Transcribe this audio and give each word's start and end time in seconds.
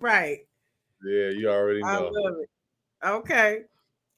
right. 0.00 0.38
Yeah, 1.04 1.30
you 1.30 1.48
already 1.48 1.82
I 1.82 1.94
know. 1.94 2.10
love 2.12 2.34
it. 2.40 2.50
Okay. 3.06 3.62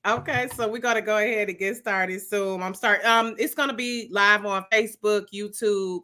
Okay, 0.04 0.48
so 0.56 0.66
we're 0.68 0.78
gonna 0.78 1.00
go 1.00 1.18
ahead 1.18 1.48
and 1.48 1.58
get 1.58 1.76
started 1.76 2.20
soon. 2.20 2.60
I'm 2.60 2.74
start 2.74 3.04
um 3.04 3.36
it's 3.38 3.54
gonna 3.54 3.72
be 3.72 4.08
live 4.10 4.44
on 4.44 4.64
Facebook, 4.72 5.26
YouTube, 5.32 6.00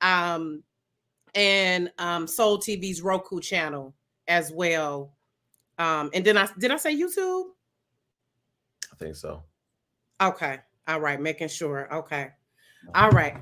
um, 0.00 0.64
and 1.34 1.92
um 1.98 2.26
Soul 2.26 2.58
TV's 2.58 3.02
Roku 3.02 3.40
channel 3.40 3.94
as 4.26 4.50
well. 4.52 5.12
Um, 5.78 6.10
and 6.12 6.24
then 6.24 6.36
I 6.36 6.48
did 6.58 6.72
I 6.72 6.76
say 6.76 6.96
YouTube? 6.96 7.44
I 8.92 8.96
think 8.96 9.14
so. 9.14 9.44
Okay. 10.20 10.58
All 10.88 11.00
right, 11.00 11.20
making 11.20 11.48
sure. 11.48 11.92
Okay. 11.94 12.30
All 12.94 13.10
right. 13.10 13.36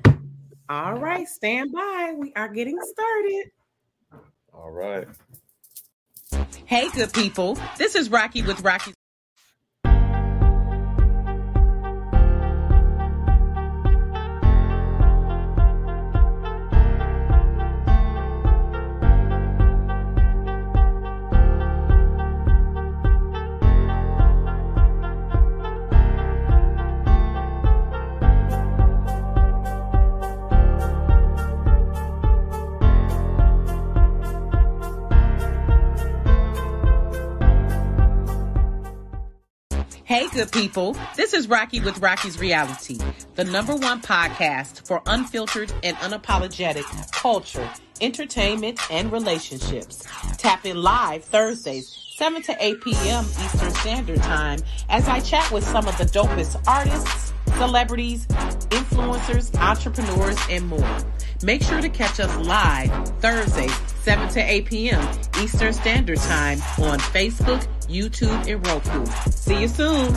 All 0.69 0.95
right, 0.95 1.27
stand 1.27 1.71
by. 1.71 2.13
We 2.15 2.33
are 2.35 2.47
getting 2.49 2.79
started. 2.81 3.51
All 4.53 4.71
right. 4.71 5.07
Hey, 6.65 6.89
good 6.89 7.13
people. 7.13 7.57
This 7.77 7.95
is 7.95 8.09
Rocki 8.09 8.45
with 8.45 8.63
Rocki. 8.63 8.94
Hey, 40.15 40.29
good 40.29 40.49
people. 40.53 40.95
This 41.17 41.33
is 41.33 41.47
Rocki 41.47 41.83
with 41.83 41.99
Rocki's 41.99 42.39
Reality, 42.39 42.97
the 43.33 43.43
number 43.43 43.75
one 43.75 44.01
podcast 44.01 44.87
for 44.87 45.01
unfiltered 45.07 45.73
and 45.83 45.97
unapologetic 45.97 46.85
culture, 47.11 47.69
entertainment, 47.99 48.79
and 48.89 49.11
relationships. 49.11 50.07
Tap 50.37 50.65
in 50.65 50.81
live 50.81 51.25
Thursdays, 51.25 51.89
7 52.15 52.41
to 52.43 52.55
8 52.57 52.79
p.m. 52.79 53.25
Eastern 53.25 53.71
Standard 53.71 54.21
Time 54.21 54.61
as 54.87 55.05
I 55.09 55.19
chat 55.19 55.51
with 55.51 55.65
some 55.65 55.85
of 55.85 55.97
the 55.97 56.05
dopest 56.05 56.65
artists, 56.65 57.33
celebrities, 57.57 58.25
influencers, 58.69 59.57
entrepreneurs, 59.59 60.37
and 60.49 60.67
more. 60.67 60.97
Make 61.43 61.63
sure 61.63 61.81
to 61.81 61.89
catch 61.89 62.19
us 62.19 62.35
live 62.45 62.91
Thursdays, 63.19 63.75
7 64.03 64.29
to 64.29 64.39
8 64.39 64.65
p.m. 64.65 65.19
Eastern 65.39 65.73
Standard 65.73 66.19
Time 66.19 66.59
on 66.79 66.99
Facebook, 66.99 67.65
YouTube, 67.87 68.47
and 68.47 68.65
Roku. 68.67 69.05
See 69.31 69.61
you 69.61 69.67
soon. 69.67 70.13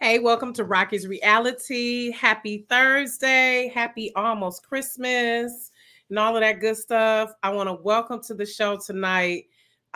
Hey, 0.00 0.20
welcome 0.20 0.52
to 0.54 0.64
Rocki's 0.64 1.06
Reality. 1.06 2.12
Happy 2.12 2.64
Thursday. 2.68 3.70
Happy 3.74 4.12
almost 4.14 4.66
Christmas 4.66 5.70
and 6.08 6.18
all 6.18 6.34
of 6.34 6.40
that 6.40 6.60
good 6.60 6.76
stuff. 6.76 7.32
I 7.42 7.50
want 7.50 7.68
to 7.68 7.74
welcome 7.82 8.22
to 8.22 8.34
the 8.34 8.46
show 8.46 8.78
tonight. 8.78 9.46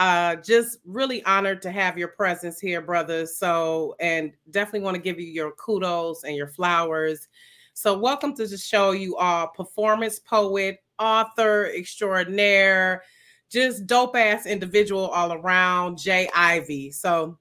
Uh, 0.03 0.34
just 0.34 0.78
really 0.84 1.25
honored 1.27 1.62
to 1.62 1.70
have 1.70 1.97
your 1.97 2.08
presence 2.08 2.58
here, 2.58 2.81
brothers. 2.81 3.36
So, 3.36 3.95
and 4.00 4.33
definitely 4.50 4.81
want 4.81 4.97
to 4.97 5.00
give 5.00 5.20
you 5.20 5.28
your 5.28 5.53
kudos 5.53 6.25
and 6.25 6.34
your 6.34 6.48
flowers. 6.48 7.28
So, 7.75 7.97
welcome 7.97 8.34
to 8.34 8.48
the 8.48 8.59
show, 8.59 8.91
you 8.91 9.17
all 9.17 9.47
performance 9.47 10.19
poet, 10.19 10.83
author 10.98 11.67
extraordinaire, 11.67 13.05
just 13.48 13.86
dope 13.86 14.17
ass 14.17 14.44
individual 14.44 15.06
all 15.06 15.34
around, 15.34 15.98
J. 15.98 16.28
Ivy. 16.34 16.91
So, 16.91 17.38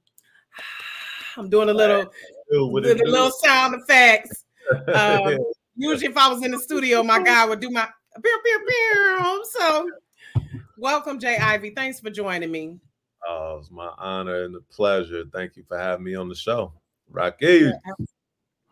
I'm 1.38 1.50
doing 1.50 1.70
a 1.70 1.74
little, 1.74 2.12
With 2.52 2.86
a 2.86 3.04
little 3.06 3.32
sound 3.32 3.74
effects. 3.82 4.46
Um, 4.94 5.40
usually, 5.76 6.12
if 6.12 6.16
I 6.16 6.32
was 6.32 6.46
in 6.46 6.52
the 6.52 6.60
studio, 6.60 7.02
my 7.02 7.24
guy 7.24 7.44
would 7.44 7.60
do 7.60 7.72
my 7.72 7.88
pew, 8.24 8.40
pew, 8.46 8.66
pew. 8.68 9.46
So, 9.50 9.90
welcome, 10.82 11.20
J. 11.20 11.38
Ivy. 11.38 11.70
Thanks 11.70 12.00
for 12.00 12.10
joining 12.10 12.52
me. 12.52 12.80
Oh, 13.28 13.58
it's 13.60 13.70
my 13.70 13.92
honor 14.00 14.46
and 14.46 14.56
a 14.56 14.62
pleasure. 14.74 15.24
Thank 15.32 15.56
you 15.56 15.64
for 15.68 15.78
having 15.78 16.04
me 16.04 16.16
on 16.16 16.28
the 16.28 16.36
show. 16.36 16.74
Rocki. 17.14 17.72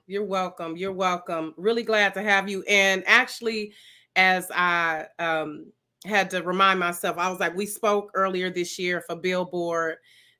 You're 0.07 0.25
welcome. 0.25 0.75
You're 0.75 0.91
welcome. 0.91 1.53
Really 1.55 1.83
glad 1.83 2.15
to 2.15 2.23
have 2.23 2.49
you. 2.49 2.63
And 2.63 3.03
actually, 3.05 3.73
as 4.15 4.49
I 4.49 5.05
um, 5.19 5.71
had 6.03 6.31
to 6.31 6.41
remind 6.41 6.79
myself, 6.79 7.19
I 7.19 7.29
was 7.29 7.39
like, 7.39 7.55
we 7.55 7.67
spoke 7.67 8.09
earlier 8.15 8.49
this 8.49 8.79
year 8.79 9.01
for 9.01 9.15
Billboard 9.15 9.97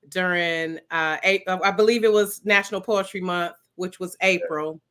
during, 0.10 0.80
uh, 0.90 1.18
eight, 1.24 1.44
I 1.48 1.70
believe 1.70 2.04
it 2.04 2.12
was 2.12 2.44
National 2.46 2.82
Poetry 2.82 3.22
Month, 3.22 3.58
which 3.76 4.00
was 4.00 4.18
April. 4.22 4.82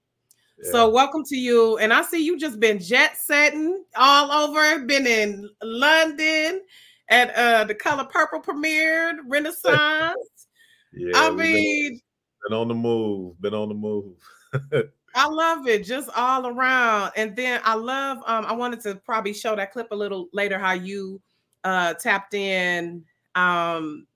Yeah. 0.63 0.71
So 0.73 0.89
welcome 0.91 1.25
to 1.25 1.37
you. 1.37 1.79
And 1.79 1.93
I 1.93 2.03
see 2.03 2.25
you 2.25 2.39
just 2.39 2.59
been 2.59 2.79
jet 2.79 3.17
setting 3.17 3.85
all 3.97 4.31
over, 4.33 4.85
been 4.85 5.07
in 5.07 5.49
London 5.63 6.63
at 7.11 7.35
uh 7.37 7.65
the 7.65 7.75
color 7.75 8.05
purple 8.05 8.41
premiered 8.41 9.17
Renaissance. 9.27 10.17
yeah, 10.93 11.13
I 11.15 11.29
we've 11.31 11.39
been- 11.39 11.53
mean, 11.53 12.01
been 12.49 12.59
on 12.59 12.69
the 12.69 12.75
move. 12.75 13.41
Been 13.41 13.55
on 13.55 13.69
the 13.69 13.75
move. 13.75 14.17
I 15.15 15.27
love 15.27 15.67
it 15.67 15.85
just 15.85 16.11
all 16.15 16.47
around. 16.47 17.13
And 17.17 17.35
then 17.35 17.61
I 17.65 17.75
love 17.75 18.19
um 18.27 18.45
I 18.47 18.53
wanted 18.53 18.81
to 18.81 18.97
probably 18.97 19.35
show 19.35 19.55
that 19.57 19.73
clip 19.73 19.89
a 19.91 19.97
little 19.97 20.29
later 20.33 20.59
how 20.59 20.73
you 20.73 21.21
uh 21.65 21.95
tapped 21.95 22.35
in 22.35 23.05
um 23.35 24.07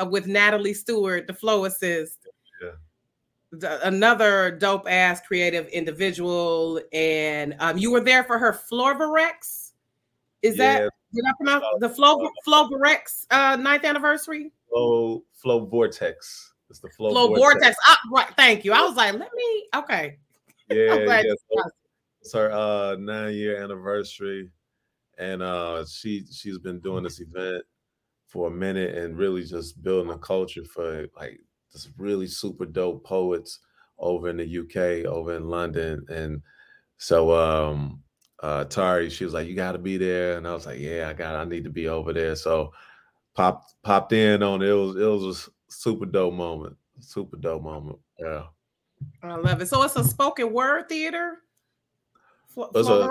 uh, 0.00 0.06
with 0.06 0.26
Natalie 0.26 0.72
Stewart, 0.74 1.26
the 1.26 1.32
Floacist. 1.34 2.16
Yeah. 3.52 3.78
Another 3.84 4.50
dope 4.50 4.88
ass 4.90 5.20
creative 5.20 5.66
individual 5.68 6.80
and 6.92 7.54
um 7.60 7.78
you 7.78 7.92
were 7.92 8.00
there 8.00 8.24
for 8.24 8.38
her 8.38 8.52
Florvarex. 8.52 9.72
Is 10.42 10.56
that 10.56 10.90
did 11.14 11.24
I 11.26 11.32
pronounce 11.36 11.64
the 11.78 11.88
Flo 11.88 12.28
Florvarex 12.46 13.26
uh 13.30 13.56
ninth 13.56 13.84
anniversary? 13.84 14.52
Flow 14.68 15.24
Flow 15.32 15.64
Vortex. 15.66 16.52
It's 16.68 16.80
the 16.80 16.90
Flow, 16.90 17.10
Flow 17.10 17.34
Vortex. 17.34 17.76
Ah, 17.86 18.00
right, 18.12 18.28
thank 18.36 18.64
you. 18.64 18.72
I 18.72 18.80
was 18.82 18.96
like, 18.96 19.12
let 19.12 19.30
me 19.34 19.68
okay. 19.74 20.18
Yeah, 20.68 20.96
yeah. 20.96 21.22
so 21.22 21.70
It's 22.20 22.32
her 22.34 22.50
uh 22.50 22.96
nine 22.96 23.34
year 23.34 23.62
anniversary. 23.62 24.50
And 25.18 25.40
uh 25.42 25.84
she 25.86 26.24
she's 26.32 26.58
been 26.58 26.80
doing 26.80 27.04
this 27.04 27.20
event 27.20 27.62
for 28.26 28.48
a 28.48 28.50
minute 28.50 28.96
and 28.96 29.16
really 29.16 29.44
just 29.44 29.80
building 29.82 30.12
a 30.12 30.18
culture 30.18 30.64
for 30.64 31.06
like 31.16 31.38
this 31.76 31.92
really 31.98 32.26
super 32.26 32.64
dope 32.64 33.04
poets 33.04 33.60
over 33.98 34.28
in 34.30 34.38
the 34.38 34.58
UK, 34.60 35.06
over 35.06 35.36
in 35.36 35.48
London. 35.48 36.04
And 36.08 36.42
so 36.96 37.34
um 37.34 38.02
uh 38.42 38.64
Tari, 38.64 39.10
she 39.10 39.24
was 39.24 39.34
like, 39.34 39.46
You 39.46 39.54
gotta 39.54 39.78
be 39.78 39.96
there. 39.98 40.36
And 40.38 40.48
I 40.48 40.54
was 40.54 40.66
like, 40.66 40.78
Yeah, 40.80 41.08
I 41.08 41.12
got 41.12 41.34
I 41.36 41.44
need 41.44 41.64
to 41.64 41.70
be 41.70 41.88
over 41.88 42.12
there. 42.12 42.34
So 42.34 42.72
popped 43.34 43.74
popped 43.82 44.12
in 44.12 44.42
on 44.42 44.62
it. 44.62 44.68
It 44.68 44.72
was 44.72 44.96
it 44.96 45.04
was 45.04 45.46
a 45.48 45.50
super 45.70 46.06
dope 46.06 46.34
moment. 46.34 46.76
Super 47.00 47.36
dope 47.36 47.62
moment. 47.62 47.98
Yeah. 48.18 48.44
I 49.22 49.36
love 49.36 49.60
it. 49.60 49.68
So 49.68 49.82
it's 49.82 49.96
a 49.96 50.04
spoken 50.04 50.52
word 50.52 50.88
theater. 50.88 51.38
It's 52.74 52.88
a- 52.88 53.06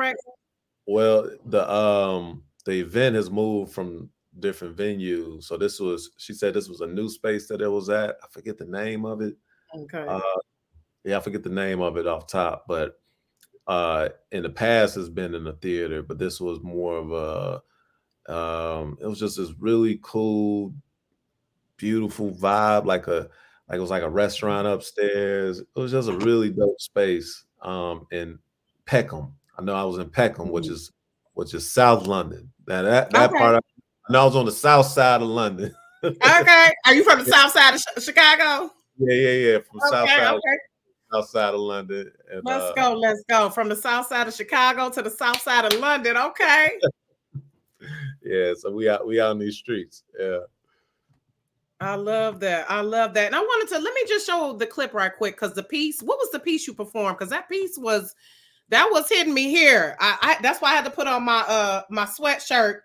Well, 0.87 1.29
the 1.45 1.71
um 1.71 2.43
the 2.65 2.79
event 2.79 3.15
has 3.15 3.29
moved 3.29 3.71
from 3.73 4.09
different 4.39 4.75
venues. 4.77 5.43
So 5.45 5.57
this 5.57 5.79
was 5.79 6.11
she 6.17 6.33
said 6.33 6.53
this 6.53 6.69
was 6.69 6.81
a 6.81 6.87
new 6.87 7.09
space 7.09 7.47
that 7.47 7.61
it 7.61 7.69
was 7.69 7.89
at. 7.89 8.17
I 8.23 8.27
forget 8.29 8.57
the 8.57 8.65
name 8.65 9.05
of 9.05 9.21
it. 9.21 9.35
Okay. 9.73 10.05
Uh 10.07 10.21
yeah, 11.03 11.17
I 11.17 11.21
forget 11.21 11.43
the 11.43 11.49
name 11.49 11.81
of 11.81 11.97
it 11.97 12.07
off 12.07 12.27
top, 12.27 12.65
but 12.67 13.01
uh 13.67 14.09
in 14.31 14.43
the 14.43 14.49
past 14.49 14.95
has 14.95 15.09
been 15.09 15.35
in 15.35 15.47
a 15.47 15.53
theater, 15.53 16.03
but 16.03 16.19
this 16.19 16.41
was 16.41 16.61
more 16.61 16.97
of 16.97 17.11
a 18.29 18.33
um 18.33 18.97
it 19.01 19.07
was 19.07 19.19
just 19.19 19.37
this 19.37 19.53
really 19.59 19.99
cool, 20.03 20.73
beautiful 21.77 22.31
vibe, 22.31 22.85
like 22.85 23.07
a 23.07 23.29
like 23.67 23.77
it 23.77 23.81
was 23.81 23.89
like 23.89 24.03
a 24.03 24.09
restaurant 24.09 24.67
upstairs. 24.67 25.59
It 25.59 25.67
was 25.75 25.91
just 25.91 26.09
a 26.09 26.17
really 26.17 26.51
dope 26.51 26.79
space 26.79 27.45
um 27.61 28.07
in 28.11 28.39
Peckham. 28.85 29.35
I 29.57 29.63
know 29.63 29.73
I 29.75 29.83
was 29.83 29.97
in 29.97 30.09
Peckham, 30.09 30.49
which 30.51 30.69
is 30.69 30.91
which 31.33 31.53
is 31.53 31.69
South 31.69 32.07
London. 32.07 32.51
Now 32.67 32.81
that 32.83 33.11
that 33.11 33.31
Okay. 33.31 33.37
part, 33.39 33.63
Know 34.09 34.21
I 34.21 34.25
was 34.25 34.35
on 34.35 34.45
the 34.45 34.51
south 34.51 34.85
side 34.87 35.21
of 35.21 35.27
London. 35.27 35.73
okay. 36.03 36.71
Are 36.85 36.93
you 36.93 37.03
from 37.03 37.19
the 37.19 37.25
south 37.25 37.51
side 37.51 37.73
of 37.73 37.81
Chi- 37.83 38.01
Chicago? 38.01 38.71
yeah, 38.97 39.13
yeah, 39.13 39.31
yeah, 39.31 39.57
from 39.59 39.79
south 39.89 40.09
side, 40.09 40.33
okay. 40.33 40.57
south 41.11 41.29
side 41.29 41.53
of 41.53 41.59
London. 41.59 42.11
And, 42.31 42.41
Let's 42.43 42.63
uh, 42.63 42.73
go. 42.73 42.93
Let's 42.93 43.23
go. 43.29 43.49
From 43.49 43.69
the 43.69 43.75
south 43.75 44.07
side 44.07 44.27
of 44.27 44.33
Chicago 44.33 44.89
to 44.89 45.01
the 45.01 45.09
south 45.09 45.41
side 45.41 45.65
of 45.65 45.79
London. 45.79 46.17
Okay. 46.17 46.71
Yeah, 48.23 48.53
so 48.57 48.71
we 48.71 48.89
out 48.89 49.05
we 49.05 49.21
out 49.21 49.33
in 49.33 49.37
these 49.37 49.57
streets. 49.57 50.03
Yeah. 50.19 50.39
I 51.79 51.95
love 51.95 52.39
that. 52.39 52.69
I 52.71 52.81
love 52.81 53.13
that. 53.13 53.27
And 53.27 53.35
I 53.35 53.39
wanted 53.39 53.75
to 53.75 53.79
let 53.79 53.93
me 53.93 54.01
just 54.07 54.25
show 54.25 54.53
the 54.53 54.65
clip 54.65 54.93
right 54.93 55.15
quick 55.15 55.35
because 55.35 55.53
the 55.53 55.63
piece, 55.63 56.01
what 56.01 56.17
was 56.17 56.31
the 56.31 56.39
piece 56.39 56.65
you 56.65 56.73
performed? 56.73 57.17
Because 57.17 57.29
that 57.29 57.49
piece 57.49 57.77
was 57.77 58.15
that 58.69 58.87
was 58.91 59.07
hitting 59.09 59.33
me 59.33 59.49
here. 59.49 59.95
I, 59.99 60.17
I 60.21 60.41
that's 60.41 60.61
why 60.61 60.71
I 60.71 60.75
had 60.75 60.85
to 60.85 60.91
put 60.91 61.07
on 61.07 61.23
my 61.23 61.41
uh 61.41 61.83
my 61.89 62.05
sweatshirt. 62.05 62.79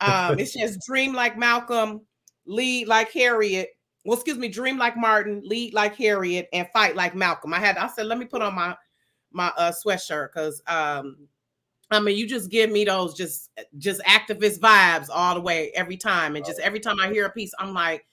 Um, 0.00 0.38
it 0.38 0.48
says 0.48 0.78
"Dream 0.86 1.14
like 1.14 1.36
Malcolm, 1.36 2.02
lead 2.46 2.88
like 2.88 3.12
Harriet." 3.12 3.70
Well, 4.04 4.16
excuse 4.16 4.38
me, 4.38 4.48
dream 4.48 4.78
like 4.78 4.96
Martin, 4.96 5.42
lead 5.44 5.74
like 5.74 5.94
Harriet, 5.96 6.48
and 6.52 6.66
fight 6.72 6.96
like 6.96 7.14
Malcolm. 7.14 7.52
I 7.52 7.58
had 7.58 7.76
I 7.76 7.86
said, 7.88 8.06
let 8.06 8.18
me 8.18 8.24
put 8.24 8.42
on 8.42 8.54
my 8.54 8.76
my 9.32 9.52
uh 9.56 9.72
sweatshirt 9.72 10.28
because 10.32 10.62
um 10.66 11.28
I 11.90 11.98
mean, 11.98 12.16
you 12.16 12.26
just 12.26 12.50
give 12.50 12.70
me 12.70 12.84
those 12.84 13.14
just 13.14 13.50
just 13.78 14.00
activist 14.02 14.60
vibes 14.60 15.08
all 15.12 15.34
the 15.34 15.40
way 15.40 15.72
every 15.74 15.96
time, 15.96 16.36
and 16.36 16.44
just 16.44 16.60
every 16.60 16.80
time 16.80 17.00
I 17.00 17.10
hear 17.10 17.26
a 17.26 17.30
piece, 17.30 17.52
I'm 17.58 17.74
like, 17.74 18.06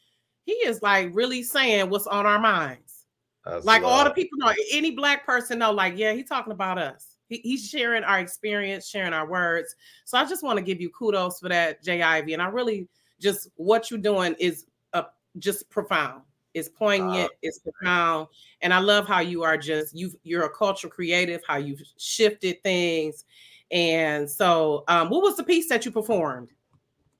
he 0.45 0.54
is 0.54 0.81
like 0.81 1.10
really 1.13 1.44
saying 1.44 1.89
what's 1.89 2.07
on 2.07 2.25
our 2.25 2.39
minds. 2.39 3.06
That's 3.45 3.66
like 3.66 3.84
all 3.84 4.04
the 4.04 4.12
people 4.12 4.39
know, 4.39 4.51
any 4.72 4.92
black 4.92 5.25
person 5.25 5.60
know, 5.60 5.72
like, 5.72 5.98
yeah, 5.98 6.13
he's 6.13 6.28
talking 6.28 6.51
about 6.51 6.78
us. 6.78 7.17
He, 7.27 7.38
he's 7.44 7.68
sharing 7.68 8.03
our 8.03 8.19
experience, 8.19 8.88
sharing 8.88 9.13
our 9.13 9.27
words. 9.27 9.75
So 10.06 10.18
I 10.18 10.25
just 10.25 10.44
want 10.44 10.57
to 10.57 10.63
give 10.63 10.81
you 10.81 10.89
kudos 10.89 11.39
for 11.39 11.50
that, 11.50 11.83
J. 11.83 12.01
Ivy. 12.01 12.33
And 12.33 12.41
I 12.41 12.47
really 12.47 12.88
just 13.19 13.50
what 13.56 13.89
you're 13.89 14.00
doing 14.00 14.35
is 14.39 14.65
uh, 14.94 15.03
just 15.39 15.69
profound. 15.69 16.21
It's 16.53 16.69
poignant, 16.69 17.29
it's 17.44 17.59
profound. 17.59 18.27
And 18.62 18.74
I 18.74 18.79
love 18.79 19.07
how 19.07 19.19
you 19.19 19.44
are 19.44 19.57
just 19.57 19.95
you 19.95 20.12
you're 20.24 20.45
a 20.45 20.50
cultural 20.50 20.91
creative, 20.91 21.41
how 21.47 21.57
you've 21.57 21.81
shifted 21.97 22.63
things 22.63 23.25
and 23.71 24.29
so, 24.29 24.83
um, 24.88 25.09
what 25.09 25.21
was 25.21 25.35
the 25.35 25.44
piece 25.44 25.68
that 25.69 25.85
you 25.85 25.91
performed? 25.91 26.50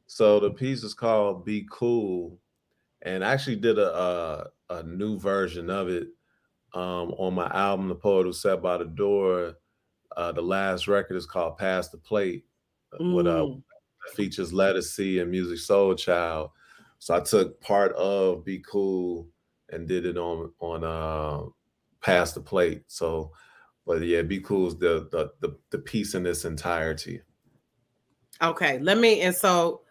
So 0.08 0.40
the 0.40 0.52
piece 0.52 0.84
is 0.84 0.94
called 0.94 1.44
"Be 1.44 1.68
Cool," 1.70 2.38
and 3.02 3.24
I 3.24 3.34
actually 3.34 3.58
did 3.58 3.78
a 3.78 4.50
a, 4.70 4.76
a 4.76 4.84
new 4.84 5.20
version 5.20 5.70
of 5.70 5.90
it 5.90 6.08
um, 6.74 7.14
on 7.18 7.34
my 7.34 7.48
album, 7.48 7.90
"The 7.90 7.96
Poet 7.96 8.24
Who 8.24 8.34
Sat 8.34 8.62
by 8.62 8.78
the 8.78 8.86
Door." 8.86 9.56
Uh, 10.18 10.34
the 10.34 10.42
last 10.42 10.90
record 10.90 11.16
is 11.16 11.26
called 11.26 11.58
"Pass 11.58 11.88
the 11.88 11.98
Plate," 11.98 12.44
mm. 13.00 13.16
with 13.16 13.28
uh, 13.28 13.44
mm. 13.44 13.64
features 14.14 14.52
Ledisi 14.52 15.22
and 15.22 15.34
Musiq 15.34 15.54
Soulchild. 15.54 16.50
So 17.00 17.16
I 17.16 17.22
took 17.22 17.62
part 17.62 17.94
of 17.94 18.44
"Be 18.44 18.62
Cool" 18.70 19.28
and 19.70 19.88
did 19.88 20.06
it 20.06 20.18
on 20.18 20.52
on 20.60 20.84
uh, 20.84 21.50
"Pass 22.02 22.34
the 22.34 22.42
Plate." 22.42 22.84
So 22.88 23.32
but 23.88 24.02
yeah, 24.02 24.22
be 24.22 24.42
cool 24.42 24.68
is 24.68 24.78
the, 24.78 25.08
the 25.12 25.32
the 25.40 25.58
the 25.70 25.78
piece 25.80 26.14
in 26.14 26.26
its 26.26 26.44
entirety. 26.44 27.22
Okay, 28.42 28.80
let 28.80 28.98
me 28.98 29.22
and 29.22 29.34
so 29.34 29.82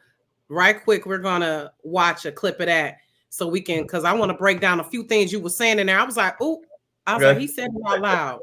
right 0.51 0.85
quick, 0.85 1.07
we're 1.07 1.19
gonna 1.19 1.73
watch 1.83 2.27
a 2.27 2.31
clip 2.31 2.61
of 2.61 2.67
that 2.67 2.99
so 3.31 3.47
we 3.49 3.63
can 3.63 3.83
because 3.83 4.05
I 4.05 4.13
want 4.13 4.31
to 4.31 4.37
break 4.37 4.61
down 4.61 4.81
a 4.81 4.85
few 4.85 5.05
things 5.05 5.33
you 5.33 5.41
were 5.41 5.49
saying 5.49 5.79
in 5.79 5.87
there. 5.87 5.99
I 5.99 6.05
was 6.05 6.19
like, 6.19 6.35
oh, 6.43 6.63
I 7.07 7.15
was 7.15 7.23
okay. 7.23 7.33
like, 7.33 7.39
he 7.39 7.47
said 7.47 7.71
it 7.75 7.83
out 7.89 8.01
loud. 8.03 8.41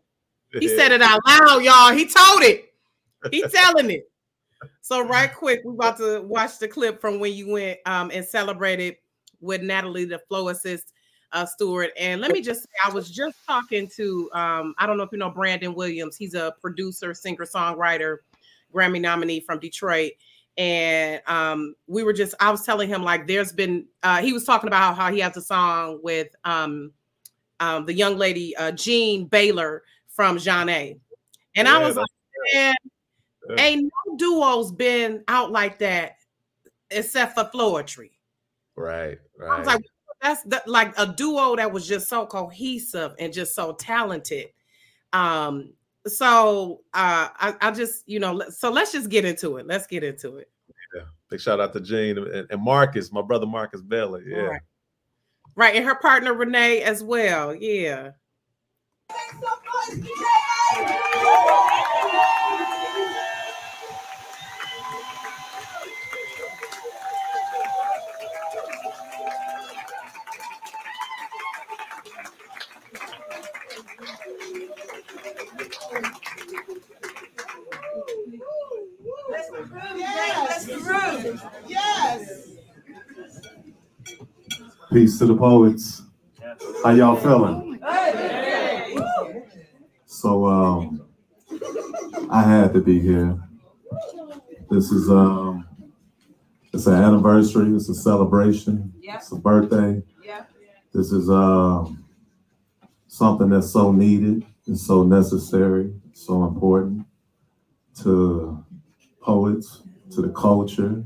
He 0.59 0.67
said 0.67 0.91
it 0.91 1.01
out 1.01 1.19
loud, 1.25 1.63
y'all. 1.63 1.91
He 1.91 2.05
told 2.05 2.43
it. 2.43 2.73
He 3.31 3.43
telling 3.53 3.91
it. 3.91 4.09
So 4.81 5.05
right 5.05 5.33
quick, 5.33 5.61
we're 5.63 5.73
about 5.73 5.97
to 5.97 6.21
watch 6.21 6.59
the 6.59 6.67
clip 6.67 7.01
from 7.01 7.19
when 7.19 7.33
you 7.33 7.51
went 7.51 7.79
um, 7.85 8.11
and 8.13 8.25
celebrated 8.25 8.97
with 9.41 9.61
Natalie, 9.61 10.05
the 10.05 10.21
Floacist 10.29 10.91
uh, 11.31 11.45
Stewart. 11.45 11.91
And 11.97 12.21
let 12.21 12.31
me 12.31 12.41
just 12.41 12.63
say, 12.63 12.69
I 12.85 12.89
was 12.89 13.09
just 13.09 13.37
talking 13.45 13.89
to, 13.95 14.29
um, 14.33 14.75
I 14.77 14.85
don't 14.85 14.97
know 14.97 15.03
if 15.03 15.11
you 15.11 15.17
know 15.17 15.29
Brandon 15.29 15.73
Williams. 15.73 16.15
He's 16.15 16.33
a 16.33 16.53
producer, 16.61 17.13
singer, 17.13 17.45
songwriter, 17.45 18.17
Grammy 18.73 19.01
nominee 19.01 19.39
from 19.39 19.59
Detroit. 19.59 20.11
And 20.57 21.21
um, 21.27 21.75
we 21.87 22.03
were 22.03 22.13
just, 22.13 22.35
I 22.39 22.51
was 22.51 22.63
telling 22.63 22.87
him 22.87 23.03
like, 23.03 23.25
there's 23.25 23.51
been, 23.51 23.87
uh, 24.03 24.21
he 24.21 24.33
was 24.33 24.43
talking 24.43 24.67
about 24.67 24.95
how 24.95 25.11
he 25.11 25.19
has 25.19 25.35
a 25.35 25.41
song 25.41 25.99
with 26.03 26.27
um, 26.43 26.91
um, 27.59 27.85
the 27.85 27.93
young 27.93 28.17
lady, 28.17 28.55
uh, 28.57 28.71
Jean 28.71 29.25
Baylor 29.25 29.83
from 30.15 30.37
Zhané. 30.37 30.99
And 31.55 31.67
yeah, 31.67 31.77
I 31.77 31.79
was 31.79 31.95
like, 31.95 32.07
man, 32.53 32.75
yeah. 33.49 33.63
ain't 33.63 33.83
no 33.83 34.17
duos 34.17 34.71
been 34.71 35.23
out 35.27 35.51
like 35.51 35.79
that 35.79 36.15
except 36.89 37.35
for 37.35 37.49
Floetry. 37.53 38.11
Right, 38.75 39.17
right. 39.37 39.51
I 39.51 39.57
was 39.59 39.67
like, 39.67 39.81
that's 40.21 40.43
the, 40.43 40.61
like 40.65 40.97
a 40.97 41.07
duo 41.07 41.55
that 41.55 41.71
was 41.71 41.87
just 41.87 42.07
so 42.07 42.25
cohesive 42.25 43.13
and 43.19 43.33
just 43.33 43.53
so 43.53 43.73
talented. 43.73 44.47
Um, 45.11 45.73
so 46.07 46.81
uh, 46.93 47.29
I, 47.35 47.55
I 47.61 47.71
just, 47.71 48.07
you 48.07 48.19
know, 48.19 48.41
so 48.49 48.71
let's 48.71 48.91
just 48.91 49.09
get 49.09 49.25
into 49.25 49.57
it. 49.57 49.67
Let's 49.67 49.85
get 49.85 50.03
into 50.03 50.37
it. 50.37 50.49
Yeah. 50.95 51.03
Big 51.29 51.39
shout 51.39 51.59
out 51.59 51.73
to 51.73 51.81
Jane 51.81 52.17
and, 52.17 52.47
and 52.49 52.61
Marcus, 52.61 53.11
my 53.11 53.21
brother 53.21 53.45
Marcus 53.45 53.81
Baylor. 53.81 54.21
Yeah. 54.21 54.37
Right. 54.37 54.61
right. 55.55 55.75
And 55.75 55.85
her 55.85 55.95
partner 55.95 56.33
Renee 56.33 56.81
as 56.81 57.03
well. 57.03 57.53
Yeah. 57.53 58.11
Peace 84.93 85.17
to 85.17 85.25
the 85.25 85.35
poets. 85.35 86.03
How 86.83 86.91
y'all 86.91 87.15
feeling? 87.17 87.72
So 90.23 90.45
um 90.45 91.05
I 92.29 92.43
had 92.43 92.71
to 92.75 92.79
be 92.79 92.97
here. 92.97 93.37
This 94.69 94.89
is 94.89 95.09
um 95.09 95.67
it's 96.71 96.87
an 96.87 96.93
anniversary, 96.93 97.75
it's 97.75 97.89
a 97.89 97.93
celebration, 97.93 98.93
it's 99.01 99.33
a 99.33 99.35
birthday. 99.35 100.01
This 100.93 101.11
is 101.11 101.29
um 101.29 102.05
something 103.09 103.49
that's 103.49 103.69
so 103.69 103.91
needed 103.91 104.45
and 104.65 104.79
so 104.79 105.03
necessary, 105.03 105.93
so 106.13 106.45
important 106.45 107.05
to 108.03 108.63
poets, 109.21 109.81
to 110.11 110.21
the 110.21 110.29
culture, 110.29 111.03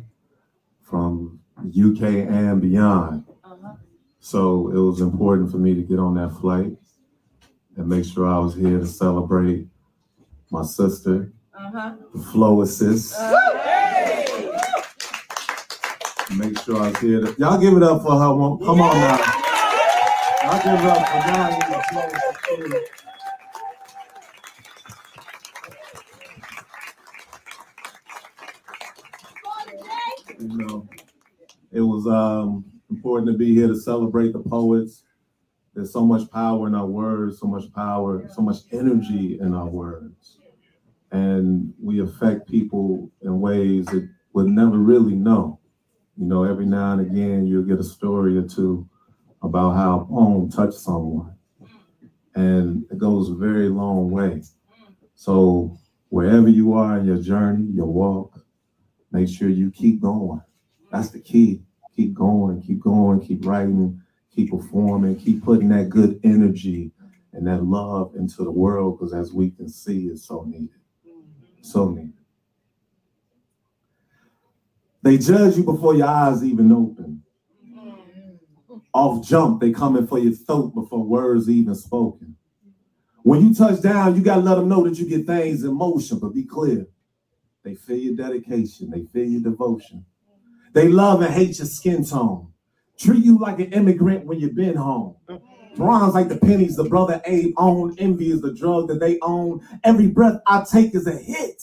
from 0.83 1.39
UK 1.75 2.03
and 2.29 2.61
beyond. 2.61 3.25
Uh-huh. 3.43 3.73
So 4.19 4.69
it 4.69 4.77
was 4.77 5.01
important 5.01 5.49
for 5.49 5.57
me 5.57 5.73
to 5.73 5.81
get 5.81 5.97
on 5.97 6.13
that 6.17 6.39
flight 6.39 6.77
and 7.77 7.87
make 7.87 8.03
sure 8.05 8.27
I 8.27 8.39
was 8.39 8.55
here 8.55 8.79
to 8.79 8.85
celebrate 8.85 9.67
my 10.49 10.63
sister, 10.63 11.31
uh-huh. 11.53 11.95
the 12.13 12.19
Floacist. 12.19 13.13
Uh-huh. 13.17 13.53
Make 16.35 16.59
sure 16.59 16.77
I 16.77 16.89
was 16.89 16.97
here. 16.97 17.21
To, 17.21 17.35
y'all 17.37 17.57
give 17.59 17.77
it 17.77 17.83
up 17.83 18.01
for 18.01 18.11
her. 18.11 18.27
Come 18.65 18.77
yeah. 18.77 18.83
on 18.83 18.97
now. 18.97 19.17
Y'all 20.43 20.61
give 20.63 20.73
it 20.83 20.89
up 20.89 21.07
for 21.07 21.19
Diane. 21.27 21.53
You 30.39 30.57
know, 30.57 30.87
it 31.71 31.81
was 31.81 32.07
um, 32.07 32.65
important 32.89 33.31
to 33.31 33.37
be 33.37 33.53
here 33.53 33.67
to 33.67 33.75
celebrate 33.75 34.33
the 34.33 34.39
poets. 34.39 35.03
There's 35.77 35.93
so 35.93 36.03
much 36.03 36.31
power 36.31 36.65
in 36.65 36.73
our 36.73 36.87
words, 36.87 37.39
so 37.39 37.45
much 37.45 37.71
power, 37.71 38.27
so 38.33 38.41
much 38.41 38.61
energy 38.71 39.37
in 39.39 39.53
our 39.53 39.67
words. 39.67 40.39
And 41.11 41.71
we 41.79 42.01
affect 42.01 42.49
people 42.49 43.11
in 43.21 43.39
ways 43.39 43.85
that 43.85 44.09
would 44.33 44.47
never 44.47 44.79
really 44.79 45.13
know. 45.13 45.59
You 46.17 46.25
know, 46.25 46.45
every 46.45 46.65
now 46.65 46.93
and 46.93 47.01
again, 47.01 47.45
you'll 47.45 47.61
get 47.61 47.77
a 47.77 47.83
story 47.83 48.35
or 48.39 48.47
two 48.47 48.89
about 49.43 49.75
how 49.75 49.99
a 49.99 50.05
poem 50.05 50.49
touched 50.49 50.79
someone. 50.79 51.35
And 52.33 52.83
it 52.89 52.97
goes 52.97 53.29
a 53.29 53.35
very 53.35 53.69
long 53.69 54.09
way. 54.09 54.41
So, 55.13 55.77
wherever 56.09 56.49
you 56.49 56.73
are 56.73 56.97
in 56.97 57.05
your 57.05 57.21
journey, 57.21 57.67
your 57.71 57.85
walk, 57.85 58.43
make 59.11 59.29
sure 59.29 59.47
you 59.47 59.69
keep 59.69 60.01
going. 60.01 60.41
That's 60.91 61.09
the 61.09 61.19
key. 61.19 61.61
Keep 61.95 62.15
going, 62.15 62.63
keep 62.63 62.79
going, 62.79 63.21
keep 63.21 63.45
writing, 63.45 64.01
keep 64.37 64.51
performing, 64.51 65.15
keep 65.15 65.43
putting 65.43 65.69
that 65.69 65.89
good 65.89 66.19
energy 66.23 66.91
and 67.33 67.47
that 67.47 67.63
love 67.63 68.13
into 68.15 68.43
the 68.43 68.51
world 68.51 68.97
because 68.97 69.11
as 69.13 69.33
we 69.33 69.49
can 69.49 69.67
see, 69.67 70.05
it's 70.05 70.27
so 70.27 70.43
needed. 70.43 70.69
So 71.61 71.89
needed. 71.89 72.13
They 75.01 75.17
judge 75.17 75.57
you 75.57 75.63
before 75.63 75.95
your 75.95 76.07
eyes 76.07 76.43
even 76.43 76.71
open. 76.71 77.23
Off 78.93 79.27
jump, 79.27 79.59
they 79.59 79.71
coming 79.71 80.05
for 80.05 80.19
your 80.19 80.33
throat 80.33 80.75
before 80.75 81.03
words 81.03 81.49
even 81.49 81.73
spoken. 81.73 82.35
When 83.23 83.43
you 83.43 83.55
touch 83.55 83.81
down, 83.81 84.15
you 84.15 84.21
gotta 84.21 84.41
let 84.41 84.55
them 84.55 84.69
know 84.69 84.87
that 84.87 84.99
you 84.99 85.07
get 85.07 85.25
things 85.25 85.63
in 85.63 85.73
motion, 85.73 86.19
but 86.19 86.33
be 86.33 86.43
clear. 86.43 86.87
They 87.63 87.73
feel 87.73 87.97
your 87.97 88.15
dedication, 88.15 88.91
they 88.91 89.03
feel 89.05 89.27
your 89.27 89.41
devotion. 89.41 90.05
They 90.73 90.87
love 90.89 91.21
and 91.21 91.33
hate 91.33 91.57
your 91.57 91.67
skin 91.67 92.05
tone. 92.05 92.53
Treat 92.97 93.23
you 93.23 93.37
like 93.37 93.59
an 93.59 93.73
immigrant 93.73 94.25
when 94.25 94.39
you've 94.39 94.55
been 94.55 94.75
home. 94.75 95.15
Bronze 95.75 96.15
like 96.15 96.29
the 96.29 96.37
pennies 96.37 96.75
the 96.75 96.83
brother 96.83 97.21
Abe 97.25 97.53
owned. 97.57 97.99
Envy 97.99 98.31
is 98.31 98.41
the 98.41 98.53
drug 98.53 98.87
that 98.87 98.99
they 98.99 99.19
own. 99.21 99.61
Every 99.83 100.07
breath 100.07 100.41
I 100.47 100.65
take 100.69 100.95
is 100.95 101.05
a 101.05 101.15
hit. 101.15 101.61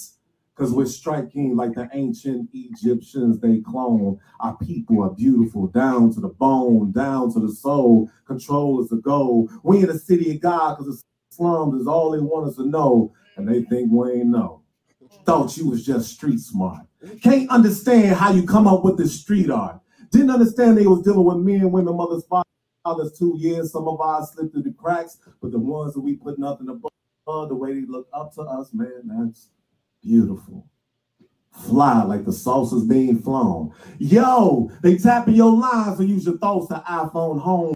Cause 0.54 0.72
we're 0.72 0.86
striking 0.86 1.56
like 1.56 1.74
the 1.74 1.88
ancient 1.92 2.48
Egyptians 2.52 3.40
they 3.40 3.60
clone. 3.60 4.20
Our 4.38 4.56
people 4.58 5.02
are 5.02 5.10
beautiful, 5.10 5.66
down 5.66 6.12
to 6.14 6.20
the 6.20 6.28
bone, 6.28 6.92
down 6.92 7.32
to 7.32 7.40
the 7.40 7.52
soul. 7.52 8.08
Control 8.24 8.80
is 8.80 8.88
the 8.88 8.98
goal. 8.98 9.50
We 9.64 9.80
in 9.80 9.86
the 9.86 9.98
city 9.98 10.30
of 10.30 10.40
God, 10.40 10.76
cause 10.76 10.86
the 10.86 11.02
slums 11.30 11.80
is 11.80 11.88
all 11.88 12.12
they 12.12 12.20
want 12.20 12.46
us 12.46 12.54
to 12.56 12.64
know, 12.64 13.12
and 13.36 13.48
they 13.48 13.64
think 13.64 13.90
we 13.90 14.12
ain't 14.12 14.26
know. 14.26 14.62
Thought 15.24 15.56
you 15.56 15.70
was 15.70 15.84
just 15.84 16.14
street 16.14 16.38
smart. 16.38 16.86
Can't 17.20 17.50
understand 17.50 18.14
how 18.14 18.30
you 18.30 18.46
come 18.46 18.68
up 18.68 18.84
with 18.84 18.96
this 18.96 19.20
street 19.20 19.50
art. 19.50 19.80
Didn't 20.14 20.30
understand 20.30 20.78
they 20.78 20.86
was 20.86 21.02
dealing 21.02 21.24
with 21.24 21.38
men, 21.38 21.72
women, 21.72 21.96
mothers, 21.96 22.22
fathers, 22.84 23.18
two 23.18 23.34
years. 23.36 23.72
Some 23.72 23.88
of 23.88 24.00
ours 24.00 24.30
slipped 24.30 24.52
through 24.52 24.62
the 24.62 24.70
cracks, 24.70 25.18
but 25.42 25.50
the 25.50 25.58
ones 25.58 25.94
that 25.94 26.02
we 26.02 26.14
put 26.14 26.38
nothing 26.38 26.68
above, 26.68 27.48
the 27.48 27.54
way 27.56 27.74
they 27.74 27.86
look 27.88 28.06
up 28.12 28.32
to 28.34 28.42
us, 28.42 28.72
man, 28.72 29.02
that's 29.08 29.48
beautiful. 30.00 30.68
Fly 31.50 32.04
like 32.04 32.24
the 32.24 32.32
saucer's 32.32 32.84
being 32.84 33.18
flown. 33.18 33.74
Yo, 33.98 34.70
they 34.84 34.96
tapping 34.98 35.34
your 35.34 35.52
lines, 35.52 35.96
so 35.96 36.04
use 36.04 36.26
your 36.26 36.38
thoughts 36.38 36.68
to 36.68 36.80
iPhone 36.88 37.40
home. 37.40 37.74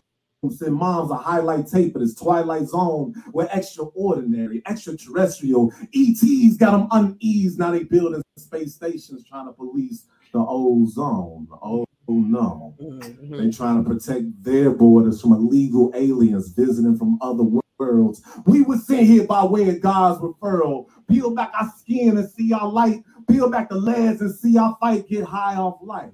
Send 0.49 0.75
moms 0.75 1.11
a 1.11 1.17
highlight 1.17 1.67
tape 1.67 1.97
of 1.97 2.03
this 2.03 2.15
twilight 2.15 2.69
zone. 2.69 3.21
We're 3.33 3.49
extraordinary, 3.53 4.63
extraterrestrial. 4.65 5.73
ETs 5.93 6.57
got 6.57 6.71
them 6.71 6.87
uneased. 6.93 7.59
Now 7.59 7.73
they 7.73 7.83
building 7.83 8.23
space 8.37 8.77
stations 8.77 9.25
trying 9.25 9.47
to 9.47 9.53
police 9.53 10.05
the 10.33 10.39
old 10.39 10.91
ozone. 10.97 11.88
Oh 12.09 12.15
no. 12.15 12.75
Mm-hmm. 12.81 13.37
They 13.37 13.51
trying 13.51 13.85
to 13.85 13.89
protect 13.89 14.43
their 14.43 14.71
borders 14.71 15.21
from 15.21 15.33
illegal 15.33 15.93
aliens 15.95 16.49
visiting 16.49 16.97
from 16.97 17.19
other 17.21 17.45
worlds. 17.79 18.23
We 18.47 18.63
were 18.63 18.79
sent 18.79 19.07
here 19.07 19.25
by 19.25 19.45
way 19.45 19.69
of 19.69 19.83
God's 19.83 20.21
referral. 20.21 20.87
Peel 21.09 21.35
back 21.35 21.53
our 21.61 21.71
skin 21.77 22.17
and 22.17 22.31
see 22.31 22.53
our 22.55 22.67
light. 22.67 23.05
Peel 23.29 23.51
back 23.51 23.69
the 23.69 23.77
legs 23.77 24.23
and 24.23 24.35
see 24.35 24.57
our 24.57 24.77
fight. 24.81 25.07
Get 25.07 25.25
high 25.25 25.57
off 25.57 25.81
life. 25.83 26.11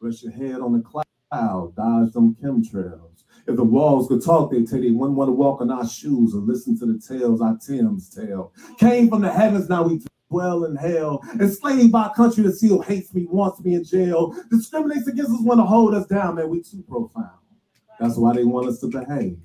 Rest 0.00 0.22
your 0.22 0.32
head 0.32 0.60
on 0.60 0.74
the 0.74 0.82
cloud. 0.82 1.74
Dodge 1.74 2.12
them 2.12 2.36
chemtrails. 2.42 3.24
If 3.46 3.56
the 3.56 3.64
walls 3.64 4.08
could 4.08 4.24
talk, 4.24 4.50
they'd 4.50 4.68
tell 4.68 4.80
they 4.80 4.90
wouldn't 4.90 5.16
want 5.16 5.28
to 5.28 5.32
walk 5.32 5.60
in 5.62 5.70
our 5.70 5.86
shoes 5.86 6.34
and 6.34 6.46
listen 6.46 6.78
to 6.78 6.86
the 6.86 6.98
tales 6.98 7.40
our 7.40 7.56
Tim's 7.56 8.10
tell. 8.10 8.52
Came 8.78 9.08
from 9.08 9.22
the 9.22 9.32
heavens, 9.32 9.68
now 9.68 9.84
we 9.84 10.00
dwell 10.36 10.64
in 10.64 10.76
hell. 10.76 11.22
Enslaved 11.40 11.92
by 11.92 12.06
a 12.06 12.10
country 12.10 12.42
that 12.44 12.56
still 12.56 12.82
hates 12.82 13.14
me, 13.14 13.26
wants 13.30 13.60
me 13.60 13.74
in 13.74 13.84
jail. 13.84 14.34
Discriminates 14.50 15.08
against 15.08 15.30
us, 15.30 15.40
want 15.40 15.60
to 15.60 15.64
hold 15.64 15.94
us 15.94 16.06
down, 16.06 16.34
man. 16.34 16.48
We 16.48 16.62
too 16.62 16.84
profound. 16.88 17.30
That's 17.98 18.16
why 18.16 18.34
they 18.34 18.44
want 18.44 18.68
us 18.68 18.80
to 18.80 18.88
behave. 18.88 19.38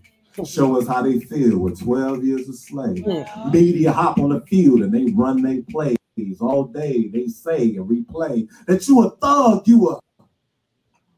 Show 0.46 0.80
us 0.80 0.88
how 0.88 1.02
they 1.02 1.20
feel 1.20 1.58
with 1.60 1.82
12 1.82 2.24
years 2.24 2.50
of 2.50 2.56
slave. 2.56 3.04
Mm. 3.04 3.54
Media 3.54 3.92
hop 3.92 4.18
on 4.18 4.30
the 4.30 4.42
field 4.42 4.82
and 4.82 4.94
they 4.94 5.12
run 5.12 5.42
they 5.42 5.62
plays 5.62 5.98
all 6.40 6.66
day. 6.66 7.08
They 7.08 7.28
say 7.28 7.76
and 7.76 7.90
replay 7.90 8.48
that 8.66 8.88
you 8.88 9.04
a 9.04 9.10
thug, 9.12 9.68
you 9.68 9.90
a 9.90 10.00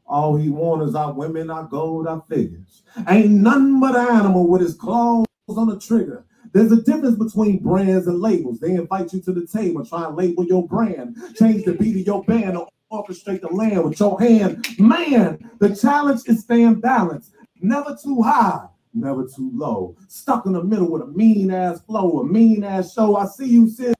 all 0.06 0.36
he 0.36 0.50
wants 0.50 0.90
is 0.90 0.94
our 0.94 1.12
women, 1.12 1.50
our 1.50 1.64
gold, 1.64 2.06
our 2.06 2.22
figures. 2.28 2.82
Ain't 3.08 3.30
nothing 3.30 3.80
but 3.80 3.96
an 3.96 4.16
animal 4.16 4.46
with 4.46 4.60
his 4.60 4.74
claws 4.74 5.26
on 5.48 5.68
the 5.68 5.78
trigger. 5.78 6.24
There's 6.54 6.70
a 6.70 6.80
difference 6.82 7.16
between 7.16 7.58
brands 7.58 8.06
and 8.06 8.20
labels. 8.20 8.60
They 8.60 8.70
invite 8.70 9.12
you 9.12 9.20
to 9.22 9.32
the 9.32 9.44
table, 9.44 9.84
try 9.84 10.06
and 10.06 10.16
label 10.16 10.44
your 10.44 10.66
brand, 10.66 11.16
change 11.36 11.64
the 11.64 11.72
beat 11.72 11.96
of 11.96 12.06
your 12.06 12.22
band, 12.22 12.56
or 12.56 12.68
orchestrate 12.92 13.40
the 13.40 13.48
land 13.48 13.82
with 13.82 13.98
your 13.98 14.18
hand. 14.20 14.64
Man, 14.78 15.50
the 15.58 15.74
challenge 15.74 16.20
is 16.26 16.42
staying 16.42 16.76
balanced, 16.80 17.34
never 17.60 17.98
too 18.00 18.22
high, 18.22 18.68
never 18.94 19.24
too 19.24 19.50
low. 19.52 19.96
Stuck 20.06 20.46
in 20.46 20.52
the 20.52 20.62
middle 20.62 20.88
with 20.88 21.02
a 21.02 21.06
mean 21.06 21.50
ass 21.50 21.80
flow, 21.80 22.20
a 22.20 22.24
mean 22.24 22.62
ass 22.62 22.94
show. 22.94 23.16
I 23.16 23.26
see 23.26 23.48
you, 23.48 23.68
sis. 23.68 23.92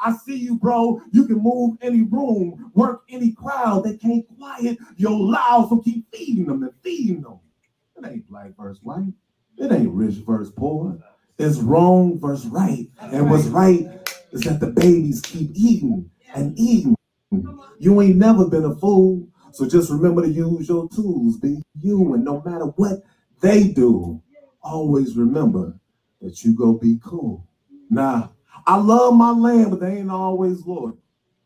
I 0.00 0.16
see 0.16 0.36
you, 0.36 0.56
bro. 0.56 1.02
You 1.12 1.26
can 1.26 1.42
move 1.42 1.76
any 1.82 2.02
room, 2.02 2.72
work 2.74 3.02
any 3.10 3.32
crowd. 3.32 3.84
They 3.84 3.98
can't 3.98 4.24
quiet 4.38 4.78
your 4.96 5.18
loud, 5.18 5.68
so 5.68 5.78
keep 5.80 6.10
feeding 6.10 6.46
them 6.46 6.62
and 6.62 6.72
feeding 6.82 7.20
them. 7.20 7.40
It 7.96 8.06
ain't 8.06 8.28
black 8.28 8.56
versus 8.58 8.82
white. 8.82 9.12
It 9.58 9.70
ain't 9.70 9.90
rich 9.90 10.14
versus 10.26 10.52
poor. 10.56 10.98
It's 11.40 11.58
wrong 11.58 12.18
versus 12.18 12.46
right. 12.46 12.86
And 13.00 13.30
what's 13.30 13.46
right 13.46 13.88
is 14.32 14.42
that 14.42 14.60
the 14.60 14.68
babies 14.68 15.20
keep 15.22 15.50
eating 15.54 16.10
and 16.34 16.58
eating. 16.58 16.94
You 17.78 18.00
ain't 18.02 18.16
never 18.16 18.46
been 18.46 18.64
a 18.64 18.76
fool. 18.76 19.26
So 19.52 19.68
just 19.68 19.90
remember 19.90 20.22
to 20.22 20.28
use 20.28 20.68
your 20.68 20.88
tools. 20.90 21.38
Be 21.38 21.62
you. 21.80 22.14
And 22.14 22.24
no 22.24 22.42
matter 22.44 22.66
what 22.66 23.02
they 23.40 23.68
do, 23.68 24.22
always 24.62 25.16
remember 25.16 25.78
that 26.20 26.44
you 26.44 26.54
go 26.54 26.74
be 26.74 26.98
cool. 27.02 27.48
Now, 27.88 28.32
I 28.66 28.76
love 28.76 29.14
my 29.14 29.30
land, 29.30 29.70
but 29.70 29.80
they 29.80 29.98
ain't 29.98 30.10
always 30.10 30.66
loyal. 30.66 30.98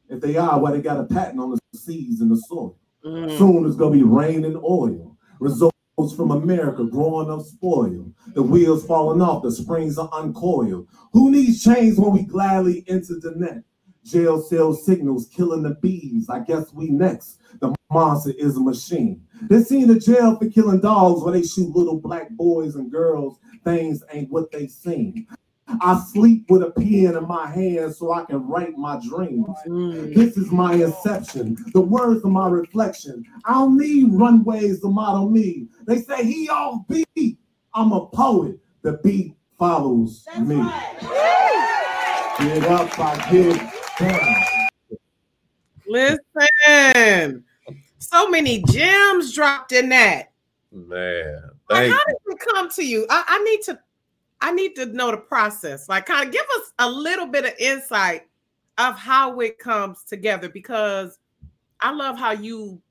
If 0.08 0.20
they 0.20 0.36
are, 0.36 0.58
why 0.58 0.70
well, 0.70 0.72
they 0.72 0.82
got 0.82 1.00
a 1.00 1.04
patent 1.04 1.40
on 1.40 1.50
the 1.50 1.78
seeds 1.78 2.20
and 2.20 2.30
the 2.30 2.36
soil. 2.36 2.76
Mm. 3.04 3.38
Soon 3.38 3.66
it's 3.66 3.76
gonna 3.76 3.92
be 3.92 4.02
rain 4.02 4.44
and 4.44 4.56
oil. 4.56 5.16
Results 5.38 5.73
from 6.16 6.30
America 6.30 6.84
growing 6.84 7.30
up 7.30 7.42
spoiled. 7.46 8.12
The 8.34 8.42
wheels 8.42 8.86
falling 8.86 9.22
off, 9.22 9.42
the 9.42 9.52
springs 9.52 9.96
are 9.96 10.10
uncoiled. 10.12 10.88
Who 11.12 11.30
needs 11.30 11.62
chains 11.62 11.98
when 11.98 12.12
we 12.12 12.24
gladly 12.24 12.84
enter 12.88 13.18
the 13.20 13.32
net? 13.36 13.62
Jail 14.04 14.42
cell 14.42 14.74
signals 14.74 15.28
killing 15.28 15.62
the 15.62 15.76
bees. 15.76 16.28
I 16.28 16.40
guess 16.40 16.72
we 16.74 16.90
next. 16.90 17.38
The 17.60 17.74
monster 17.90 18.32
is 18.36 18.56
a 18.56 18.60
machine. 18.60 19.24
They 19.42 19.62
seen 19.62 19.88
the 19.88 19.98
jail 19.98 20.36
for 20.36 20.50
killing 20.50 20.80
dogs 20.80 21.22
where 21.22 21.32
they 21.32 21.42
shoot 21.42 21.74
little 21.74 21.98
black 21.98 22.30
boys 22.30 22.74
and 22.74 22.90
girls. 22.90 23.38
Things 23.64 24.02
ain't 24.12 24.30
what 24.30 24.50
they 24.50 24.66
seem. 24.66 25.26
I 25.66 26.02
sleep 26.12 26.44
with 26.50 26.62
a 26.62 26.70
pen 26.70 27.16
in 27.16 27.26
my 27.26 27.50
hand 27.50 27.94
so 27.94 28.12
I 28.12 28.24
can 28.24 28.46
write 28.46 28.76
my 28.76 29.00
dreams. 29.06 29.46
Mm. 29.66 30.14
This 30.14 30.36
is 30.36 30.50
my 30.50 30.74
inception, 30.74 31.56
the 31.72 31.80
words 31.80 32.22
of 32.24 32.30
my 32.30 32.48
reflection. 32.48 33.24
I 33.44 33.54
don't 33.54 33.78
need 33.78 34.12
runways 34.12 34.80
to 34.80 34.88
model 34.88 35.30
me. 35.30 35.68
They 35.86 36.00
say 36.02 36.24
he 36.24 36.48
off 36.48 36.82
beat. 36.88 37.38
I'm 37.72 37.92
a 37.92 38.06
poet. 38.06 38.58
The 38.82 39.00
beat 39.02 39.34
follows 39.58 40.24
That's 40.26 40.40
me. 40.40 40.56
Right. 40.56 42.34
Get 42.38 42.64
up, 42.64 42.98
I 42.98 43.30
get 43.30 43.72
down. 43.98 44.44
Listen, 45.86 47.44
so 47.98 48.28
many 48.28 48.62
gems 48.64 49.32
dropped 49.32 49.72
in 49.72 49.88
that. 49.90 50.32
Man, 50.72 51.50
like, 51.70 51.90
how 51.90 52.00
did 52.06 52.16
it 52.26 52.38
come 52.52 52.68
to 52.70 52.84
you? 52.84 53.06
I, 53.08 53.24
I 53.26 53.44
need 53.44 53.62
to 53.62 53.78
I 54.44 54.52
need 54.52 54.76
to 54.76 54.84
know 54.84 55.10
the 55.10 55.16
process. 55.16 55.88
Like, 55.88 56.04
kind 56.04 56.26
of 56.26 56.30
give 56.30 56.44
us 56.58 56.74
a 56.78 56.86
little 56.86 57.26
bit 57.26 57.46
of 57.46 57.54
insight 57.58 58.28
of 58.76 58.94
how 58.94 59.40
it 59.40 59.58
comes 59.58 60.04
together 60.04 60.50
because 60.50 61.18
I 61.80 61.92
love 61.92 62.18
how 62.18 62.32
you, 62.32 62.82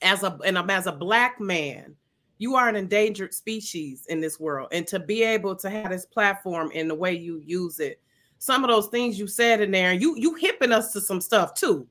as 0.00 0.22
a 0.22 0.38
and 0.44 0.56
I'm 0.56 0.70
as 0.70 0.86
a 0.86 0.92
black 0.92 1.40
man, 1.40 1.96
you 2.38 2.54
are 2.54 2.68
an 2.68 2.76
endangered 2.76 3.34
species 3.34 4.06
in 4.08 4.20
this 4.20 4.38
world, 4.38 4.68
and 4.70 4.86
to 4.86 5.00
be 5.00 5.24
able 5.24 5.56
to 5.56 5.68
have 5.68 5.90
this 5.90 6.06
platform 6.06 6.70
in 6.70 6.86
the 6.86 6.94
way 6.94 7.14
you 7.14 7.38
use 7.44 7.80
it, 7.80 8.00
some 8.38 8.62
of 8.62 8.70
those 8.70 8.86
things 8.86 9.18
you 9.18 9.26
said 9.26 9.60
in 9.60 9.72
there, 9.72 9.92
you 9.92 10.16
you 10.16 10.34
hipping 10.36 10.70
us 10.70 10.92
to 10.92 11.00
some 11.00 11.20
stuff 11.20 11.52
too. 11.54 11.84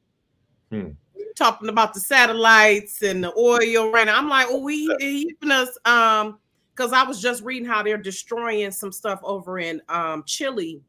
Hmm. 0.72 0.92
Talking 1.36 1.68
about 1.68 1.94
the 1.94 2.00
satellites 2.00 3.02
and 3.02 3.22
the 3.22 3.34
oil 3.38 3.92
right 3.92 4.06
now. 4.06 4.18
I'm 4.18 4.30
like, 4.30 4.48
oh, 4.50 4.62
we 4.62 4.88
hipping 5.02 5.52
us. 5.52 5.78
Um, 5.84 6.40
because 6.80 6.94
I 6.94 7.04
was 7.04 7.22
just 7.22 7.44
reading 7.44 7.68
how 7.68 7.84
they're 7.84 7.98
destroying 7.98 8.72
some 8.72 8.94
stuff 8.94 9.20
over 9.22 9.60
in 9.60 9.82
um, 9.90 10.24
Chile 10.26 10.82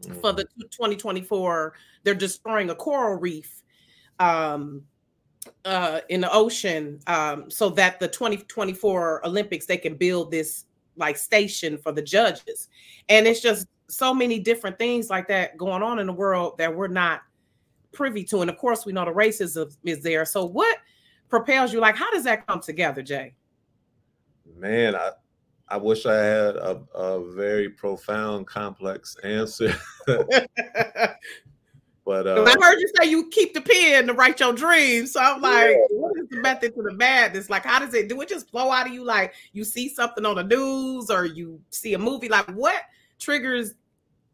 mm. 0.00 0.20
for 0.22 0.32
the 0.32 0.44
2024. 0.44 1.74
They're 2.02 2.14
destroying 2.14 2.70
a 2.70 2.74
coral 2.74 3.20
reef 3.20 3.62
um, 4.18 4.84
uh, 5.66 6.00
in 6.08 6.22
the 6.22 6.32
ocean 6.32 7.00
um, 7.08 7.50
so 7.50 7.68
that 7.70 8.00
the 8.00 8.08
2024 8.08 9.26
Olympics 9.26 9.66
they 9.66 9.76
can 9.76 9.96
build 9.96 10.30
this 10.30 10.64
like 10.96 11.18
station 11.18 11.76
for 11.76 11.92
the 11.92 12.00
judges. 12.00 12.68
And 13.10 13.26
it's 13.26 13.40
just 13.40 13.66
so 13.90 14.14
many 14.14 14.38
different 14.38 14.78
things 14.78 15.10
like 15.10 15.28
that 15.28 15.58
going 15.58 15.82
on 15.82 15.98
in 15.98 16.06
the 16.06 16.12
world 16.14 16.56
that 16.56 16.74
we're 16.74 16.88
not 16.88 17.20
privy 17.92 18.24
to. 18.24 18.40
And 18.40 18.48
of 18.48 18.56
course, 18.56 18.86
we 18.86 18.94
know 18.94 19.04
the 19.04 19.10
racism 19.10 19.76
is 19.84 20.02
there. 20.02 20.24
So 20.24 20.46
what 20.46 20.78
propels 21.28 21.70
you? 21.70 21.80
Like, 21.80 21.96
how 21.96 22.10
does 22.12 22.24
that 22.24 22.46
come 22.46 22.60
together, 22.60 23.02
Jay? 23.02 23.34
Man, 24.58 24.94
I 24.94 25.10
I 25.70 25.76
wish 25.76 26.06
I 26.06 26.14
had 26.14 26.56
a, 26.56 26.80
a 26.94 27.32
very 27.34 27.68
profound, 27.68 28.46
complex 28.46 29.16
answer. 29.22 29.74
but 30.06 30.26
uh, 32.26 32.42
I 32.42 32.54
heard 32.58 32.80
you 32.80 32.88
say 32.98 33.10
you 33.10 33.28
keep 33.28 33.52
the 33.52 33.60
pen 33.60 34.06
to 34.06 34.14
write 34.14 34.40
your 34.40 34.54
dreams. 34.54 35.12
So 35.12 35.20
I'm 35.20 35.42
like, 35.42 35.70
yeah. 35.72 35.76
what 35.90 36.18
is 36.18 36.28
the 36.30 36.38
method 36.38 36.74
to 36.74 36.82
the 36.82 36.94
madness? 36.94 37.50
Like, 37.50 37.64
how 37.64 37.78
does 37.78 37.92
it 37.92 38.08
do 38.08 38.18
it 38.22 38.30
just 38.30 38.50
flow 38.50 38.70
out 38.70 38.86
of 38.86 38.94
you? 38.94 39.04
Like 39.04 39.34
you 39.52 39.62
see 39.62 39.90
something 39.90 40.24
on 40.24 40.36
the 40.36 40.44
news 40.44 41.10
or 41.10 41.26
you 41.26 41.60
see 41.68 41.92
a 41.92 41.98
movie? 41.98 42.30
Like 42.30 42.48
what 42.48 42.82
triggers 43.18 43.74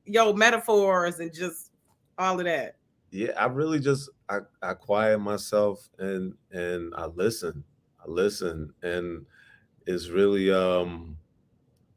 your 0.04 0.35
metaphors 0.35 1.19
and 1.19 1.35
just 1.35 1.73
all 2.16 2.38
of 2.38 2.45
that? 2.45 2.76
Yeah, 3.11 3.33
I 3.37 3.47
really 3.47 3.81
just 3.81 4.09
I, 4.28 4.38
I 4.62 4.75
quiet 4.75 5.19
myself 5.19 5.88
and 5.99 6.35
and 6.52 6.95
I 6.97 7.07
listen. 7.07 7.64
I 8.00 8.09
listen 8.09 8.73
and 8.83 9.25
it's 9.87 10.09
really 10.09 10.50
um 10.53 11.17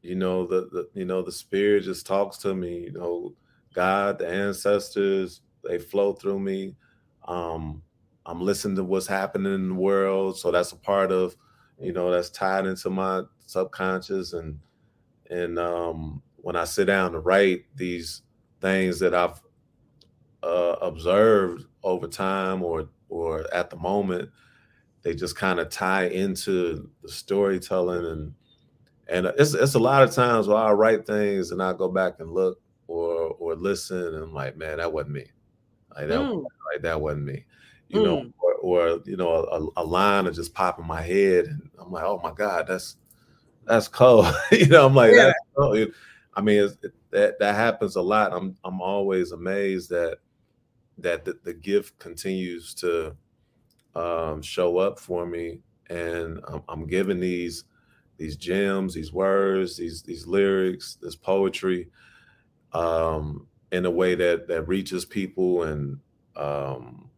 you 0.02 0.14
know 0.14 0.46
the, 0.46 0.68
the 0.72 0.88
you 0.94 1.04
know 1.04 1.22
the 1.22 1.32
spirit 1.32 1.84
just 1.84 2.06
talks 2.06 2.38
to 2.38 2.54
me 2.54 2.84
you 2.84 2.92
know 2.92 3.34
god 3.74 4.18
the 4.18 4.28
ancestors 4.28 5.40
they 5.64 5.78
flow 5.78 6.12
through 6.12 6.38
me. 6.38 6.74
Um 7.26 7.82
i'm 8.26 8.40
listening 8.40 8.76
to 8.76 8.84
what's 8.84 9.06
happening 9.06 9.54
in 9.54 9.68
the 9.68 9.74
world 9.74 10.38
so 10.38 10.50
that's 10.50 10.72
a 10.72 10.76
part 10.76 11.10
of 11.10 11.36
you 11.80 11.92
know 11.92 12.10
that's 12.10 12.30
tied 12.30 12.66
into 12.66 12.90
my 12.90 13.22
subconscious 13.46 14.32
and 14.34 14.58
and 15.30 15.58
um 15.58 16.22
when 16.36 16.56
i 16.56 16.64
sit 16.64 16.86
down 16.86 17.12
to 17.12 17.20
write 17.20 17.64
these 17.74 18.22
things 18.60 18.98
that 18.98 19.14
i've 19.14 19.40
uh, 20.42 20.76
observed 20.82 21.66
over 21.82 22.06
time 22.06 22.62
or 22.62 22.88
or 23.08 23.52
at 23.52 23.70
the 23.70 23.76
moment 23.76 24.30
they 25.02 25.14
just 25.14 25.36
kind 25.36 25.60
of 25.60 25.70
tie 25.70 26.06
into 26.06 26.90
the 27.02 27.08
storytelling 27.08 28.04
and 28.04 28.34
and 29.08 29.26
it's 29.38 29.54
it's 29.54 29.74
a 29.74 29.78
lot 29.78 30.02
of 30.02 30.12
times 30.12 30.48
where 30.48 30.58
I 30.58 30.72
write 30.72 31.06
things 31.06 31.50
and 31.50 31.62
I 31.62 31.72
go 31.72 31.88
back 31.88 32.20
and 32.20 32.30
look 32.30 32.60
or 32.86 33.36
or 33.38 33.54
listen 33.54 34.14
and 34.14 34.24
I'm 34.24 34.34
like, 34.34 34.56
man, 34.56 34.78
that 34.78 34.92
wasn't 34.92 35.14
me. 35.14 35.26
Like 35.96 36.08
that, 36.08 36.18
mm. 36.18 36.44
like 36.72 36.82
that 36.82 37.00
wasn't 37.00 37.24
me. 37.24 37.44
You 37.88 38.00
mm. 38.00 38.04
know, 38.04 38.32
or, 38.38 38.54
or, 38.54 39.00
you 39.06 39.16
know, 39.16 39.72
a, 39.76 39.82
a 39.82 39.84
line 39.84 40.24
will 40.24 40.32
just 40.32 40.52
pop 40.52 40.78
in 40.78 40.86
my 40.86 41.00
head 41.00 41.46
and 41.46 41.70
I'm 41.78 41.90
like, 41.90 42.04
oh 42.04 42.20
my 42.22 42.32
God, 42.32 42.66
that's 42.66 42.96
that's 43.64 43.88
cold. 43.88 44.26
you 44.52 44.66
know, 44.66 44.86
I'm 44.86 44.94
like, 44.94 45.12
yeah. 45.14 45.32
I 46.34 46.40
mean, 46.40 46.70
it, 46.82 46.92
that 47.10 47.38
that 47.38 47.54
happens 47.54 47.96
a 47.96 48.02
lot. 48.02 48.32
I'm 48.32 48.56
I'm 48.62 48.80
always 48.80 49.32
amazed 49.32 49.90
that 49.90 50.18
that 50.98 51.24
the, 51.24 51.38
the 51.44 51.54
gift 51.54 51.98
continues 51.98 52.74
to 52.74 53.16
um, 53.94 54.42
show 54.42 54.78
up 54.78 54.98
for 54.98 55.26
me, 55.26 55.60
and 55.88 56.40
I'm, 56.48 56.62
I'm 56.68 56.86
giving 56.86 57.20
these 57.20 57.64
these 58.18 58.36
gems, 58.36 58.94
these 58.94 59.12
words, 59.12 59.76
these 59.76 60.02
these 60.02 60.26
lyrics, 60.26 60.98
this 61.00 61.16
poetry, 61.16 61.88
um, 62.72 63.46
in 63.72 63.86
a 63.86 63.90
way 63.90 64.14
that 64.14 64.48
that 64.48 64.68
reaches 64.68 65.04
people 65.04 65.62
and 65.64 65.98
um, 66.36 67.08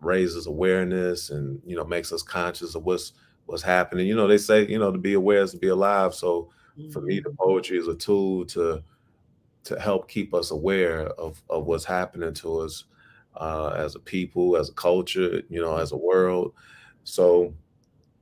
raises 0.00 0.46
awareness, 0.46 1.30
and 1.30 1.60
you 1.64 1.76
know 1.76 1.84
makes 1.84 2.12
us 2.12 2.22
conscious 2.22 2.74
of 2.74 2.84
what's 2.84 3.12
what's 3.46 3.62
happening. 3.62 4.06
You 4.06 4.14
know, 4.14 4.28
they 4.28 4.38
say 4.38 4.66
you 4.66 4.78
know 4.78 4.92
to 4.92 4.98
be 4.98 5.14
aware 5.14 5.42
is 5.42 5.52
to 5.52 5.58
be 5.58 5.68
alive. 5.68 6.14
So 6.14 6.50
mm-hmm. 6.78 6.90
for 6.90 7.00
me, 7.00 7.20
the 7.20 7.30
mm-hmm. 7.30 7.36
poetry 7.36 7.78
is 7.78 7.88
a 7.88 7.94
tool 7.94 8.44
to 8.46 8.82
to 9.64 9.80
help 9.80 10.08
keep 10.08 10.32
us 10.34 10.50
aware 10.50 11.08
of 11.08 11.42
of 11.50 11.66
what's 11.66 11.84
happening 11.84 12.34
to 12.34 12.60
us 12.60 12.84
uh, 13.36 13.74
as 13.76 13.94
a 13.94 14.00
people, 14.00 14.56
as 14.56 14.68
a 14.68 14.72
culture, 14.72 15.42
you 15.48 15.60
know, 15.60 15.76
as 15.76 15.92
a 15.92 15.96
world. 15.96 16.52
So 17.04 17.54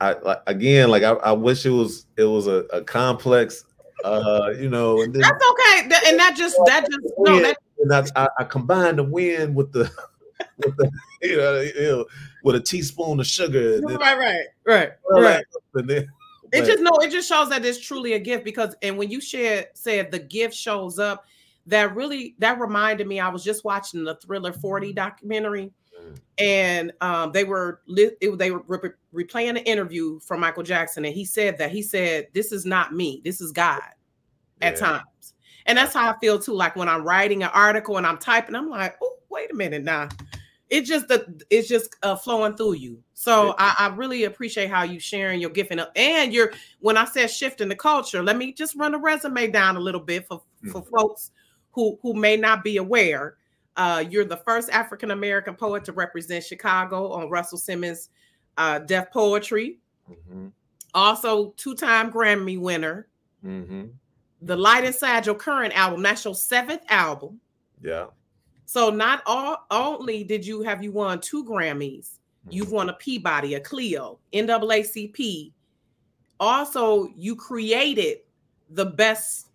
I 0.00 0.14
like 0.14 0.42
again, 0.46 0.90
like 0.90 1.02
I, 1.02 1.12
I 1.12 1.32
wish 1.32 1.66
it 1.66 1.70
was 1.70 2.06
it 2.16 2.24
was 2.24 2.46
a, 2.46 2.64
a 2.72 2.82
complex, 2.82 3.64
uh, 4.04 4.50
you 4.58 4.68
know. 4.68 5.00
And 5.02 5.14
then, 5.14 5.22
that's 5.22 5.44
okay, 5.50 5.80
and 6.08 6.18
that 6.18 6.34
just 6.36 6.56
that 6.66 6.86
just 6.90 7.14
no, 7.18 7.40
that 7.40 7.56
and 7.78 7.92
I, 8.16 8.28
I 8.38 8.44
combined 8.44 8.98
the 8.98 9.04
wind 9.04 9.54
with 9.54 9.72
the 9.72 9.90
with 10.58 10.76
the 10.76 10.90
you 11.22 11.36
know, 11.36 11.60
you 11.60 11.82
know 11.82 12.06
with 12.42 12.56
a 12.56 12.60
teaspoon 12.60 13.20
of 13.20 13.26
sugar. 13.26 13.80
Then, 13.80 13.96
right, 13.96 14.18
right, 14.18 14.46
right, 14.66 14.92
right. 15.10 15.44
Then, 15.74 16.08
it 16.52 16.66
just 16.66 16.82
no, 16.82 16.90
it 17.02 17.10
just 17.10 17.28
shows 17.28 17.48
that 17.48 17.64
it's 17.64 17.80
truly 17.80 18.12
a 18.12 18.18
gift 18.18 18.44
because, 18.44 18.76
and 18.82 18.96
when 18.96 19.10
you 19.10 19.20
share 19.20 19.66
said 19.74 20.10
the 20.12 20.18
gift 20.18 20.54
shows 20.54 20.98
up, 20.98 21.24
that 21.66 21.94
really 21.94 22.34
that 22.38 22.60
reminded 22.60 23.06
me. 23.06 23.20
I 23.20 23.28
was 23.28 23.44
just 23.44 23.64
watching 23.64 24.04
the 24.04 24.16
Thriller 24.16 24.52
Forty 24.52 24.92
documentary, 24.92 25.72
and 26.38 26.92
um, 27.00 27.32
they 27.32 27.44
were 27.44 27.80
it, 27.88 28.38
they 28.38 28.50
were 28.50 28.96
replaying 29.14 29.50
an 29.50 29.56
interview 29.58 30.20
from 30.20 30.40
Michael 30.40 30.62
Jackson, 30.62 31.04
and 31.04 31.14
he 31.14 31.24
said 31.24 31.58
that 31.58 31.70
he 31.70 31.82
said, 31.82 32.28
"This 32.32 32.52
is 32.52 32.66
not 32.66 32.94
me. 32.94 33.20
This 33.24 33.40
is 33.40 33.52
God." 33.52 33.82
At 34.62 34.74
yeah. 34.74 34.80
times, 34.80 35.34
and 35.66 35.76
that's 35.76 35.94
how 35.94 36.10
I 36.10 36.18
feel 36.20 36.38
too. 36.38 36.54
Like 36.54 36.76
when 36.76 36.88
I'm 36.88 37.04
writing 37.04 37.42
an 37.42 37.50
article 37.52 37.96
and 37.96 38.06
I'm 38.06 38.18
typing, 38.18 38.54
I'm 38.54 38.70
like, 38.70 38.96
"Oh, 39.02 39.18
wait 39.30 39.50
a 39.50 39.54
minute 39.54 39.82
now." 39.82 40.08
It's 40.70 40.88
just 40.88 41.08
the 41.08 41.42
it's 41.50 41.68
just 41.68 41.96
uh, 42.02 42.16
flowing 42.16 42.56
through 42.56 42.74
you. 42.74 43.02
So 43.12 43.48
yeah. 43.48 43.74
I, 43.78 43.86
I, 43.86 43.94
really 43.94 44.24
appreciate 44.24 44.70
how 44.70 44.82
you 44.82 44.98
sharing 44.98 45.40
your 45.40 45.50
gift 45.50 45.70
and 45.70 45.86
and 45.94 46.32
you're 46.32 46.52
when 46.80 46.96
I 46.96 47.04
said 47.04 47.30
shifting 47.30 47.68
the 47.68 47.76
culture. 47.76 48.22
Let 48.22 48.36
me 48.36 48.52
just 48.52 48.74
run 48.74 48.94
a 48.94 48.98
resume 48.98 49.48
down 49.48 49.76
a 49.76 49.80
little 49.80 50.00
bit 50.00 50.26
for 50.26 50.38
mm-hmm. 50.38 50.70
for 50.70 50.82
folks 50.82 51.32
who 51.74 51.98
who 52.02 52.14
may 52.14 52.36
not 52.36 52.64
be 52.64 52.78
aware 52.78 53.36
uh, 53.76 54.04
you're 54.08 54.24
the 54.24 54.36
first 54.36 54.70
African 54.70 55.10
American 55.10 55.54
poet 55.54 55.84
to 55.84 55.92
represent 55.92 56.44
Chicago 56.44 57.10
on 57.12 57.28
Russell 57.28 57.58
Simmons' 57.58 58.10
uh, 58.56 58.78
Def 58.80 59.10
Poetry. 59.10 59.78
Mm-hmm. 60.10 60.48
Also, 60.94 61.50
two-time 61.56 62.12
Grammy 62.12 62.58
winner. 62.58 63.08
Mm-hmm. 63.44 63.86
The 64.42 64.56
Light 64.56 64.84
Inside 64.84 65.26
Your 65.26 65.34
Current 65.34 65.76
album. 65.76 66.02
That's 66.02 66.24
your 66.24 66.34
seventh 66.34 66.82
album. 66.88 67.40
Yeah. 67.82 68.06
So 68.66 68.90
not 68.90 69.22
all 69.26 69.66
only 69.70 70.24
did 70.24 70.46
you 70.46 70.62
have 70.62 70.82
you 70.82 70.92
won 70.92 71.20
two 71.20 71.44
Grammys, 71.44 71.98
mm-hmm. 71.98 72.50
you've 72.50 72.70
won 72.70 72.90
a 72.90 72.94
Peabody, 72.94 73.54
a 73.54 73.60
Clio, 73.60 74.18
NAACP. 74.32 75.52
Also, 76.38 77.08
you 77.16 77.34
created 77.34 78.18
the 78.70 78.86
best 78.86 79.48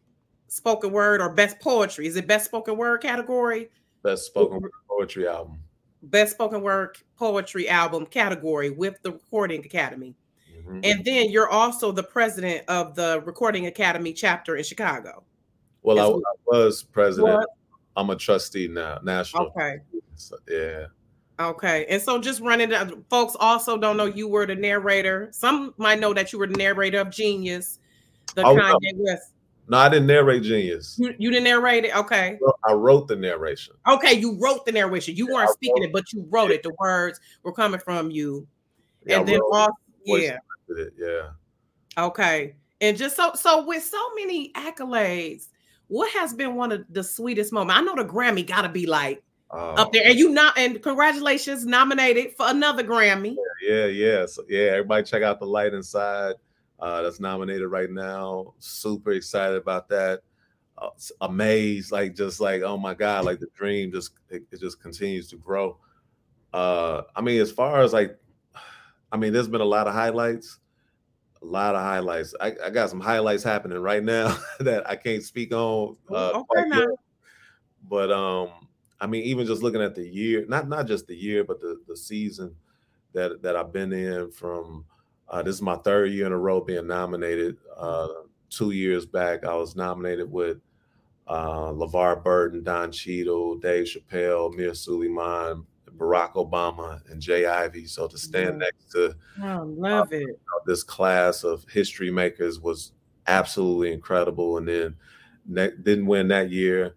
spoken 0.50 0.92
word 0.92 1.22
or 1.22 1.34
best 1.34 1.60
poetry. 1.60 2.08
Is 2.08 2.16
it 2.16 2.28
best 2.28 2.46
spoken 2.46 2.78
word 2.78 3.02
category? 3.02 3.70
Best 4.04 4.26
spoken 4.26 4.62
word 4.62 4.72
poetry 4.88 5.28
album. 5.28 5.60
Best 6.04 6.34
spoken 6.34 6.62
word 6.62 6.98
poetry 7.18 7.68
album 7.70 8.06
category 8.06 8.70
with 8.70 9.02
the 9.02 9.12
Recording 9.12 9.64
Academy. 9.66 10.16
Mm-hmm. 10.58 10.80
And 10.84 11.06
then 11.06 11.30
you're 11.30 11.50
also 11.50 11.92
the 11.92 12.04
president 12.04 12.64
of 12.68 12.96
the 12.96 13.22
Recording 13.26 13.66
Academy 13.66 14.14
chapter 14.14 14.56
in 14.56 14.64
Chicago. 14.64 15.24
Well, 15.82 16.00
I, 16.00 16.04
I, 16.06 16.32
was 16.46 16.84
president. 16.84 17.46
I'm 17.96 18.10
a 18.10 18.16
trustee 18.16 18.68
now, 18.68 19.00
national. 19.04 19.48
Okay. 19.48 19.80
So, 20.16 20.38
yeah. 20.50 20.86
Okay. 21.40 21.86
And 21.90 22.02
so 22.02 22.20
just 22.20 22.42
running 22.42 22.72
folks 23.10 23.36
also 23.40 23.78
don't 23.78 23.98
know 23.98 24.06
you 24.06 24.28
were 24.28 24.46
the 24.46 24.56
narrator. 24.56 25.30
Some 25.32 25.74
might 25.78 26.00
know 26.00 26.14
that 26.14 26.34
you 26.34 26.40
were 26.40 26.48
the 26.48 26.58
narrator 26.58 27.00
of 27.00 27.10
Genius, 27.10 27.80
the 28.36 28.46
oh, 28.46 28.56
Kanye 28.56 28.92
West. 28.96 29.34
No, 29.70 29.78
I 29.78 29.88
didn't 29.88 30.08
narrate 30.08 30.42
Genius. 30.42 30.98
You, 31.00 31.14
you 31.20 31.30
didn't 31.30 31.44
narrate 31.44 31.86
it? 31.86 31.96
Okay. 31.96 32.40
I 32.68 32.74
wrote 32.74 33.08
the 33.08 33.16
narration. 33.16 33.76
Okay, 33.88 34.14
you 34.14 34.36
wrote 34.40 34.66
the 34.66 34.72
narration. 34.72 35.16
You 35.16 35.28
yeah, 35.30 35.36
weren't 35.36 35.52
speaking 35.52 35.84
it, 35.84 35.94
but 35.94 36.12
you 36.12 36.26
wrote 36.32 36.50
it. 36.50 36.64
The 36.64 36.74
words 36.80 37.20
were 37.44 37.54
coming 37.54 37.80
from 37.80 38.10
you. 38.10 38.48
Yeah, 39.06 39.20
and 39.20 39.28
then 39.28 39.40
also, 39.40 39.72
yeah. 40.06 40.38
It, 40.70 40.94
yeah. 40.98 41.30
Okay. 42.04 42.56
And 42.82 42.98
just 42.98 43.16
so 43.16 43.34
so 43.36 43.64
with 43.66 43.84
so 43.84 44.14
many 44.16 44.52
accolades, 44.54 45.50
what 45.88 46.12
has 46.14 46.34
been 46.34 46.56
one 46.56 46.72
of 46.72 46.86
the 46.90 47.04
sweetest 47.04 47.54
moments? 47.54 47.80
I 47.80 47.84
know 47.84 47.96
the 47.96 48.10
Grammy 48.10 48.48
gotta 48.48 48.70
be 48.70 48.88
like 48.88 49.22
uh, 49.52 49.74
up 49.74 49.92
there. 49.92 50.02
And 50.06 50.18
you 50.18 50.30
not 50.30 50.58
and 50.58 50.82
congratulations, 50.82 51.66
nominated 51.66 52.36
for 52.36 52.48
another 52.50 52.84
Grammy. 52.84 53.36
Yeah, 53.62 53.86
yeah, 53.86 53.86
yeah. 53.86 54.26
So 54.26 54.44
yeah, 54.50 54.72
everybody 54.72 55.04
check 55.04 55.22
out 55.22 55.40
the 55.40 55.46
light 55.46 55.74
inside 55.74 56.36
uh, 56.80 57.02
that's 57.02 57.20
nominated 57.20 57.68
right 57.70 57.90
now. 57.90 58.54
Super 58.60 59.12
excited 59.12 59.58
about 59.58 59.90
that. 59.90 60.22
Uh, 60.78 60.90
amazed, 61.22 61.92
like 61.92 62.16
just 62.16 62.40
like 62.40 62.62
oh 62.62 62.78
my 62.78 62.94
god, 62.94 63.26
like 63.26 63.40
the 63.40 63.50
dream 63.56 63.92
just 63.92 64.12
it, 64.30 64.44
it 64.52 64.60
just 64.60 64.82
continues 64.82 65.28
to 65.30 65.36
grow. 65.36 65.78
Uh, 66.54 67.04
I 67.16 67.22
mean, 67.22 67.42
as 67.42 67.52
far 67.52 67.82
as 67.82 67.94
like, 67.94 68.18
I 69.12 69.18
mean, 69.18 69.34
there's 69.34 69.48
been 69.48 69.62
a 69.62 69.66
lot 69.66 69.88
of 69.88 69.94
highlights, 69.94 70.60
a 71.42 71.46
lot 71.46 71.76
of 71.76 71.82
highlights. 71.82 72.34
I, 72.40 72.56
I 72.64 72.70
got 72.70 72.90
some 72.90 73.02
highlights 73.02 73.44
happening 73.44 73.78
right 73.80 74.04
now 74.04 74.38
that 74.62 74.90
I 74.90 74.96
can't 74.96 75.24
speak 75.24 75.54
on. 75.54 75.98
Uh, 76.10 76.44
okay. 76.58 76.86
But 77.88 78.12
um, 78.12 78.50
I 79.02 79.08
mean, 79.08 79.24
even 79.24 79.46
just 79.46 79.64
looking 79.64 79.82
at 79.82 79.96
the 79.96 80.08
year, 80.08 80.46
not 80.48 80.70
not 80.70 80.88
just 80.88 81.08
the 81.08 81.16
year, 81.16 81.44
but 81.44 81.60
the 81.60 81.82
the 81.88 81.98
season 81.98 82.56
that 83.14 83.42
that 83.42 83.56
I've 83.56 83.74
been 83.74 83.92
in 83.92 84.32
from 84.32 84.86
uh, 85.30 85.44
this 85.44 85.56
is 85.56 85.62
my 85.62 85.76
third 85.78 86.12
year 86.12 86.26
in 86.26 86.32
a 86.32 86.38
row 86.38 86.62
being 86.62 86.88
nominated. 86.88 87.58
Uh, 87.78 88.08
two 88.50 88.72
years 88.72 89.06
back, 89.06 89.46
I 89.46 89.54
was 89.56 89.76
nominated 89.76 90.32
with 90.32 90.58
uh, 91.28 91.72
LeVar 91.72 92.24
Burton, 92.24 92.64
Don 92.64 92.92
Cheadle, 92.92 93.56
Dave 93.58 93.86
Chappelle, 93.86 94.54
Mir 94.56 94.74
Sulaiman, 94.74 95.66
Barack 95.98 96.34
Obama, 96.34 97.02
and 97.12 97.22
J. 97.22 97.46
Ivy. 97.46 97.86
So 97.86 98.08
to 98.08 98.18
stand 98.18 98.60
next 98.60 98.92
to 98.92 99.16
oh, 99.44 99.64
love 99.78 100.12
uh, 100.12 100.16
it. 100.16 100.22
You 100.22 100.28
know, 100.28 100.62
this 100.66 100.84
class 100.84 101.44
of 101.44 101.66
history 101.70 102.10
makers 102.10 102.60
was 102.60 102.94
absolutely 103.28 103.94
incredible. 103.94 104.58
And 104.58 104.68
then 104.68 104.96
ne- 105.46 105.76
didn't 105.84 106.08
win 106.08 106.30
that 106.30 106.50
year. 106.50 106.96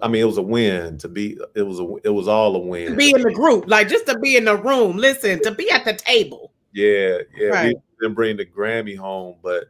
I 0.00 0.08
mean, 0.08 0.22
it 0.22 0.26
was 0.26 0.38
a 0.38 0.42
win 0.42 0.96
to 0.98 1.08
be. 1.08 1.38
It 1.54 1.62
was 1.62 1.78
a. 1.78 1.96
It 2.04 2.08
was 2.08 2.26
all 2.26 2.56
a 2.56 2.58
win. 2.58 2.92
To 2.92 2.96
be 2.96 3.12
in 3.14 3.20
the 3.20 3.34
group, 3.34 3.68
like 3.68 3.86
just 3.86 4.06
to 4.06 4.18
be 4.18 4.34
in 4.34 4.46
the 4.46 4.56
room. 4.56 4.96
Listen, 4.96 5.42
to 5.42 5.50
be 5.50 5.70
at 5.70 5.84
the 5.84 5.92
table. 5.92 6.53
Yeah, 6.74 7.18
yeah. 7.36 7.48
Right. 7.48 7.76
We 7.76 7.80
didn't 8.00 8.14
bring 8.14 8.36
the 8.36 8.44
Grammy 8.44 8.96
home, 8.96 9.36
but 9.42 9.66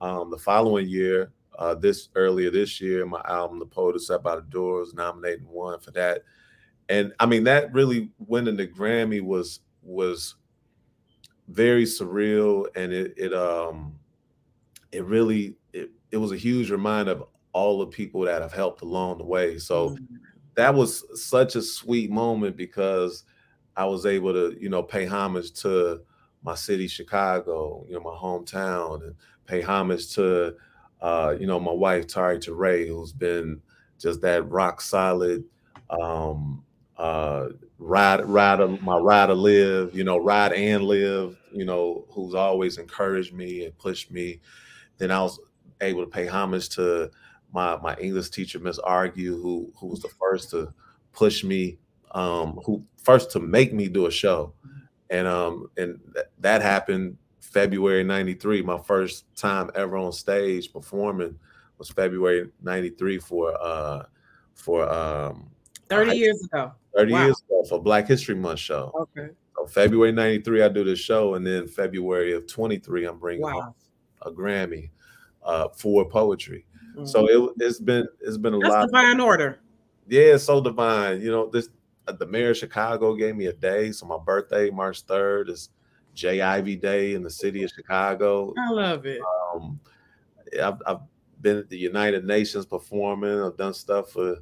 um, 0.00 0.30
the 0.30 0.38
following 0.38 0.88
year, 0.88 1.32
uh, 1.58 1.74
this 1.74 2.08
earlier 2.16 2.50
this 2.50 2.80
year, 2.80 3.06
my 3.06 3.22
album 3.24 3.60
"The 3.60 3.66
Poet 3.66 3.92
Who 3.92 3.98
Sat 4.00 4.22
by 4.22 4.36
the 4.36 4.42
Doors" 4.42 4.92
nominated 4.92 5.46
won 5.46 5.78
for 5.78 5.92
that. 5.92 6.22
And 6.88 7.12
I 7.20 7.26
mean, 7.26 7.44
that 7.44 7.72
really 7.72 8.10
winning 8.18 8.56
the 8.56 8.66
Grammy 8.66 9.22
was 9.22 9.60
was 9.82 10.34
very 11.48 11.84
surreal, 11.84 12.66
and 12.74 12.92
it 12.92 13.14
it 13.16 13.32
um 13.32 13.94
it 14.90 15.04
really 15.04 15.54
it 15.72 15.90
it 16.10 16.16
was 16.16 16.32
a 16.32 16.36
huge 16.36 16.70
reminder 16.70 17.12
of 17.12 17.24
all 17.52 17.78
the 17.78 17.86
people 17.86 18.22
that 18.22 18.42
have 18.42 18.52
helped 18.52 18.82
along 18.82 19.18
the 19.18 19.24
way. 19.24 19.56
So 19.58 19.90
mm-hmm. 19.90 20.16
that 20.54 20.74
was 20.74 21.04
such 21.20 21.54
a 21.54 21.62
sweet 21.62 22.10
moment 22.10 22.56
because 22.56 23.24
I 23.76 23.84
was 23.84 24.06
able 24.06 24.32
to, 24.32 24.56
you 24.60 24.68
know, 24.68 24.82
pay 24.82 25.04
homage 25.04 25.52
to 25.62 26.00
my 26.42 26.54
city, 26.54 26.88
Chicago, 26.88 27.84
you 27.88 27.94
know, 27.94 28.00
my 28.00 28.16
hometown, 28.16 29.02
and 29.02 29.14
pay 29.46 29.60
homage 29.60 30.14
to, 30.14 30.54
uh, 31.00 31.34
you 31.38 31.46
know, 31.46 31.60
my 31.60 31.72
wife 31.72 32.06
Tarrey 32.06 32.38
Torae, 32.38 32.88
who's 32.88 33.12
been 33.12 33.60
just 33.98 34.20
that 34.22 34.48
rock 34.48 34.80
solid, 34.80 35.44
um, 35.90 36.64
uh, 36.96 37.48
ride, 37.78 38.24
ride, 38.26 38.82
my 38.82 38.96
ride 38.96 39.26
to 39.26 39.34
live, 39.34 39.94
you 39.94 40.04
know, 40.04 40.18
ride 40.18 40.52
and 40.52 40.84
live, 40.84 41.36
you 41.52 41.64
know, 41.64 42.04
who's 42.10 42.34
always 42.34 42.78
encouraged 42.78 43.32
me 43.32 43.64
and 43.64 43.76
pushed 43.78 44.10
me. 44.10 44.40
Then 44.98 45.10
I 45.10 45.22
was 45.22 45.38
able 45.80 46.04
to 46.04 46.10
pay 46.10 46.26
homage 46.26 46.68
to 46.70 47.10
my 47.52 47.76
my 47.78 47.96
English 47.96 48.30
teacher, 48.30 48.58
Miss 48.58 48.78
Argue, 48.78 49.40
who 49.40 49.72
who 49.76 49.88
was 49.88 50.00
the 50.00 50.10
first 50.20 50.50
to 50.50 50.72
push 51.12 51.42
me, 51.42 51.78
um, 52.12 52.60
who 52.64 52.84
first 52.96 53.30
to 53.32 53.40
make 53.40 53.72
me 53.72 53.88
do 53.88 54.06
a 54.06 54.10
show, 54.10 54.52
and 55.10 55.26
um, 55.26 55.70
and 55.76 56.00
th- 56.14 56.26
that 56.38 56.62
happened 56.62 57.16
February 57.40 58.04
'93. 58.04 58.62
My 58.62 58.78
first 58.78 59.24
time 59.36 59.70
ever 59.74 59.96
on 59.96 60.12
stage 60.12 60.72
performing 60.72 61.38
was 61.78 61.90
February 61.90 62.50
'93 62.62 63.18
for 63.18 63.56
uh 63.60 64.04
for 64.54 64.88
um 64.88 65.50
30 65.88 66.16
years 66.16 66.42
ago. 66.44 66.72
30 66.96 67.12
wow. 67.12 67.24
years 67.24 67.42
ago 67.48 67.64
for 67.68 67.82
Black 67.82 68.06
History 68.06 68.34
Month 68.34 68.60
show. 68.60 68.92
Okay. 68.94 69.32
So 69.56 69.66
February 69.66 70.12
93, 70.12 70.62
I 70.62 70.68
do 70.68 70.84
this 70.84 70.98
show, 70.98 71.34
and 71.34 71.46
then 71.46 71.66
February 71.66 72.32
of 72.32 72.46
23, 72.46 73.06
I'm 73.06 73.18
bringing 73.18 73.42
wow. 73.42 73.74
a 74.22 74.30
Grammy 74.30 74.90
uh, 75.44 75.68
for 75.68 76.08
poetry. 76.08 76.64
Mm-hmm. 76.96 77.06
So 77.06 77.26
it, 77.28 77.62
has 77.62 77.80
been 77.80 78.06
it's 78.20 78.36
been 78.36 78.54
a 78.54 78.58
That's 78.58 78.70
lot. 78.70 78.86
Divine 78.86 79.20
order. 79.20 79.60
Yeah, 80.08 80.34
it's 80.34 80.44
so 80.44 80.60
divine. 80.60 81.20
You 81.20 81.30
know, 81.30 81.48
this 81.48 81.68
the 82.18 82.26
mayor 82.26 82.50
of 82.50 82.56
Chicago 82.56 83.14
gave 83.14 83.36
me 83.36 83.46
a 83.46 83.52
day. 83.52 83.92
So 83.92 84.06
my 84.06 84.18
birthday, 84.18 84.70
March 84.70 85.06
3rd, 85.06 85.50
is 85.50 85.70
J. 86.14 86.40
Ivy 86.40 86.76
Day 86.76 87.14
in 87.14 87.22
the 87.22 87.30
city 87.30 87.62
of 87.62 87.70
Chicago. 87.70 88.52
I 88.58 88.70
love 88.70 89.06
it. 89.06 89.20
Um, 89.54 89.80
I've, 90.62 90.82
I've 90.86 91.00
been 91.40 91.58
at 91.58 91.68
the 91.68 91.78
United 91.78 92.24
Nations 92.24 92.66
performing. 92.66 93.40
I've 93.40 93.56
done 93.56 93.74
stuff 93.74 94.10
for 94.10 94.36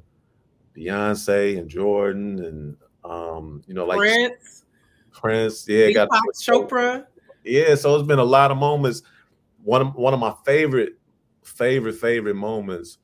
Beyonce 0.75 1.57
and 1.57 1.69
Jordan 1.69 2.43
and 2.43 2.77
um, 3.03 3.63
you 3.67 3.73
know, 3.73 3.85
like 3.85 3.97
Prince. 3.97 4.65
Prince, 5.11 5.67
yeah, 5.67 5.91
got 5.91 6.09
Chopra. 6.35 7.05
Yeah, 7.43 7.75
so 7.75 7.95
it's 7.95 8.07
been 8.07 8.19
a 8.19 8.23
lot 8.23 8.51
of 8.51 8.57
moments. 8.57 9.01
One 9.63 9.81
of 9.81 9.95
one 9.95 10.13
of 10.13 10.19
my 10.19 10.33
favorite, 10.45 10.93
favorite, 11.43 11.95
favorite 11.95 12.35
moments, 12.35 12.97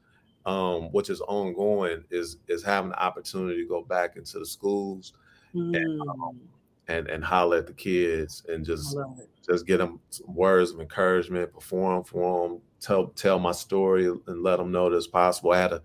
um, 0.45 0.84
which 0.91 1.10
is 1.10 1.21
ongoing, 1.21 2.03
is 2.10 2.38
is 2.47 2.63
having 2.63 2.91
the 2.91 3.01
opportunity 3.01 3.62
to 3.63 3.67
go 3.67 3.84
back 3.84 4.15
into 4.15 4.39
the 4.39 4.45
schools 4.45 5.13
mm. 5.53 5.75
and, 5.75 6.01
um, 6.01 6.39
and 6.88 7.08
and 7.08 7.23
holler 7.23 7.58
at 7.58 7.67
the 7.67 7.73
kids 7.73 8.43
and 8.47 8.65
just 8.65 8.97
just 9.45 9.65
get 9.65 9.77
them 9.77 9.99
words 10.25 10.71
of 10.71 10.79
encouragement, 10.79 11.53
perform 11.53 12.03
for 12.03 12.47
them, 12.47 12.62
tell 12.79 13.08
tell 13.08 13.39
my 13.39 13.51
story, 13.51 14.05
and 14.05 14.43
let 14.43 14.58
them 14.58 14.71
know 14.71 14.89
that 14.89 14.97
it's 14.97 15.08
possible. 15.08 15.51
I 15.51 15.62
had 15.62 15.73
a 15.73 15.81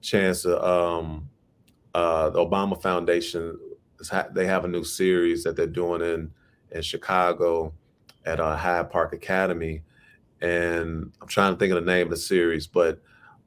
chance 0.00 0.42
to 0.42 0.62
um, 0.62 1.28
uh, 1.94 2.30
the 2.30 2.44
Obama 2.44 2.80
Foundation 2.80 3.58
they 4.32 4.46
have 4.46 4.64
a 4.64 4.68
new 4.68 4.84
series 4.84 5.44
that 5.44 5.56
they're 5.56 5.66
doing 5.66 6.02
in 6.02 6.30
in 6.72 6.82
Chicago 6.82 7.72
at 8.26 8.40
uh, 8.40 8.56
Hyde 8.56 8.90
Park 8.90 9.12
Academy, 9.12 9.82
and 10.40 11.12
I'm 11.20 11.28
trying 11.28 11.54
to 11.54 11.58
think 11.58 11.72
of 11.72 11.84
the 11.84 11.90
name 11.90 12.06
of 12.06 12.10
the 12.10 12.16
series, 12.16 12.66
but 12.66 13.00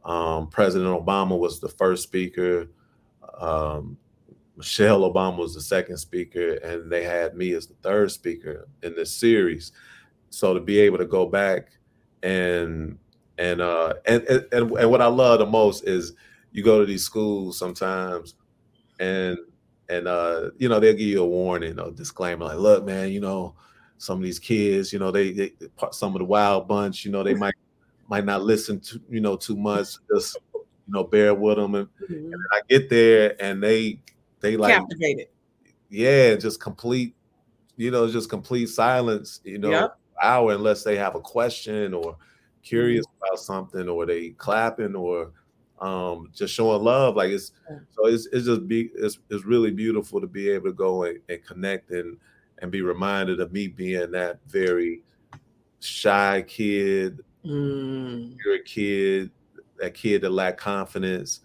um, 0.08 0.48
President 0.48 0.90
Obama 0.90 1.38
was 1.38 1.60
the 1.60 1.68
first 1.68 2.04
speaker. 2.04 2.68
Um, 3.40 3.98
Michelle 4.56 5.02
Obama 5.02 5.38
was 5.38 5.54
the 5.54 5.62
second 5.62 5.98
speaker, 5.98 6.54
and 6.56 6.90
they 6.92 7.04
had 7.04 7.36
me 7.36 7.52
as 7.52 7.68
the 7.68 7.76
third 7.84 8.12
speaker 8.12 8.68
in 8.82 8.96
this 8.96 9.14
series. 9.14 9.74
So 10.30 10.54
to 10.54 10.60
be 10.60 10.80
able 10.80 10.98
to 10.98 11.06
go 11.06 11.28
back 11.28 11.72
and 12.24 12.98
and 13.38 13.62
uh 13.62 13.94
and 14.06 14.24
and, 14.24 14.72
and 14.72 14.90
what 14.90 15.02
I 15.02 15.06
love 15.06 15.40
the 15.40 15.46
most 15.46 15.84
is 15.84 16.14
you 16.52 16.64
go 16.64 16.80
to 16.80 16.86
these 16.86 17.04
schools 17.04 17.60
sometimes 17.60 18.34
and 19.00 19.38
and 19.90 20.08
uh 20.08 20.50
you 20.58 20.68
know 20.68 20.80
they'll 20.80 20.94
give 20.94 21.02
you 21.02 21.22
a 21.22 21.28
warning 21.28 21.80
or 21.80 21.92
disclaimer 21.92 22.46
like 22.46 22.58
look 22.58 22.84
man 22.84 23.12
you 23.12 23.20
know 23.20 23.54
some 24.00 24.18
of 24.18 24.24
these 24.24 24.40
kids 24.40 24.92
you 24.92 24.98
know 24.98 25.12
they, 25.12 25.32
they 25.32 25.54
some 25.92 26.16
of 26.16 26.20
the 26.20 26.26
wild 26.26 26.68
bunch 26.68 27.06
you 27.06 27.12
know 27.12 27.22
they 27.22 27.36
might 27.36 27.54
might 28.08 28.26
not 28.26 28.42
listen 28.42 28.80
to 28.80 29.02
you 29.10 29.20
know 29.20 29.36
too 29.36 29.56
much 29.56 29.96
just 30.14 30.38
you 30.54 30.64
know 30.88 31.04
bear 31.04 31.34
with 31.34 31.58
them 31.58 31.76
and, 31.76 31.88
mm-hmm. 32.02 32.34
and 32.34 32.42
i 32.54 32.62
get 32.70 32.90
there 32.90 33.36
and 33.42 33.62
they 33.62 34.00
they 34.40 34.58
like 34.58 34.74
captivated 34.74 35.28
yeah 35.90 36.36
just 36.36 36.60
complete 36.60 37.16
you 37.76 37.92
know 37.92 38.10
just 38.10 38.30
complete 38.30 38.68
silence 38.68 39.42
you 39.44 39.58
know 39.58 39.70
yep. 39.70 39.98
hour 40.22 40.54
unless 40.54 40.84
they 40.84 40.96
have 40.96 41.16
a 41.16 41.20
question 41.20 41.94
or 41.94 42.18
curious 42.64 43.06
mm-hmm. 43.06 43.26
about 43.26 43.40
something 43.40 43.88
or 43.88 44.06
they 44.06 44.30
clapping 44.32 44.96
or 44.96 45.32
um, 45.80 46.30
just 46.34 46.54
showing 46.54 46.84
love. 46.84 47.16
Like 47.16 47.32
it's 47.32 47.52
so 47.92 48.08
it's 48.08 48.28
it's 48.32 48.46
just 48.46 48.68
be 48.68 48.90
it's 48.96 49.20
it's 49.30 49.46
really 49.46 49.72
beautiful 49.72 50.20
to 50.22 50.28
be 50.28 50.50
able 50.50 50.68
to 50.68 50.74
go 50.74 51.04
and, 51.04 51.20
and 51.30 51.44
connect 51.46 51.92
and 51.92 52.18
and 52.60 52.72
be 52.72 52.82
reminded 52.82 53.40
of 53.40 53.52
me 53.52 53.68
being 53.68 54.12
that 54.12 54.40
very 54.48 55.04
shy 55.80 56.44
kid, 56.48 57.20
mm. 57.48 58.38
You're 58.44 58.56
a 58.56 58.64
kid, 58.64 59.32
that 59.78 59.94
kid 59.94 60.22
that 60.22 60.32
lack 60.32 60.58
confidence, 60.58 61.42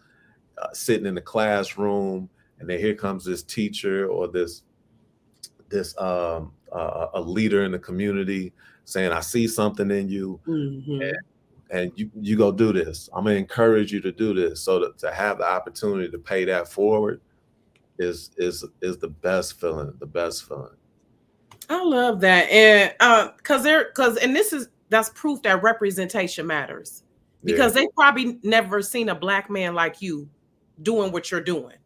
uh, 0.58 0.72
sitting 0.72 1.06
in 1.06 1.14
the 1.14 1.20
classroom, 1.20 2.28
and 2.58 2.68
then 2.68 2.78
here 2.78 2.94
comes 2.94 3.24
this 3.24 3.42
teacher 3.42 4.08
or 4.08 4.28
this 4.28 4.62
this 5.68 5.98
um, 5.98 6.52
uh, 6.70 7.08
a 7.14 7.20
leader 7.20 7.64
in 7.64 7.72
the 7.72 7.78
community 7.78 8.52
saying, 8.84 9.12
"I 9.12 9.20
see 9.20 9.48
something 9.48 9.90
in 9.90 10.08
you," 10.08 10.40
mm-hmm. 10.46 11.02
and 11.02 11.16
and 11.72 11.92
you 11.96 12.10
you 12.20 12.36
go 12.36 12.52
do 12.52 12.72
this. 12.72 13.08
I'm 13.12 13.24
gonna 13.24 13.36
encourage 13.36 13.92
you 13.92 14.00
to 14.02 14.12
do 14.12 14.34
this. 14.34 14.60
So 14.60 14.78
to, 14.78 14.92
to 14.98 15.12
have 15.12 15.38
the 15.38 15.48
opportunity 15.48 16.10
to 16.10 16.18
pay 16.18 16.44
that 16.44 16.68
forward 16.68 17.20
is 17.98 18.30
is 18.36 18.64
is 18.80 18.98
the 18.98 19.08
best 19.08 19.58
feeling, 19.58 19.92
the 19.98 20.06
best 20.06 20.46
feeling. 20.46 20.76
I 21.68 21.82
love 21.82 22.20
that. 22.20 22.50
And 22.50 22.94
uh 23.00 23.30
because 23.36 23.62
there 23.62 23.86
because 23.86 24.18
and 24.18 24.36
this 24.36 24.52
is 24.52 24.68
that's 24.92 25.08
proof 25.10 25.42
that 25.42 25.62
representation 25.62 26.46
matters. 26.46 27.02
Because 27.44 27.74
yeah. 27.74 27.82
they 27.82 27.88
probably 27.96 28.38
never 28.44 28.82
seen 28.82 29.08
a 29.08 29.14
black 29.14 29.50
man 29.50 29.74
like 29.74 30.00
you 30.00 30.28
doing 30.80 31.10
what 31.10 31.30
you're 31.30 31.40
doing. 31.40 31.76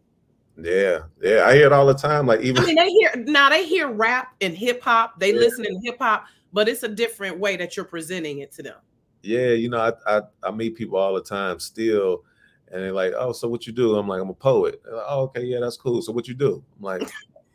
Yeah, 0.58 1.00
yeah, 1.22 1.44
I 1.46 1.54
hear 1.54 1.66
it 1.66 1.72
all 1.72 1.86
the 1.86 1.94
time. 1.94 2.26
Like 2.26 2.40
even 2.40 2.62
I 2.62 2.66
mean, 2.66 2.76
they 2.76 2.90
hear 2.90 3.12
now 3.16 3.48
they 3.48 3.66
hear 3.66 3.88
rap 3.88 4.34
and 4.40 4.54
hip 4.54 4.82
hop. 4.82 5.18
They 5.18 5.32
yeah. 5.32 5.40
listen 5.40 5.64
to 5.64 5.80
hip 5.82 5.96
hop, 5.98 6.26
but 6.52 6.68
it's 6.68 6.82
a 6.82 6.88
different 6.88 7.38
way 7.38 7.56
that 7.56 7.76
you're 7.76 7.86
presenting 7.86 8.40
it 8.40 8.52
to 8.52 8.62
them 8.62 8.76
yeah, 9.26 9.48
you 9.48 9.68
know, 9.68 9.80
I, 9.80 10.18
I, 10.18 10.22
I 10.42 10.50
meet 10.50 10.76
people 10.76 10.98
all 10.98 11.14
the 11.14 11.22
time 11.22 11.58
still, 11.58 12.22
and 12.70 12.82
they're 12.82 12.92
like, 12.92 13.12
"Oh, 13.16 13.32
so 13.32 13.48
what 13.48 13.66
you 13.66 13.72
do?" 13.72 13.96
I'm 13.96 14.08
like, 14.08 14.22
"I'm 14.22 14.30
a 14.30 14.34
poet." 14.34 14.80
Like, 14.90 15.04
oh, 15.06 15.22
okay, 15.24 15.44
yeah, 15.44 15.60
that's 15.60 15.76
cool. 15.76 16.00
So 16.00 16.12
what 16.12 16.28
you 16.28 16.34
do? 16.34 16.64
I'm 16.76 16.82
like, 16.82 17.10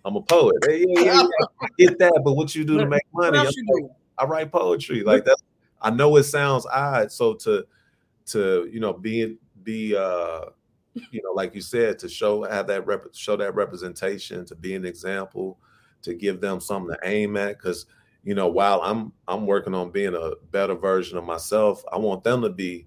"I'm 0.06 0.16
a 0.16 0.22
poet." 0.22 0.56
Hey, 0.68 0.86
yeah, 0.88 1.02
yeah, 1.02 1.14
yeah, 1.22 1.46
I 1.62 1.68
get 1.78 2.00
that, 2.00 2.22
but 2.24 2.34
what 2.34 2.54
you 2.54 2.66
do 2.66 2.78
to 2.78 2.86
make 2.86 3.04
money? 3.14 3.40
I 4.22 4.26
write 4.26 4.52
poetry. 4.52 5.04
Like 5.04 5.26
that's. 5.26 5.44
I 5.82 5.90
know 5.90 6.16
it 6.18 6.24
sounds 6.24 6.68
odd. 6.68 7.12
So 7.12 7.34
to, 7.34 7.66
to 8.28 8.70
you 8.72 8.80
know, 8.80 8.94
be 8.94 9.38
be 9.64 9.96
uh, 9.96 10.46
you 10.94 11.22
know, 11.24 11.32
like 11.34 11.56
you 11.56 11.62
said, 11.62 12.00
to 12.00 12.10
show 12.10 12.44
have 12.44 12.68
that 12.68 12.86
rep, 12.86 13.06
show 13.14 13.36
that 13.38 13.56
representation, 13.56 14.46
to 14.46 14.56
be 14.56 14.76
an 14.76 14.86
example, 14.86 15.58
to 16.04 16.14
give 16.14 16.42
them 16.42 16.60
something 16.60 16.96
to 16.96 17.08
aim 17.08 17.38
at, 17.38 17.58
because 17.58 17.86
you 18.24 18.36
know, 18.36 18.48
while 18.48 18.82
I'm 18.82 19.12
I'm 19.28 19.46
working 19.46 19.74
on 19.74 19.92
being 19.92 20.16
a 20.16 20.32
better 20.52 20.76
version 20.76 21.18
of 21.18 21.24
myself, 21.24 21.84
I 21.92 21.98
want 21.98 22.24
them 22.24 22.42
to 22.42 22.50
be, 22.50 22.86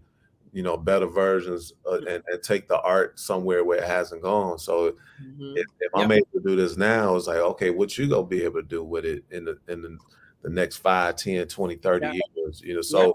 you 0.52 0.62
know, 0.62 0.76
better 0.76 1.06
versions 1.06 1.72
uh, 1.90 1.98
and, 1.98 2.22
and, 2.28 2.42
take 2.42 2.68
the 2.68 2.80
art 2.80 3.18
somewhere 3.18 3.64
where 3.64 3.78
it 3.78 3.88
hasn't 3.88 4.22
gone. 4.22 4.58
So 4.58 4.92
mm-hmm. 5.22 5.54
if, 5.56 5.66
if 5.80 5.90
yep. 5.94 6.04
I'm 6.04 6.12
able 6.12 6.28
to 6.34 6.40
do 6.40 6.54
this 6.54 6.76
now, 6.76 7.16
it's 7.16 7.26
like, 7.26 7.38
okay, 7.38 7.70
what 7.70 7.98
you 7.98 8.06
gonna 8.06 8.26
be 8.26 8.44
able 8.44 8.62
to 8.62 8.68
do 8.68 8.84
with 8.84 9.04
it 9.04 9.24
in 9.30 9.44
the 9.44 9.58
in 9.68 9.82
the, 9.82 9.98
the 10.44 10.50
next 10.50 10.76
5, 10.76 11.16
10, 11.16 11.48
20, 11.48 11.76
30 11.76 12.06
yep. 12.06 12.14
years, 12.36 12.60
you 12.60 12.74
know. 12.74 12.82
So 12.82 13.06
yep. 13.06 13.14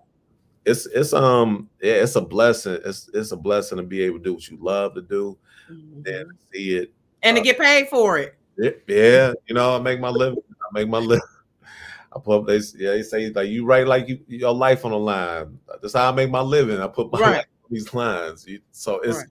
it's 0.65 0.85
it's 0.87 1.13
um 1.13 1.69
yeah, 1.81 1.93
it's 1.93 2.15
a 2.15 2.21
blessing. 2.21 2.79
It's 2.83 3.09
it's 3.13 3.31
a 3.31 3.37
blessing 3.37 3.77
to 3.77 3.83
be 3.83 4.01
able 4.01 4.17
to 4.17 4.23
do 4.23 4.33
what 4.33 4.49
you 4.49 4.57
love 4.59 4.95
to 4.95 5.01
do 5.01 5.37
mm-hmm. 5.71 6.01
and 6.05 6.31
see 6.51 6.75
it 6.77 6.91
and 7.21 7.37
uh, 7.37 7.39
to 7.39 7.43
get 7.43 7.57
paid 7.57 7.87
for 7.87 8.17
it. 8.17 8.35
Yeah, 8.57 9.33
you 9.47 9.55
know, 9.55 9.75
I 9.75 9.79
make 9.79 10.01
my 10.01 10.09
living. 10.09 10.43
I 10.49 10.79
make 10.79 10.89
my 10.89 10.97
living. 10.97 11.23
I 12.13 12.19
put 12.19 12.47
they 12.47 12.57
yeah 12.75 12.91
they 12.91 13.03
say 13.03 13.29
like 13.29 13.49
you 13.49 13.63
write 13.65 13.85
like 13.85 14.09
you 14.09 14.19
your 14.27 14.53
life 14.53 14.83
on 14.83 14.91
the 14.91 14.97
line. 14.97 15.59
That's 15.81 15.93
how 15.93 16.09
I 16.09 16.11
make 16.11 16.31
my 16.31 16.41
living. 16.41 16.81
I 16.81 16.87
put 16.87 17.11
my 17.11 17.19
right. 17.21 17.45
these 17.69 17.93
lines. 17.93 18.47
So 18.71 18.99
it's 19.01 19.17
right. 19.17 19.27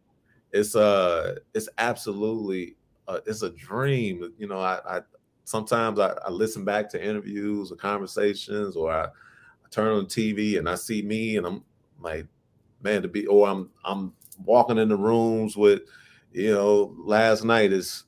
it's 0.53 0.77
uh 0.77 1.35
it's 1.53 1.69
absolutely 1.79 2.77
uh, 3.09 3.19
it's 3.27 3.43
a 3.43 3.51
dream. 3.51 4.33
You 4.39 4.47
know, 4.47 4.61
I, 4.61 4.79
I 4.87 5.01
sometimes 5.49 5.99
I, 5.99 6.11
I, 6.25 6.31
listen 6.31 6.65
back 6.65 6.91
to 6.91 7.03
interviews 7.03 7.73
or 7.73 7.77
conversations, 7.77 8.77
or 8.77 8.93
I, 8.93 9.05
I 9.05 9.69
turn 9.71 9.97
on 9.97 10.07
TV 10.07 10.59
and 10.59 10.69
I 10.69 10.75
see 10.75 11.01
me 11.03 11.37
and 11.37 11.47
I'm 11.47 11.65
like, 12.01 12.27
man, 12.83 13.03
to 13.03 13.09
be 13.09 13.27
or 13.27 13.49
I'm 13.49 13.71
I'm 13.85 14.13
walking 14.45 14.79
in 14.79 14.89
the 14.89 14.97
rooms 14.97 15.57
with, 15.57 15.83
you 16.33 16.53
know, 16.53 16.95
last 16.99 17.45
night 17.45 17.73
is 17.73 18.05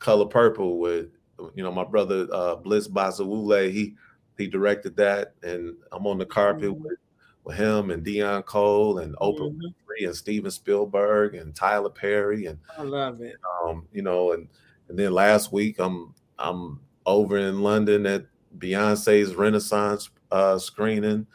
color 0.00 0.26
purple 0.26 0.80
with 0.80 1.06
you 1.54 1.62
know 1.62 1.70
my 1.70 1.84
brother 1.84 2.26
uh 2.32 2.56
Blitz 2.56 2.88
Bazawule. 2.88 3.70
He 3.70 3.94
he 4.36 4.48
directed 4.48 4.96
that, 4.96 5.34
and 5.42 5.76
I'm 5.92 6.06
on 6.06 6.18
the 6.18 6.26
carpet 6.26 6.70
mm-hmm. 6.70 6.82
with 6.82 6.98
with 7.44 7.56
him 7.56 7.90
and 7.90 8.04
Deon 8.04 8.44
Cole 8.44 8.98
and 8.98 9.16
Oprah 9.16 9.52
mm-hmm. 9.52 9.60
Winfrey 9.60 10.06
and 10.06 10.14
Steven 10.16 10.50
Spielberg 10.50 11.34
and 11.34 11.54
Tyler 11.54 11.90
Perry 11.90 12.46
and 12.46 12.58
I 12.76 12.82
love 12.82 13.20
it. 13.20 13.36
Um, 13.64 13.86
you 13.92 14.02
know, 14.02 14.32
and 14.32 14.48
and 14.88 14.98
then 14.98 15.12
last 15.12 15.52
week 15.52 15.78
I'm 15.78 16.14
I'm 16.42 16.80
over 17.06 17.38
in 17.38 17.62
London 17.62 18.04
at 18.06 18.26
Beyonce's 18.58 19.34
Renaissance 19.34 20.10
uh, 20.30 20.58
screening, 20.58 21.26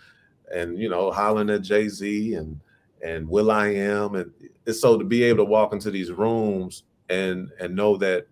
and 0.53 0.77
you 0.77 0.89
know, 0.89 1.11
hollering 1.11 1.49
at 1.49 1.61
Jay 1.61 1.87
Z 1.87 2.35
and 2.35 2.59
and 3.03 3.27
will.i.am, 3.29 4.15
and 4.15 4.31
it's 4.65 4.81
so 4.81 4.97
to 4.97 5.03
be 5.03 5.23
able 5.23 5.37
to 5.37 5.49
walk 5.49 5.73
into 5.73 5.91
these 5.91 6.11
rooms 6.11 6.83
and 7.09 7.51
and 7.59 7.75
know 7.75 7.97
that 7.97 8.27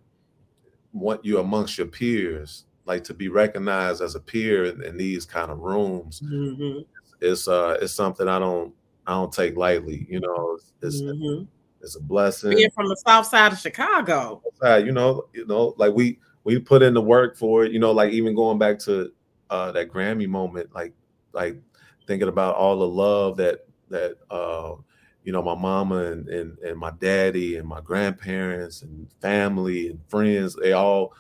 what 0.91 1.23
you're 1.25 1.41
amongst 1.41 1.77
your 1.77 1.88
peers, 1.88 2.65
like 2.85 3.03
to 3.03 3.13
be 3.13 3.27
recognized 3.27 4.01
as 4.01 4.15
a 4.15 4.19
peer 4.19 4.65
in, 4.65 4.83
in 4.83 4.97
these 4.97 5.25
kind 5.25 5.51
of 5.51 5.59
rooms, 5.59 6.21
mm-hmm. 6.21 6.81
it's 7.21 7.47
uh 7.47 7.77
it's 7.81 7.93
something 7.93 8.27
I 8.27 8.39
don't 8.39 8.73
I 9.07 9.13
don't 9.13 9.31
take 9.31 9.55
lightly. 9.55 10.07
You 10.09 10.19
know, 10.21 10.57
it's 10.81 11.01
mm-hmm. 11.01 11.45
it's 11.81 11.95
a 11.95 12.01
blessing. 12.01 12.55
Being 12.55 12.71
from 12.71 12.89
the 12.89 12.97
South 13.05 13.27
Side 13.27 13.53
of 13.53 13.59
Chicago, 13.59 14.41
you 14.63 14.91
know, 14.91 15.25
you 15.33 15.45
know, 15.45 15.75
like 15.77 15.93
we 15.93 16.19
we 16.45 16.60
put 16.60 16.84
in 16.84 16.93
the 16.93 17.01
work 17.01 17.36
for 17.36 17.65
it. 17.65 17.73
You 17.73 17.79
know, 17.79 17.91
like 17.91 18.13
even 18.13 18.34
going 18.34 18.58
back 18.58 18.79
to 18.79 19.12
uh, 19.49 19.73
that 19.73 19.91
Grammy 19.91 20.27
moment, 20.29 20.73
like 20.73 20.93
like 21.34 21.58
thinking 22.08 22.29
about 22.29 22.55
all 22.55 22.77
the 22.77 22.88
love 22.88 23.36
that 23.38 23.67
that 23.89 24.15
uh, 24.31 24.75
you 25.25 25.34
know 25.34 25.41
my 25.41 25.55
mama 25.55 26.05
and, 26.05 26.29
and 26.29 26.58
and 26.60 26.77
my 26.77 26.91
daddy 26.99 27.58
and 27.58 27.67
my 27.67 27.81
grandparents 27.81 28.84
and 28.84 29.08
family 29.21 29.89
and 29.89 29.99
friends 30.08 30.55
they 30.55 30.71
all 30.71 31.13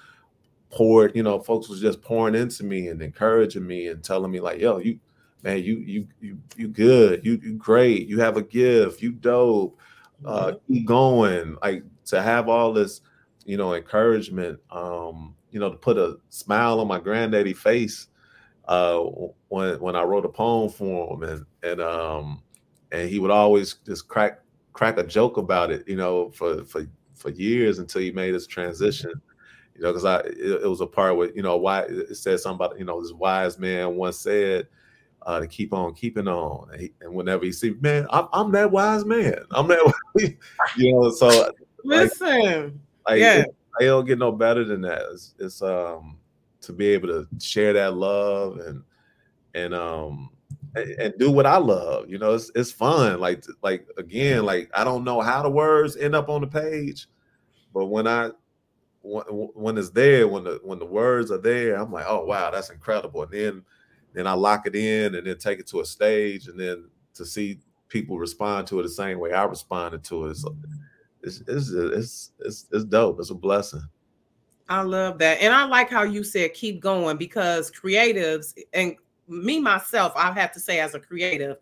poured. 0.69 1.15
You 1.15 1.23
know, 1.23 1.39
folks 1.39 1.67
was 1.67 1.81
just 1.81 2.01
pouring 2.01 2.35
into 2.35 2.63
me 2.63 2.87
and 2.87 3.01
encouraging 3.01 3.67
me 3.67 3.87
and 3.87 4.03
telling 4.03 4.31
me 4.31 4.39
like, 4.39 4.59
"Yo, 4.61 4.77
you 4.77 4.99
man, 5.43 5.63
you 5.63 5.77
you 5.79 6.07
you 6.21 6.37
you 6.55 6.67
good, 6.67 7.25
you 7.25 7.39
you 7.43 7.55
great, 7.55 8.07
you 8.07 8.19
have 8.19 8.37
a 8.37 8.43
gift, 8.43 9.01
you 9.01 9.11
dope, 9.11 9.79
uh, 10.23 10.51
mm-hmm. 10.51 10.73
keep 10.73 10.85
going." 10.85 11.57
Like 11.63 11.83
to 12.05 12.21
have 12.21 12.47
all 12.47 12.73
this 12.73 13.01
you 13.45 13.57
know, 13.57 13.73
encouragement, 13.73 14.59
um, 14.71 15.35
you 15.51 15.59
know, 15.59 15.69
to 15.69 15.77
put 15.77 15.97
a 15.97 16.17
smile 16.29 16.79
on 16.79 16.87
my 16.87 16.99
granddaddy 16.99 17.53
face 17.53 18.07
uh, 18.67 18.99
when 19.49 19.79
when 19.79 19.95
I 19.95 20.03
wrote 20.03 20.25
a 20.25 20.29
poem 20.29 20.69
for 20.69 21.13
him, 21.13 21.23
and 21.23 21.45
and 21.63 21.81
um, 21.81 22.43
and 22.91 23.09
he 23.09 23.19
would 23.19 23.31
always 23.31 23.75
just 23.85 24.07
crack 24.07 24.39
crack 24.73 24.97
a 24.97 25.03
joke 25.03 25.37
about 25.37 25.71
it, 25.71 25.87
you 25.87 25.95
know, 25.95 26.31
for 26.31 26.63
for 26.65 26.85
for 27.13 27.29
years 27.29 27.79
until 27.79 28.01
he 28.01 28.11
made 28.11 28.33
his 28.33 28.47
transition. 28.47 29.11
You 29.75 29.83
know, 29.83 29.89
because 29.91 30.05
I 30.05 30.19
it, 30.19 30.63
it, 30.63 30.69
was 30.69 30.81
a 30.81 30.87
part 30.87 31.17
where 31.17 31.31
you 31.31 31.41
know 31.41 31.57
why 31.57 31.81
it 31.81 32.15
said 32.15 32.39
something 32.39 32.65
about 32.65 32.79
you 32.79 32.85
know 32.85 33.01
this 33.01 33.13
wise 33.13 33.59
man 33.59 33.95
once 33.95 34.17
said 34.17 34.67
uh, 35.23 35.39
to 35.39 35.47
keep 35.47 35.73
on 35.73 35.93
keeping 35.93 36.27
on, 36.27 36.69
and, 36.71 36.81
he, 36.81 36.93
and 37.01 37.13
whenever 37.13 37.45
he 37.45 37.51
see 37.51 37.75
man, 37.81 38.07
I'm, 38.09 38.27
I'm 38.31 38.51
that 38.53 38.71
wise 38.71 39.05
man, 39.05 39.39
I'm 39.51 39.67
that 39.67 39.93
you 40.77 40.93
know. 40.93 41.11
So 41.11 41.51
listen, 41.83 42.29
like, 42.29 42.73
yeah, 43.13 43.39
it, 43.39 43.55
it 43.79 43.85
don't 43.85 44.05
get 44.05 44.19
no 44.19 44.31
better 44.31 44.63
than 44.63 44.81
that. 44.81 45.01
It's, 45.11 45.33
it's 45.39 45.61
um 45.61 46.17
to 46.61 46.73
be 46.73 46.87
able 46.87 47.07
to 47.09 47.27
share 47.39 47.73
that 47.73 47.93
love 47.93 48.57
and 48.57 48.83
and 49.53 49.73
um 49.73 50.29
and, 50.75 50.91
and 50.99 51.13
do 51.17 51.31
what 51.31 51.45
I 51.45 51.57
love. 51.57 52.09
You 52.09 52.17
know, 52.17 52.33
it's 52.33 52.51
it's 52.55 52.71
fun. 52.71 53.19
Like 53.19 53.43
like 53.61 53.87
again, 53.97 54.45
like 54.45 54.69
I 54.73 54.83
don't 54.83 55.03
know 55.03 55.21
how 55.21 55.41
the 55.41 55.49
words 55.49 55.97
end 55.97 56.15
up 56.15 56.29
on 56.29 56.41
the 56.41 56.47
page, 56.47 57.07
but 57.73 57.85
when 57.85 58.07
I 58.07 58.31
when, 59.01 59.23
when 59.53 59.77
it's 59.77 59.91
there, 59.91 60.27
when 60.27 60.43
the 60.43 60.59
when 60.63 60.79
the 60.79 60.85
words 60.85 61.31
are 61.31 61.37
there, 61.37 61.75
I'm 61.75 61.91
like, 61.91 62.05
oh 62.07 62.25
wow, 62.25 62.51
that's 62.51 62.69
incredible. 62.69 63.23
And 63.23 63.31
then 63.31 63.65
then 64.13 64.27
I 64.27 64.33
lock 64.33 64.65
it 64.65 64.75
in 64.75 65.15
and 65.15 65.27
then 65.27 65.37
take 65.37 65.59
it 65.59 65.67
to 65.67 65.81
a 65.81 65.85
stage 65.85 66.47
and 66.47 66.59
then 66.59 66.89
to 67.13 67.25
see 67.25 67.59
people 67.87 68.17
respond 68.17 68.67
to 68.67 68.79
it 68.79 68.83
the 68.83 68.89
same 68.89 69.19
way 69.19 69.33
I 69.33 69.43
responded 69.43 70.03
to 70.05 70.27
it. 70.27 70.37
So 70.37 70.55
it's 71.25 71.41
it's 71.47 72.31
it's 72.39 72.65
it's, 72.71 72.83
dope. 72.85 73.19
It's 73.19 73.31
a 73.31 73.35
blessing. 73.35 73.83
I 74.69 74.81
love 74.81 75.19
that. 75.19 75.41
And 75.41 75.53
I 75.53 75.65
like 75.65 75.89
how 75.89 76.03
you 76.03 76.23
said 76.23 76.53
keep 76.53 76.79
going 76.79 77.17
because 77.17 77.71
creatives 77.71 78.53
and 78.73 78.95
me 79.27 79.59
myself, 79.59 80.13
I 80.15 80.31
have 80.31 80.51
to 80.53 80.59
say 80.59 80.79
as 80.79 80.95
a 80.95 80.99
creative, 80.99 81.57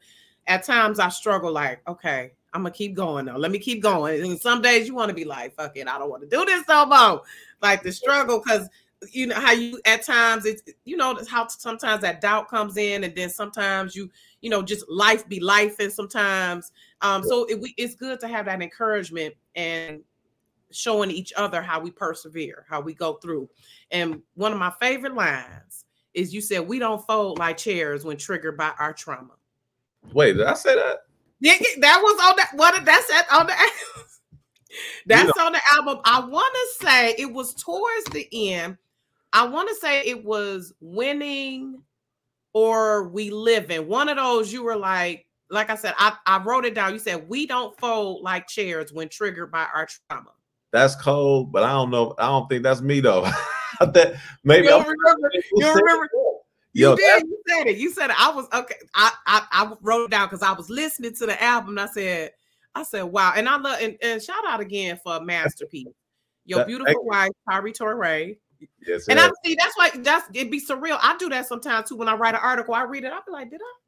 at 0.47 0.63
times 0.63 0.99
I 0.99 1.09
struggle 1.09 1.51
like, 1.51 1.81
okay, 1.87 2.31
I'm 2.53 2.63
gonna 2.63 2.71
keep 2.71 2.93
going 2.93 3.25
though. 3.25 3.37
Let 3.37 3.51
me 3.51 3.59
keep 3.59 3.81
going. 3.81 4.21
And 4.21 4.39
some 4.39 4.61
days 4.61 4.87
you 4.87 4.95
want 4.95 5.09
to 5.09 5.15
be 5.15 5.25
like, 5.25 5.55
fuck 5.55 5.75
it, 5.75 5.87
I 5.87 5.97
don't 5.97 6.09
want 6.09 6.23
to 6.23 6.29
do 6.29 6.45
this 6.45 6.63
no 6.67 6.85
more. 6.85 7.21
Like 7.61 7.83
the 7.83 7.91
struggle, 7.91 8.39
because 8.39 8.69
you 9.11 9.27
know 9.27 9.35
how 9.35 9.51
you 9.51 9.81
at 9.85 10.03
times 10.03 10.45
it's 10.45 10.61
you 10.85 10.95
know 10.95 11.19
how 11.29 11.47
sometimes 11.47 12.01
that 12.01 12.21
doubt 12.21 12.47
comes 12.49 12.77
in, 12.77 13.03
and 13.03 13.15
then 13.15 13.29
sometimes 13.29 13.95
you 13.95 14.09
you 14.41 14.49
know 14.49 14.61
just 14.61 14.87
life 14.89 15.27
be 15.27 15.39
life, 15.39 15.79
and 15.79 15.91
sometimes 15.91 16.71
um 17.03 17.23
so 17.23 17.45
it, 17.45 17.59
it's 17.77 17.95
good 17.95 18.19
to 18.19 18.27
have 18.27 18.45
that 18.45 18.61
encouragement 18.61 19.35
and 19.55 20.01
showing 20.73 21.11
each 21.11 21.31
other 21.37 21.61
how 21.61 21.79
we 21.79 21.91
persevere, 21.91 22.65
how 22.67 22.81
we 22.81 22.93
go 22.93 23.13
through. 23.15 23.49
And 23.91 24.21
one 24.35 24.51
of 24.51 24.59
my 24.59 24.73
favorite 24.81 25.13
lines 25.13 25.85
is 26.13 26.33
you 26.33 26.41
said 26.41 26.67
we 26.67 26.79
don't 26.79 27.05
fold 27.05 27.39
like 27.39 27.57
chairs 27.57 28.03
when 28.03 28.17
triggered 28.17 28.57
by 28.57 28.71
our 28.79 28.93
trauma. 28.93 29.33
Wait, 30.11 30.33
did 30.33 30.45
I 30.45 30.53
say 30.53 30.75
that? 30.75 30.99
Yeah, 31.39 31.57
that 31.79 31.99
was 32.01 32.19
on 32.29 32.35
that. 32.37 32.51
What 32.55 32.85
that's 32.85 33.07
that 33.07 33.27
on 33.31 33.47
the. 33.47 33.53
that's 35.05 35.23
you 35.23 35.33
know. 35.37 35.45
on 35.45 35.53
the 35.53 35.61
album. 35.73 35.99
I 36.05 36.19
want 36.25 36.53
to 36.53 36.85
say 36.85 37.15
it 37.17 37.31
was 37.31 37.53
towards 37.53 38.05
the 38.11 38.27
end. 38.53 38.77
I 39.31 39.47
want 39.47 39.69
to 39.69 39.75
say 39.75 40.01
it 40.01 40.23
was 40.23 40.73
winning 40.79 41.81
or 42.53 43.09
we 43.09 43.31
live 43.31 43.71
in 43.71 43.87
one 43.87 44.09
of 44.09 44.17
those. 44.17 44.53
You 44.53 44.63
were 44.63 44.75
like, 44.75 45.25
like 45.53 45.69
I 45.69 45.75
said, 45.75 45.93
I, 45.97 46.15
I 46.25 46.43
wrote 46.43 46.65
it 46.65 46.75
down. 46.75 46.93
You 46.93 46.99
said 46.99 47.29
we 47.29 47.45
don't 47.45 47.77
fold 47.79 48.23
like 48.23 48.47
chairs 48.47 48.91
when 48.91 49.09
triggered 49.09 49.51
by 49.51 49.67
our 49.73 49.87
trauma. 50.09 50.31
That's 50.71 50.95
cold, 50.95 51.51
but 51.51 51.63
I 51.63 51.71
don't 51.71 51.91
know. 51.91 52.15
I 52.17 52.25
don't 52.25 52.49
think 52.49 52.63
that's 52.63 52.81
me 52.81 52.99
though. 52.99 53.21
that 53.79 54.15
maybe 54.43 54.67
you 54.67 54.73
remember. 54.73 55.31
You 55.55 55.73
remember. 55.73 56.09
You 56.73 56.89
Yo, 56.89 56.95
did. 56.95 57.23
You 57.27 57.37
said 57.47 57.67
it. 57.67 57.77
You 57.77 57.91
said 57.91 58.09
it. 58.09 58.15
I 58.19 58.31
was 58.33 58.47
okay. 58.51 58.75
I 58.95 59.11
I, 59.27 59.45
I 59.51 59.73
wrote 59.81 60.05
it 60.05 60.11
down 60.11 60.27
because 60.27 60.41
I 60.41 60.51
was 60.53 60.69
listening 60.69 61.13
to 61.15 61.27
the 61.27 61.41
album. 61.41 61.77
I 61.77 61.85
said, 61.85 62.31
I 62.73 62.83
said, 62.83 63.03
wow. 63.03 63.33
And 63.35 63.47
I 63.47 63.57
love 63.57 63.77
and, 63.79 63.95
and 64.01 64.21
shout 64.21 64.43
out 64.47 64.59
again 64.59 64.99
for 65.03 65.17
a 65.17 65.23
masterpiece. 65.23 65.87
Your 66.45 66.59
that, 66.59 66.67
beautiful 66.67 67.05
wife, 67.05 67.31
Tarrey 67.47 67.77
Torae. 67.77 68.37
Yes, 68.87 69.07
and 69.07 69.19
I 69.19 69.29
see 69.45 69.55
that's 69.55 69.77
why 69.77 69.91
that's 69.93 70.27
it'd 70.33 70.49
be 70.49 70.59
surreal. 70.59 70.97
I 71.01 71.15
do 71.17 71.29
that 71.29 71.47
sometimes 71.47 71.89
too. 71.89 71.95
When 71.95 72.07
I 72.07 72.15
write 72.15 72.33
an 72.33 72.41
article, 72.41 72.73
I 72.73 72.83
read 72.83 73.03
it. 73.03 73.11
I'll 73.13 73.23
be 73.25 73.31
like, 73.31 73.51
did 73.51 73.61
I? 73.61 73.82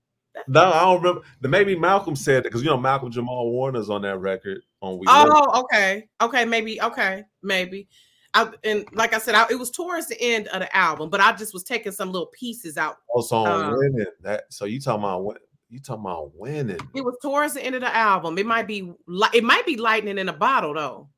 No, 0.47 0.71
I 0.71 0.81
don't 0.81 1.01
remember. 1.01 1.21
Maybe 1.41 1.75
Malcolm 1.75 2.15
said 2.15 2.37
it 2.37 2.43
because 2.43 2.61
you 2.61 2.69
know 2.69 2.77
Malcolm 2.77 3.11
Jamal 3.11 3.51
Warner's 3.51 3.89
on 3.89 4.01
that 4.03 4.17
record 4.17 4.61
on 4.81 4.97
We. 4.97 5.05
Oh, 5.07 5.61
okay, 5.63 6.07
okay, 6.21 6.45
maybe, 6.45 6.81
okay, 6.81 7.23
maybe. 7.41 7.87
I, 8.33 8.51
and 8.65 8.85
like 8.91 9.13
I 9.13 9.19
said, 9.19 9.33
I, 9.33 9.47
it 9.49 9.57
was 9.57 9.71
towards 9.71 10.07
the 10.07 10.21
end 10.21 10.49
of 10.49 10.59
the 10.59 10.75
album, 10.75 11.09
but 11.09 11.21
I 11.21 11.31
just 11.33 11.53
was 11.53 11.63
taking 11.63 11.93
some 11.93 12.11
little 12.11 12.27
pieces 12.27 12.77
out. 12.77 12.97
Also 13.13 13.37
oh, 13.37 13.45
um, 13.45 13.77
winning 13.77 14.05
that. 14.21 14.43
So 14.49 14.65
you 14.65 14.81
talking 14.81 15.03
about 15.03 15.23
what 15.23 15.37
you 15.69 15.79
talking 15.79 16.03
about 16.03 16.35
winning? 16.35 16.79
It 16.93 17.03
was 17.03 17.17
towards 17.21 17.53
the 17.53 17.63
end 17.63 17.75
of 17.75 17.81
the 17.81 17.95
album. 17.95 18.37
It 18.37 18.45
might 18.45 18.67
be 18.67 18.91
it 19.33 19.43
might 19.43 19.65
be 19.65 19.77
lightning 19.77 20.17
in 20.17 20.29
a 20.29 20.33
bottle 20.33 20.73
though, 20.73 21.09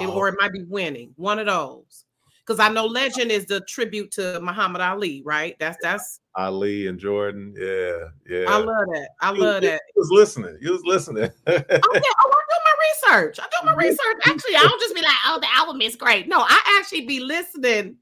it, 0.00 0.08
or 0.08 0.28
oh. 0.28 0.32
it 0.32 0.36
might 0.38 0.52
be 0.52 0.62
winning. 0.62 1.12
One 1.16 1.40
of 1.40 1.46
those 1.46 2.05
because 2.46 2.60
I 2.60 2.68
know 2.68 2.86
Legend 2.86 3.32
is 3.32 3.46
the 3.46 3.60
tribute 3.62 4.12
to 4.12 4.38
Muhammad 4.40 4.80
Ali, 4.80 5.22
right? 5.24 5.56
That's 5.58 5.76
that's 5.82 6.20
Ali 6.36 6.86
and 6.86 6.98
Jordan. 6.98 7.54
Yeah, 7.58 8.08
yeah. 8.28 8.46
I 8.48 8.58
love 8.58 8.86
that. 8.92 9.08
I 9.20 9.30
love 9.30 9.62
that. 9.62 9.80
He 9.94 9.98
was 9.98 10.10
listening. 10.10 10.56
He 10.62 10.70
was 10.70 10.82
listening. 10.84 11.24
okay, 11.48 11.64
yeah. 11.68 11.80
oh, 11.80 12.32
I 12.32 12.42
do 12.48 12.56
my 12.64 13.12
research. 13.18 13.40
I 13.40 13.46
do 13.50 13.66
my 13.66 13.74
research. 13.74 14.16
Actually, 14.26 14.56
I 14.56 14.62
don't 14.62 14.80
just 14.80 14.94
be 14.94 15.02
like, 15.02 15.16
oh, 15.26 15.38
the 15.40 15.48
album 15.54 15.80
is 15.80 15.96
great. 15.96 16.28
No, 16.28 16.40
I 16.40 16.78
actually 16.78 17.06
be 17.06 17.20
listening. 17.20 17.96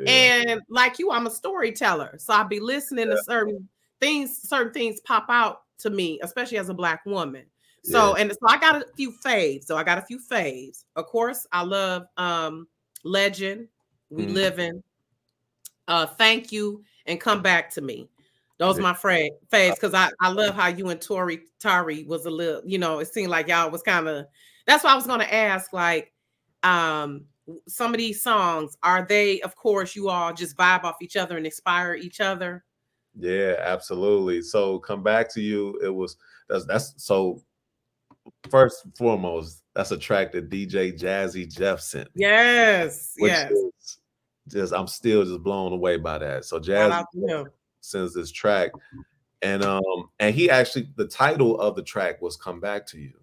Yeah. 0.00 0.10
And 0.10 0.60
like 0.68 0.98
you, 0.98 1.10
I'm 1.10 1.26
a 1.26 1.30
storyteller. 1.30 2.16
So 2.18 2.34
I'll 2.34 2.48
be 2.48 2.60
listening 2.60 3.08
yeah. 3.08 3.14
to 3.14 3.22
certain 3.24 3.68
things, 4.00 4.40
certain 4.42 4.72
things 4.72 5.00
pop 5.00 5.26
out 5.28 5.58
to 5.80 5.90
me, 5.90 6.18
especially 6.22 6.58
as 6.58 6.68
a 6.68 6.74
black 6.74 7.04
woman. 7.06 7.44
So, 7.84 8.16
yeah. 8.16 8.22
and 8.22 8.32
so 8.32 8.38
I 8.48 8.58
got 8.58 8.76
a 8.76 8.86
few 8.96 9.12
faves. 9.24 9.64
So 9.64 9.76
I 9.76 9.84
got 9.84 9.98
a 9.98 10.02
few 10.02 10.18
faves. 10.18 10.84
Of 10.96 11.06
course, 11.06 11.46
I 11.52 11.62
love 11.62 12.04
um 12.16 12.66
Legend 13.04 13.68
we 14.14 14.26
mm. 14.26 14.34
live 14.34 14.58
in. 14.58 14.82
Uh, 15.86 16.06
thank 16.06 16.50
you 16.50 16.82
and 17.06 17.20
come 17.20 17.42
back 17.42 17.70
to 17.70 17.80
me. 17.80 18.08
Those 18.58 18.78
my 18.78 18.94
friend 18.94 19.30
faves 19.52 19.74
because 19.74 19.94
I, 19.94 20.08
I 20.20 20.28
love 20.30 20.54
how 20.54 20.68
you 20.68 20.88
and 20.88 21.00
Tori 21.00 21.40
Tarrey 21.62 22.06
was 22.06 22.24
a 22.24 22.30
little, 22.30 22.62
you 22.64 22.78
know, 22.78 23.00
it 23.00 23.08
seemed 23.12 23.30
like 23.30 23.48
y'all 23.48 23.70
was 23.70 23.82
kind 23.82 24.08
of 24.08 24.26
that's 24.66 24.84
why 24.84 24.92
I 24.92 24.94
was 24.94 25.06
gonna 25.06 25.24
ask, 25.24 25.72
like, 25.72 26.12
um, 26.62 27.24
some 27.68 27.92
of 27.92 27.98
these 27.98 28.22
songs, 28.22 28.76
are 28.82 29.04
they, 29.06 29.40
of 29.42 29.54
course, 29.56 29.94
you 29.94 30.08
all 30.08 30.32
just 30.32 30.56
vibe 30.56 30.84
off 30.84 30.96
each 31.02 31.16
other 31.16 31.36
and 31.36 31.44
inspire 31.44 31.94
each 31.94 32.20
other? 32.20 32.64
Yeah, 33.18 33.56
absolutely. 33.58 34.40
So 34.42 34.78
come 34.78 35.02
back 35.02 35.32
to 35.34 35.40
you. 35.40 35.78
It 35.82 35.94
was 35.94 36.16
that's 36.48 36.64
that's 36.64 36.94
so 36.96 37.42
first 38.50 38.84
and 38.84 38.96
foremost, 38.96 39.62
that's 39.74 39.90
a 39.90 39.98
track 39.98 40.32
that 40.32 40.48
DJ 40.48 40.98
Jazzy 40.98 41.52
Jeff 41.52 41.80
sent. 41.80 42.08
Yes, 42.14 43.14
yes. 43.18 43.52
Just 44.48 44.72
I'm 44.72 44.86
still 44.86 45.24
just 45.24 45.42
blown 45.42 45.72
away 45.72 45.96
by 45.96 46.18
that. 46.18 46.44
So 46.44 46.60
Jazzy 46.60 47.46
sends 47.80 48.14
this 48.14 48.30
track, 48.30 48.72
and 49.42 49.62
um, 49.62 50.10
and 50.18 50.34
he 50.34 50.50
actually 50.50 50.88
the 50.96 51.06
title 51.06 51.58
of 51.60 51.76
the 51.76 51.82
track 51.82 52.20
was 52.20 52.36
"Come 52.36 52.60
Back 52.60 52.86
to 52.88 52.98
You." 52.98 53.14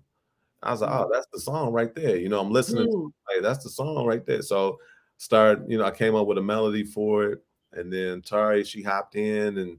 I 0.63 0.71
was 0.71 0.81
like, 0.81 0.91
oh, 0.91 1.09
that's 1.11 1.27
the 1.33 1.39
song 1.39 1.73
right 1.73 1.93
there. 1.95 2.17
You 2.17 2.29
know, 2.29 2.39
I'm 2.39 2.51
listening. 2.51 2.87
Mm. 2.87 2.91
To, 2.91 3.13
like, 3.33 3.41
that's 3.41 3.63
the 3.63 3.69
song 3.69 4.05
right 4.05 4.25
there. 4.25 4.41
So 4.43 4.79
start, 5.17 5.67
you 5.67 5.77
know, 5.77 5.85
I 5.85 5.91
came 5.91 6.15
up 6.15 6.27
with 6.27 6.37
a 6.37 6.43
melody 6.43 6.83
for 6.83 7.25
it, 7.25 7.43
and 7.73 7.91
then 7.91 8.21
Tarrey 8.21 8.65
she 8.65 8.81
hopped 8.81 9.15
in, 9.15 9.57
and 9.57 9.77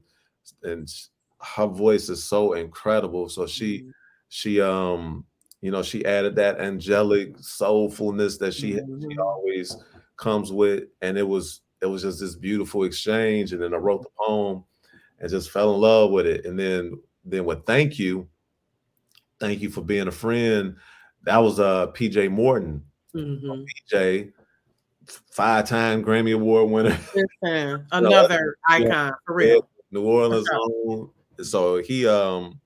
and 0.63 0.93
her 1.41 1.67
voice 1.67 2.09
is 2.09 2.23
so 2.23 2.53
incredible. 2.53 3.29
So 3.29 3.47
she 3.47 3.83
mm. 3.83 3.91
she 4.29 4.61
um 4.61 5.25
you 5.61 5.71
know 5.71 5.83
she 5.83 6.05
added 6.05 6.35
that 6.35 6.59
angelic 6.59 7.37
soulfulness 7.37 8.37
that 8.39 8.53
she 8.53 8.73
mm-hmm. 8.73 9.09
she 9.09 9.17
always 9.17 9.77
comes 10.17 10.51
with, 10.51 10.85
and 11.01 11.17
it 11.17 11.27
was 11.27 11.61
it 11.81 11.85
was 11.87 12.03
just 12.03 12.19
this 12.19 12.35
beautiful 12.35 12.83
exchange. 12.83 13.53
And 13.53 13.61
then 13.61 13.73
I 13.73 13.77
wrote 13.77 14.03
the 14.03 14.09
poem 14.17 14.63
and 15.19 15.29
just 15.29 15.51
fell 15.51 15.73
in 15.75 15.81
love 15.81 16.11
with 16.11 16.25
it. 16.25 16.45
And 16.45 16.57
then 16.57 16.99
then 17.25 17.45
with 17.45 17.65
thank 17.65 17.99
you 17.99 18.27
Thank 19.43 19.59
you 19.59 19.69
for 19.69 19.81
being 19.81 20.07
a 20.07 20.11
friend. 20.11 20.77
That 21.23 21.37
was 21.37 21.59
uh 21.59 21.87
PJ 21.87 22.31
Morton. 22.31 22.81
Mm-hmm. 23.13 23.63
PJ, 23.93 24.31
five-time 25.31 26.01
Grammy 26.01 26.33
Award 26.33 26.69
winner. 26.69 26.97
Another 27.91 28.55
icon 28.69 29.11
for 29.25 29.35
real. 29.35 29.67
New 29.91 30.05
Orleans 30.05 30.47
own. 30.53 31.09
So 31.41 31.81
he 31.81 32.07
um 32.07 32.61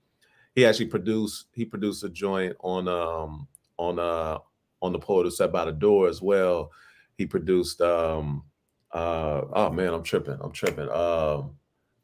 he 0.53 0.67
actually 0.67 0.85
produced 0.85 1.47
he 1.51 1.65
produced 1.65 2.03
a 2.03 2.09
joint 2.09 2.55
on 2.59 2.87
um 2.87 3.47
on 3.77 3.97
uh 3.97 4.37
on 4.79 4.91
the 4.91 4.99
poet 4.99 5.23
who 5.23 5.31
sat 5.31 5.51
by 5.51 5.65
the 5.65 5.71
door 5.71 6.07
as 6.07 6.21
well. 6.21 6.69
He 7.17 7.25
produced 7.25 7.81
um 7.81 8.43
uh 8.91 9.41
oh 9.53 9.71
man, 9.71 9.93
I'm 9.93 10.03
tripping. 10.03 10.37
I'm 10.39 10.51
tripping. 10.51 10.89
Um 10.89 11.55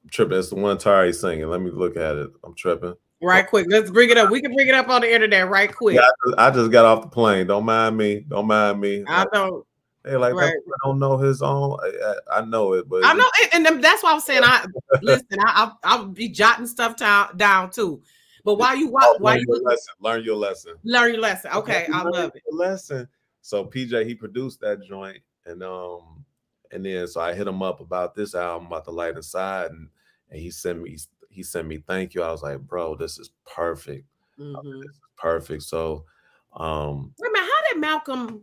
I'm 0.03 0.09
tripping. 0.11 0.37
It's 0.37 0.49
the 0.49 0.55
one 0.55 0.77
Tarrey 0.77 1.13
singing. 1.15 1.47
Let 1.47 1.61
me 1.61 1.71
look 1.71 1.95
at 1.95 2.15
it. 2.15 2.29
I'm 2.43 2.55
tripping. 2.55 2.95
Right 3.21 3.47
quick. 3.47 3.67
Let's 3.69 3.89
bring 3.89 4.09
it 4.09 4.17
up. 4.17 4.29
We 4.29 4.41
can 4.41 4.53
bring 4.53 4.67
it 4.67 4.73
up 4.73 4.89
on 4.89 5.01
the 5.01 5.13
internet 5.13 5.49
right 5.49 5.73
quick. 5.73 5.95
Yeah, 5.95 6.09
I, 6.37 6.51
just, 6.51 6.71
got 6.71 6.83
off 6.83 7.03
the 7.03 7.07
plane. 7.07 7.47
Don't 7.47 7.63
mind 7.63 7.95
me. 7.95 8.25
Don't 8.27 8.47
mind 8.47 8.81
me. 8.81 9.05
I 9.07 9.25
don't. 9.31 9.65
Hey, 10.03 10.17
like 10.17 10.33
right. 10.33 10.51
I 10.51 10.87
don't 10.87 10.99
know 10.99 11.17
his 11.17 11.41
own. 11.41 11.77
I, 11.81 12.15
I, 12.39 12.41
know 12.43 12.73
it, 12.73 12.89
but 12.89 13.05
I 13.05 13.13
know, 13.13 13.23
it, 13.39 13.53
and 13.53 13.81
that's 13.81 14.03
why 14.03 14.11
I'm 14.11 14.19
saying 14.19 14.41
I 14.43 14.65
listen. 15.01 15.39
I 15.39 15.71
I 15.85 15.95
will 15.95 16.07
be 16.07 16.27
jotting 16.27 16.67
stuff 16.67 16.97
down 16.97 17.37
down 17.37 17.71
too. 17.71 18.01
But 18.43 18.55
why 18.55 18.73
you 18.73 18.89
why, 18.89 19.15
why 19.19 19.35
you 19.35 19.45
lesson? 19.63 19.93
Learn 20.01 20.23
your 20.25 20.35
lesson. 20.35 20.73
Learn 20.83 21.13
your 21.13 21.21
lesson. 21.21 21.51
Okay, 21.53 21.87
I 21.93 22.01
love 22.01 22.33
it. 22.35 22.43
Lesson. 22.51 23.07
So 23.43 23.65
PJ 23.65 24.07
he 24.07 24.15
produced 24.15 24.61
that 24.61 24.81
joint, 24.83 25.19
and 25.45 25.61
um, 25.61 26.23
and 26.71 26.85
then 26.85 27.05
so 27.07 27.19
I 27.19 27.33
hit 27.33 27.45
him 27.45 27.61
up 27.61 27.81
about 27.81 28.15
this 28.15 28.35
album 28.35 28.67
about 28.67 28.85
the 28.85 28.91
light 28.91 29.17
inside, 29.17 29.71
and 29.71 29.89
and 30.31 30.39
he 30.39 30.49
sent 30.49 30.81
me 30.81 30.97
he 31.29 31.43
sent 31.43 31.67
me 31.67 31.83
thank 31.85 32.13
you. 32.13 32.23
I 32.23 32.31
was 32.31 32.41
like, 32.41 32.59
bro, 32.59 32.95
this 32.95 33.19
is 33.19 33.31
perfect. 33.45 34.07
Mm-hmm. 34.39 34.79
This 34.79 34.91
is 34.91 35.01
perfect. 35.17 35.63
So 35.63 36.05
um 36.53 37.13
wait 37.19 37.29
a 37.29 37.31
minute, 37.33 37.49
how 37.49 37.73
did 37.73 37.81
Malcolm 37.81 38.41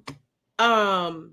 um 0.59 1.33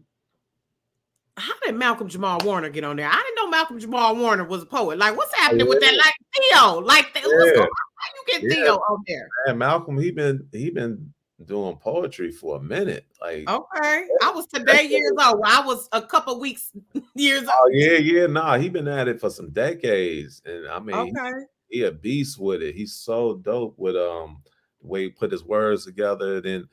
how 1.36 1.54
did 1.66 1.76
Malcolm 1.76 2.08
Jamal 2.08 2.40
Warner 2.46 2.70
get 2.70 2.86
on 2.86 2.96
there? 2.96 3.10
I 3.10 3.22
didn't 3.22 3.36
know 3.36 3.50
Malcolm 3.50 3.80
Jamal 3.80 4.16
Warner 4.16 4.46
was 4.46 4.64
a 4.64 4.66
poet. 4.66 4.98
Like, 4.98 5.18
what's 5.18 5.36
happening 5.36 5.66
yeah. 5.66 5.70
with 5.70 5.82
that? 5.82 5.94
Like 5.94 6.16
Theo, 6.34 6.80
like 6.80 7.12
yeah. 7.16 7.22
what's 7.26 7.52
going 7.52 7.68
How 7.68 8.14
you 8.16 8.40
get 8.40 8.44
yeah. 8.44 8.64
Theo 8.64 8.76
on 8.76 9.04
there? 9.08 9.28
Man, 9.48 9.58
Malcolm, 9.58 9.98
he 10.00 10.12
been 10.12 10.48
he 10.54 10.70
been 10.70 11.14
doing 11.46 11.78
poetry 11.78 12.32
for 12.32 12.58
a 12.58 12.62
minute. 12.62 13.06
Like 13.22 13.50
okay, 13.50 14.06
I 14.24 14.32
was 14.32 14.48
today 14.48 14.88
years 14.88 15.14
old. 15.24 15.42
I 15.46 15.62
was 15.66 15.88
a 15.92 16.02
couple 16.02 16.40
weeks 16.40 16.72
years 17.16 17.44
oh, 17.48 17.64
old. 17.64 17.72
Oh 17.74 17.78
yeah, 17.78 17.98
yeah. 17.98 18.28
Nah, 18.28 18.58
he 18.58 18.70
been 18.70 18.88
at 18.88 19.08
it 19.08 19.20
for 19.20 19.30
some 19.30 19.52
decades, 19.52 20.42
and 20.46 20.68
I 20.68 20.80
mean, 20.80 20.96
okay. 20.96 21.46
he, 21.70 21.80
he 21.80 21.84
a 21.84 21.92
beast 21.92 22.40
with 22.40 22.62
it. 22.62 22.76
He's 22.76 22.94
so 22.94 23.36
dope 23.36 23.78
with 23.78 23.96
um 23.96 24.42
the 24.82 24.88
way 24.88 25.04
he 25.04 25.10
put 25.10 25.32
his 25.32 25.44
words 25.44 25.86
together. 25.86 26.42
Then 26.42 26.68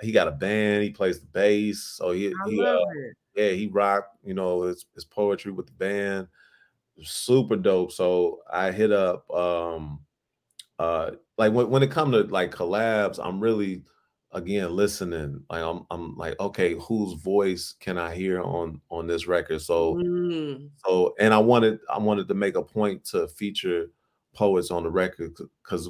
he 0.00 0.12
got 0.12 0.28
a 0.28 0.32
band. 0.32 0.84
He 0.84 0.90
plays 0.90 1.20
the 1.20 1.26
bass, 1.26 1.82
so 1.82 2.12
he, 2.12 2.32
he 2.46 2.62
uh, 2.62 2.78
yeah 3.34 3.50
he 3.50 3.68
rocked 3.68 4.16
you 4.24 4.34
know 4.34 4.62
his, 4.62 4.86
his 4.94 5.04
poetry 5.04 5.52
with 5.52 5.66
the 5.66 5.72
band. 5.72 6.28
Super 7.02 7.56
dope. 7.56 7.92
So 7.92 8.40
I 8.52 8.72
hit 8.72 8.90
up 8.90 9.30
um 9.30 10.00
uh 10.80 11.12
like 11.36 11.52
when, 11.52 11.70
when 11.70 11.82
it 11.84 11.90
come 11.92 12.10
to 12.12 12.22
like 12.24 12.52
collabs, 12.52 13.20
I'm 13.22 13.38
really 13.40 13.82
again 14.32 14.74
listening 14.74 15.42
like 15.48 15.62
I'm 15.62 15.86
I'm 15.90 16.14
like 16.16 16.38
okay 16.38 16.74
whose 16.74 17.14
voice 17.14 17.74
can 17.80 17.96
I 17.96 18.14
hear 18.14 18.42
on 18.42 18.80
on 18.90 19.06
this 19.06 19.26
record 19.26 19.62
so 19.62 19.94
mm. 19.94 20.68
so 20.84 21.14
and 21.18 21.32
I 21.32 21.38
wanted 21.38 21.78
I 21.90 21.98
wanted 21.98 22.28
to 22.28 22.34
make 22.34 22.54
a 22.54 22.62
point 22.62 23.04
to 23.06 23.26
feature 23.28 23.86
poets 24.34 24.70
on 24.70 24.82
the 24.82 24.90
record 24.90 25.32
cuz 25.62 25.88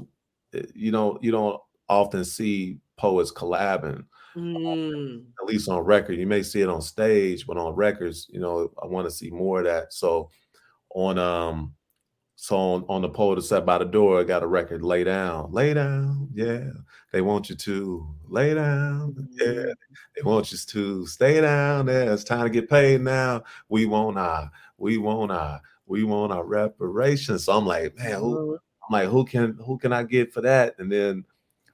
eh, 0.55 0.63
you 0.75 0.93
know 0.93 1.19
you 1.21 1.33
don't 1.33 1.61
often 1.89 2.25
see 2.25 2.79
poets 2.97 3.33
collabing 3.33 4.05
mm. 4.37 5.25
at 5.41 5.47
least 5.47 5.69
on 5.69 5.81
record 5.81 6.17
you 6.17 6.27
may 6.27 6.43
see 6.43 6.61
it 6.61 6.69
on 6.69 6.81
stage 6.81 7.45
but 7.45 7.57
on 7.57 7.75
records 7.75 8.29
you 8.31 8.39
know 8.39 8.71
I 8.81 8.87
want 8.87 9.07
to 9.07 9.11
see 9.11 9.31
more 9.31 9.59
of 9.59 9.65
that 9.65 9.93
so 9.93 10.31
on 10.95 11.19
um 11.19 11.75
so 12.41 12.57
on, 12.57 12.85
on 12.89 13.03
the 13.03 13.09
poet 13.09 13.35
who 13.35 13.41
sat 13.41 13.67
by 13.67 13.79
the 13.79 13.85
door, 13.85 14.21
I 14.21 14.23
got 14.23 14.45
a 14.45 14.47
record, 14.47 14.85
lay 14.85 15.03
down, 15.03 15.51
lay 15.51 15.75
down, 15.75 16.29
yeah. 16.33 16.71
They 17.11 17.21
want 17.21 17.51
you 17.51 17.57
to 17.57 18.07
lay 18.29 18.55
down, 18.55 19.29
yeah. 19.33 19.47
Mm-hmm. 19.47 19.71
They 20.15 20.23
want 20.23 20.53
you 20.53 20.59
to 20.59 21.07
stay 21.07 21.41
down. 21.41 21.89
Yeah, 21.89 22.13
it's 22.13 22.23
time 22.23 22.45
to 22.45 22.51
get 22.51 22.71
paid 22.71 23.01
now. 23.01 23.43
We 23.69 23.87
want 23.87 24.19
our, 24.19 24.53
we 24.77 24.99
want 24.99 25.33
our, 25.33 25.61
we 25.87 26.05
want 26.05 26.31
our 26.31 26.45
reparations. 26.45 27.45
So 27.45 27.59
I'm 27.59 27.67
like, 27.67 27.97
man, 27.97 28.21
who, 28.21 28.37
mm-hmm. 28.37 28.55
I'm 28.89 28.93
like, 28.93 29.09
who 29.09 29.25
can 29.25 29.59
who 29.67 29.77
can 29.77 29.93
I 29.93 30.05
get 30.05 30.33
for 30.33 30.41
that? 30.43 30.77
And 30.79 30.93
then 30.93 31.25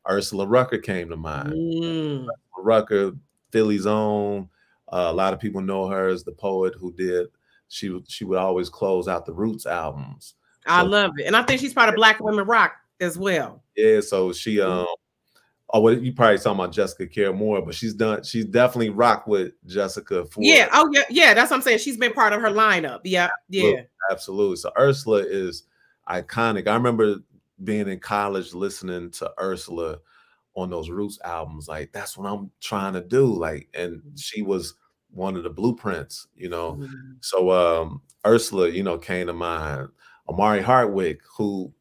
Ursula 0.08 0.46
Rucker 0.46 0.78
came 0.78 1.10
to 1.10 1.16
mind. 1.16 1.52
Mm. 1.52 2.26
Rucker, 2.56 3.12
Philly's 3.50 3.84
own. 3.84 4.48
Uh, 4.88 5.08
a 5.10 5.12
lot 5.12 5.34
of 5.34 5.40
people 5.40 5.60
know 5.60 5.88
her 5.88 6.08
as 6.08 6.24
the 6.24 6.32
poet 6.32 6.72
who 6.74 6.90
did. 6.94 7.26
She 7.68 8.02
she 8.08 8.24
would 8.24 8.38
always 8.38 8.70
close 8.70 9.08
out 9.08 9.26
the 9.26 9.34
Roots 9.34 9.66
albums. 9.66 10.36
I 10.66 10.82
so, 10.82 10.88
love 10.88 11.12
it, 11.18 11.26
and 11.26 11.36
I 11.36 11.42
think 11.42 11.60
she's 11.60 11.74
part 11.74 11.88
of 11.88 11.94
Black 11.94 12.20
Women 12.20 12.46
Rock 12.46 12.76
as 13.00 13.18
well. 13.18 13.62
Yeah, 13.76 14.00
so 14.00 14.32
she 14.32 14.60
um. 14.60 14.86
Oh, 15.70 15.80
well, 15.80 15.98
you 15.98 16.12
probably 16.12 16.38
talking 16.38 16.60
about 16.60 16.72
Jessica 16.72 17.04
Care 17.04 17.32
Moore, 17.32 17.60
but 17.60 17.74
she's 17.74 17.94
done. 17.94 18.22
She's 18.22 18.44
definitely 18.44 18.90
rocked 18.90 19.26
with 19.26 19.54
Jessica. 19.66 20.24
For, 20.26 20.40
yeah. 20.40 20.68
Oh, 20.72 20.88
yeah. 20.92 21.02
Yeah. 21.10 21.34
That's 21.34 21.50
what 21.50 21.56
I'm 21.56 21.62
saying. 21.62 21.78
She's 21.78 21.96
been 21.96 22.12
part 22.12 22.32
of 22.32 22.40
her 22.42 22.50
lineup. 22.50 23.00
Yeah. 23.02 23.28
Yeah. 23.48 23.80
Absolutely. 24.08 24.54
So 24.56 24.70
Ursula 24.78 25.24
is 25.26 25.64
iconic. 26.08 26.68
I 26.68 26.74
remember 26.74 27.16
being 27.64 27.88
in 27.88 27.98
college 27.98 28.54
listening 28.54 29.10
to 29.12 29.32
Ursula 29.40 29.98
on 30.54 30.70
those 30.70 30.90
Roots 30.90 31.18
albums. 31.24 31.66
Like 31.66 31.90
that's 31.92 32.16
what 32.16 32.30
I'm 32.30 32.52
trying 32.60 32.92
to 32.92 33.00
do. 33.00 33.26
Like, 33.26 33.68
and 33.74 33.96
mm-hmm. 33.96 34.16
she 34.16 34.42
was 34.42 34.74
one 35.10 35.34
of 35.36 35.42
the 35.42 35.50
blueprints. 35.50 36.28
You 36.36 36.50
know. 36.50 36.74
Mm-hmm. 36.74 37.12
So 37.20 37.50
um 37.50 38.02
Ursula, 38.24 38.68
you 38.68 38.84
know, 38.84 38.98
came 38.98 39.26
to 39.26 39.32
mind. 39.32 39.88
Omari 40.28 40.62
Hardwick, 40.62 41.20
who 41.36 41.72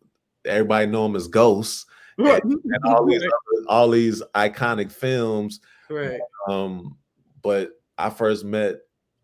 everybody 0.45 0.85
know 0.85 1.05
him 1.05 1.15
as 1.15 1.27
Ghost, 1.27 1.87
and, 2.17 2.27
and 2.27 2.85
all 2.85 3.05
these 3.05 3.21
other, 3.21 3.65
all 3.67 3.89
these 3.89 4.21
iconic 4.35 4.91
films. 4.91 5.59
Right. 5.89 6.19
Um, 6.47 6.97
but 7.41 7.71
I 7.97 8.09
first 8.09 8.45
met 8.45 8.77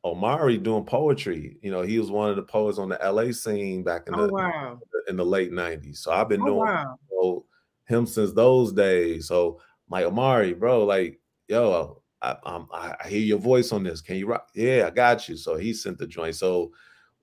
Omari 0.04 0.58
doing 0.58 0.86
poetry. 0.86 1.58
You 1.62 1.72
know, 1.72 1.82
he 1.82 2.00
was 2.00 2.12
one 2.12 2.30
of 2.30 2.36
the 2.36 2.44
poets 2.44 2.78
on 2.78 2.90
the 2.90 3.00
LA 3.04 3.32
scene 3.32 3.84
back 3.84 4.08
in 4.08 4.16
oh, 4.16 4.28
the 4.28 4.34
wow. 4.34 4.80
in 5.08 5.18
the 5.18 5.26
late 5.26 5.52
'90s. 5.52 5.98
So 5.98 6.12
I've 6.12 6.30
been 6.30 6.42
oh, 6.42 6.46
knowing 6.46 6.86
wow. 7.12 7.44
him 7.86 8.06
since 8.06 8.32
those 8.34 8.72
days. 8.72 9.28
So 9.28 9.60
my 9.90 10.04
Omari, 10.04 10.54
bro, 10.54 10.86
like, 10.86 11.20
yo, 11.48 12.02
I, 12.22 12.36
I, 12.46 12.96
I 13.04 13.08
hear 13.08 13.20
your 13.20 13.40
voice 13.40 13.72
on 13.72 13.84
this. 13.84 14.02
Can 14.02 14.16
you 14.16 14.28
rock? 14.28 14.50
Yeah, 14.54 14.86
I 14.88 14.90
got 14.90 15.28
you. 15.28 15.36
So 15.36 15.56
he 15.56 15.74
sent 15.74 15.98
the 15.98 16.08
joint. 16.08 16.36
So 16.36 16.72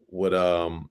with 0.08 0.34
um 0.34 0.90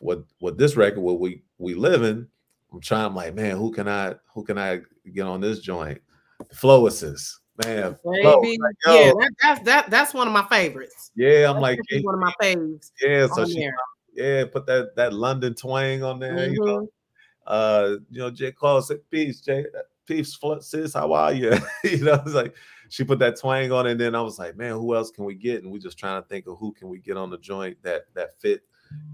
what 0.00 0.24
what 0.38 0.58
this 0.58 0.76
record 0.76 1.00
what 1.00 1.20
we 1.20 1.42
we 1.58 1.74
live 1.74 2.02
in 2.02 2.26
i'm 2.72 2.80
trying 2.80 3.06
I'm 3.06 3.14
like 3.14 3.34
man 3.34 3.56
who 3.56 3.72
can 3.72 3.88
i 3.88 4.14
who 4.32 4.44
can 4.44 4.58
i 4.58 4.80
get 5.12 5.26
on 5.26 5.40
this 5.40 5.60
joint? 5.60 6.00
The 6.38 6.56
Floacist. 6.56 7.34
Man 7.64 7.96
flow. 8.02 8.40
Like, 8.40 8.58
yeah 8.86 9.12
that, 9.12 9.30
that's 9.40 9.60
that 9.64 9.90
that's 9.90 10.14
one 10.14 10.26
of 10.26 10.32
my 10.32 10.44
favorites. 10.48 11.12
Yeah 11.14 11.48
i'm 11.48 11.54
that's 11.56 11.62
like 11.62 11.80
hey, 11.88 12.00
one 12.00 12.14
of 12.14 12.20
my 12.20 12.32
faves 12.42 12.90
yeah 13.00 13.28
so 13.28 13.44
she, 13.46 13.70
yeah 14.12 14.44
put 14.44 14.66
that 14.66 14.96
that 14.96 15.12
london 15.12 15.54
twang 15.54 16.02
on 16.02 16.18
there 16.18 16.34
mm-hmm. 16.34 16.52
you 16.52 16.64
know? 16.64 16.78
Mm-hmm. 16.78 16.84
uh 17.46 17.96
you 18.10 18.18
know 18.18 18.30
jay 18.30 18.50
Cole 18.50 18.82
said 18.82 18.98
peace 19.08 19.40
Jay 19.40 19.64
peace 20.04 20.36
sis 20.60 20.94
how 20.94 21.12
are 21.12 21.32
you 21.32 21.52
you 21.84 21.98
know 21.98 22.14
it's 22.14 22.34
like 22.34 22.56
she 22.88 23.04
put 23.04 23.20
that 23.20 23.38
twang 23.38 23.70
on 23.70 23.86
and 23.86 24.00
then 24.00 24.16
i 24.16 24.20
was 24.20 24.36
like 24.36 24.56
man 24.56 24.72
who 24.72 24.94
else 24.96 25.12
can 25.12 25.24
we 25.24 25.34
get? 25.34 25.62
And 25.62 25.72
we 25.72 25.78
just 25.78 25.98
trying 25.98 26.20
to 26.20 26.28
think 26.28 26.48
of 26.48 26.58
who 26.58 26.72
can 26.72 26.88
we 26.88 26.98
get 26.98 27.16
on 27.16 27.30
the 27.30 27.38
joint 27.38 27.76
that 27.82 28.06
that 28.14 28.40
fit 28.40 28.62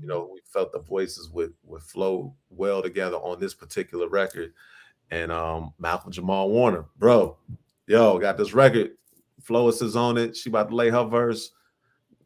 you 0.01 0.07
know, 0.07 0.31
we 0.33 0.41
felt 0.45 0.73
the 0.73 0.79
voices 0.81 1.31
would 1.31 1.53
would 1.65 1.83
flow 1.83 2.35
well 2.51 2.83
together 2.83 3.17
on 3.17 3.39
this 3.41 3.55
particular 3.55 4.09
record. 4.09 4.53
and 5.11 5.33
um 5.33 5.73
Malcolm 5.79 6.13
Jamal 6.13 6.51
Warner, 6.51 6.85
bro. 6.99 7.37
Yo, 7.87 8.19
got 8.19 8.37
this 8.37 8.55
record. 8.55 8.93
Floacist 9.43 9.83
is 9.83 9.97
on 9.97 10.17
it. 10.19 10.37
She 10.37 10.49
about 10.51 10.69
to 10.69 10.77
lay 10.77 10.91
her 10.91 11.05
verse. 11.05 11.51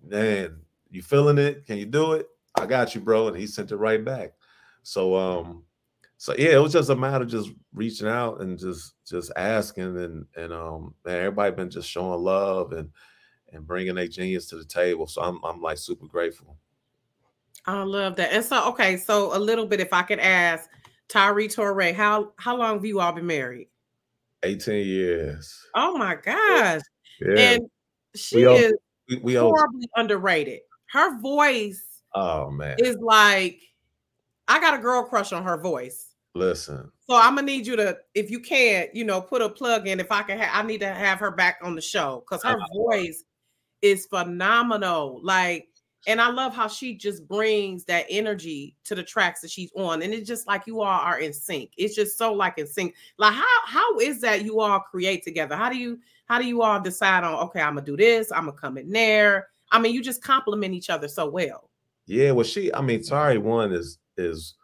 Man, 0.06 0.60
you 0.90 1.02
feeling 1.02 1.38
it? 1.38 1.64
Can 1.66 1.78
you 1.78 1.86
do 1.86 2.12
it? 2.12 2.28
I 2.56 2.66
got 2.66 2.94
you, 2.94 3.00
bro. 3.00 3.28
And 3.28 3.36
he 3.36 3.46
sent 3.46 3.72
it 3.72 3.76
right 3.76 4.04
back. 4.04 4.34
So 4.82 5.16
um, 5.16 5.64
so 6.18 6.34
yeah, 6.38 6.50
it 6.50 6.62
was 6.62 6.72
just 6.72 6.90
a 6.90 6.96
matter 6.96 7.24
of 7.24 7.30
just 7.30 7.50
reaching 7.72 8.08
out 8.08 8.40
and 8.40 8.58
just 8.58 8.94
just 9.06 9.32
asking 9.36 9.96
and 9.98 10.26
and 10.36 10.52
um 10.52 10.94
man, 11.04 11.18
everybody 11.18 11.54
been 11.54 11.70
just 11.70 11.88
showing 11.88 12.20
love 12.20 12.72
and 12.72 12.90
and 13.52 13.66
bringing 13.66 13.94
their 13.94 14.08
genius 14.08 14.46
to 14.48 14.56
the 14.56 14.64
table. 14.64 15.06
So 15.06 15.22
I'm 15.22 15.40
I'm 15.44 15.62
like 15.62 15.78
super 15.78 16.06
grateful. 16.06 16.56
I 17.66 17.82
love 17.82 18.16
that. 18.16 18.32
And 18.32 18.44
so 18.44 18.68
okay, 18.70 18.96
so 18.96 19.36
a 19.36 19.38
little 19.38 19.66
bit 19.66 19.80
if 19.80 19.92
I 19.92 20.02
could 20.02 20.20
ask 20.20 20.68
Tarrey 21.08 21.46
Torae, 21.46 21.94
how 21.94 22.32
how 22.36 22.56
long 22.56 22.76
have 22.76 22.84
you 22.84 23.00
all 23.00 23.12
been 23.12 23.26
married? 23.26 23.68
18 24.42 24.86
years. 24.86 25.66
Oh 25.74 25.96
my 25.96 26.16
gosh. 26.16 26.82
Yeah. 27.20 27.38
And 27.38 27.70
she 28.14 28.46
we 28.46 28.54
is 28.54 28.74
we, 29.08 29.16
we 29.18 29.34
horribly 29.34 29.88
underrated. 29.96 30.60
Her 30.90 31.18
voice 31.20 32.02
oh 32.14 32.50
man 32.50 32.76
is 32.78 32.96
like 32.96 33.60
I 34.48 34.60
got 34.60 34.74
a 34.74 34.78
girl 34.78 35.04
crush 35.04 35.32
on 35.32 35.44
her 35.44 35.56
voice. 35.56 36.14
Listen. 36.34 36.90
So 37.08 37.14
I'm 37.14 37.36
gonna 37.36 37.42
need 37.42 37.66
you 37.66 37.76
to, 37.76 37.96
if 38.14 38.30
you 38.30 38.40
can, 38.40 38.88
you 38.92 39.04
know, 39.04 39.20
put 39.20 39.42
a 39.42 39.48
plug 39.48 39.86
in. 39.86 40.00
If 40.00 40.10
I 40.10 40.22
can, 40.22 40.38
ha- 40.38 40.50
I 40.52 40.62
need 40.62 40.80
to 40.80 40.88
have 40.88 41.18
her 41.20 41.30
back 41.30 41.58
on 41.62 41.74
the 41.74 41.80
show 41.80 42.24
because 42.24 42.42
her 42.42 42.58
voice 42.74 43.24
is 43.82 44.06
phenomenal. 44.06 45.20
Like, 45.22 45.68
and 46.06 46.20
I 46.20 46.30
love 46.30 46.54
how 46.54 46.68
she 46.68 46.94
just 46.94 47.26
brings 47.26 47.84
that 47.86 48.06
energy 48.08 48.76
to 48.84 48.94
the 48.94 49.02
tracks 49.02 49.40
that 49.40 49.50
she's 49.50 49.72
on, 49.76 50.02
and 50.02 50.12
it's 50.12 50.28
just 50.28 50.46
like 50.46 50.66
you 50.66 50.80
all 50.80 51.00
are 51.00 51.18
in 51.18 51.32
sync. 51.32 51.72
It's 51.76 51.94
just 51.94 52.18
so 52.18 52.32
like 52.32 52.58
in 52.58 52.66
sync. 52.66 52.94
Like, 53.18 53.34
how 53.34 53.66
how 53.66 53.98
is 53.98 54.20
that 54.20 54.44
you 54.44 54.60
all 54.60 54.80
create 54.80 55.24
together? 55.24 55.56
How 55.56 55.70
do 55.70 55.76
you 55.76 55.98
how 56.26 56.38
do 56.38 56.46
you 56.46 56.62
all 56.62 56.80
decide 56.80 57.24
on? 57.24 57.34
Okay, 57.46 57.60
I'm 57.60 57.74
gonna 57.74 57.86
do 57.86 57.96
this. 57.96 58.32
I'm 58.32 58.46
gonna 58.46 58.52
come 58.52 58.78
in 58.78 58.90
there. 58.90 59.48
I 59.70 59.78
mean, 59.78 59.94
you 59.94 60.02
just 60.02 60.22
complement 60.22 60.74
each 60.74 60.90
other 60.90 61.08
so 61.08 61.28
well. 61.28 61.70
Yeah, 62.06 62.32
well, 62.32 62.44
she. 62.44 62.72
I 62.72 62.80
mean, 62.80 63.00
Tarrey 63.00 63.40
one 63.40 63.72
is 63.72 63.98
is 64.16 64.54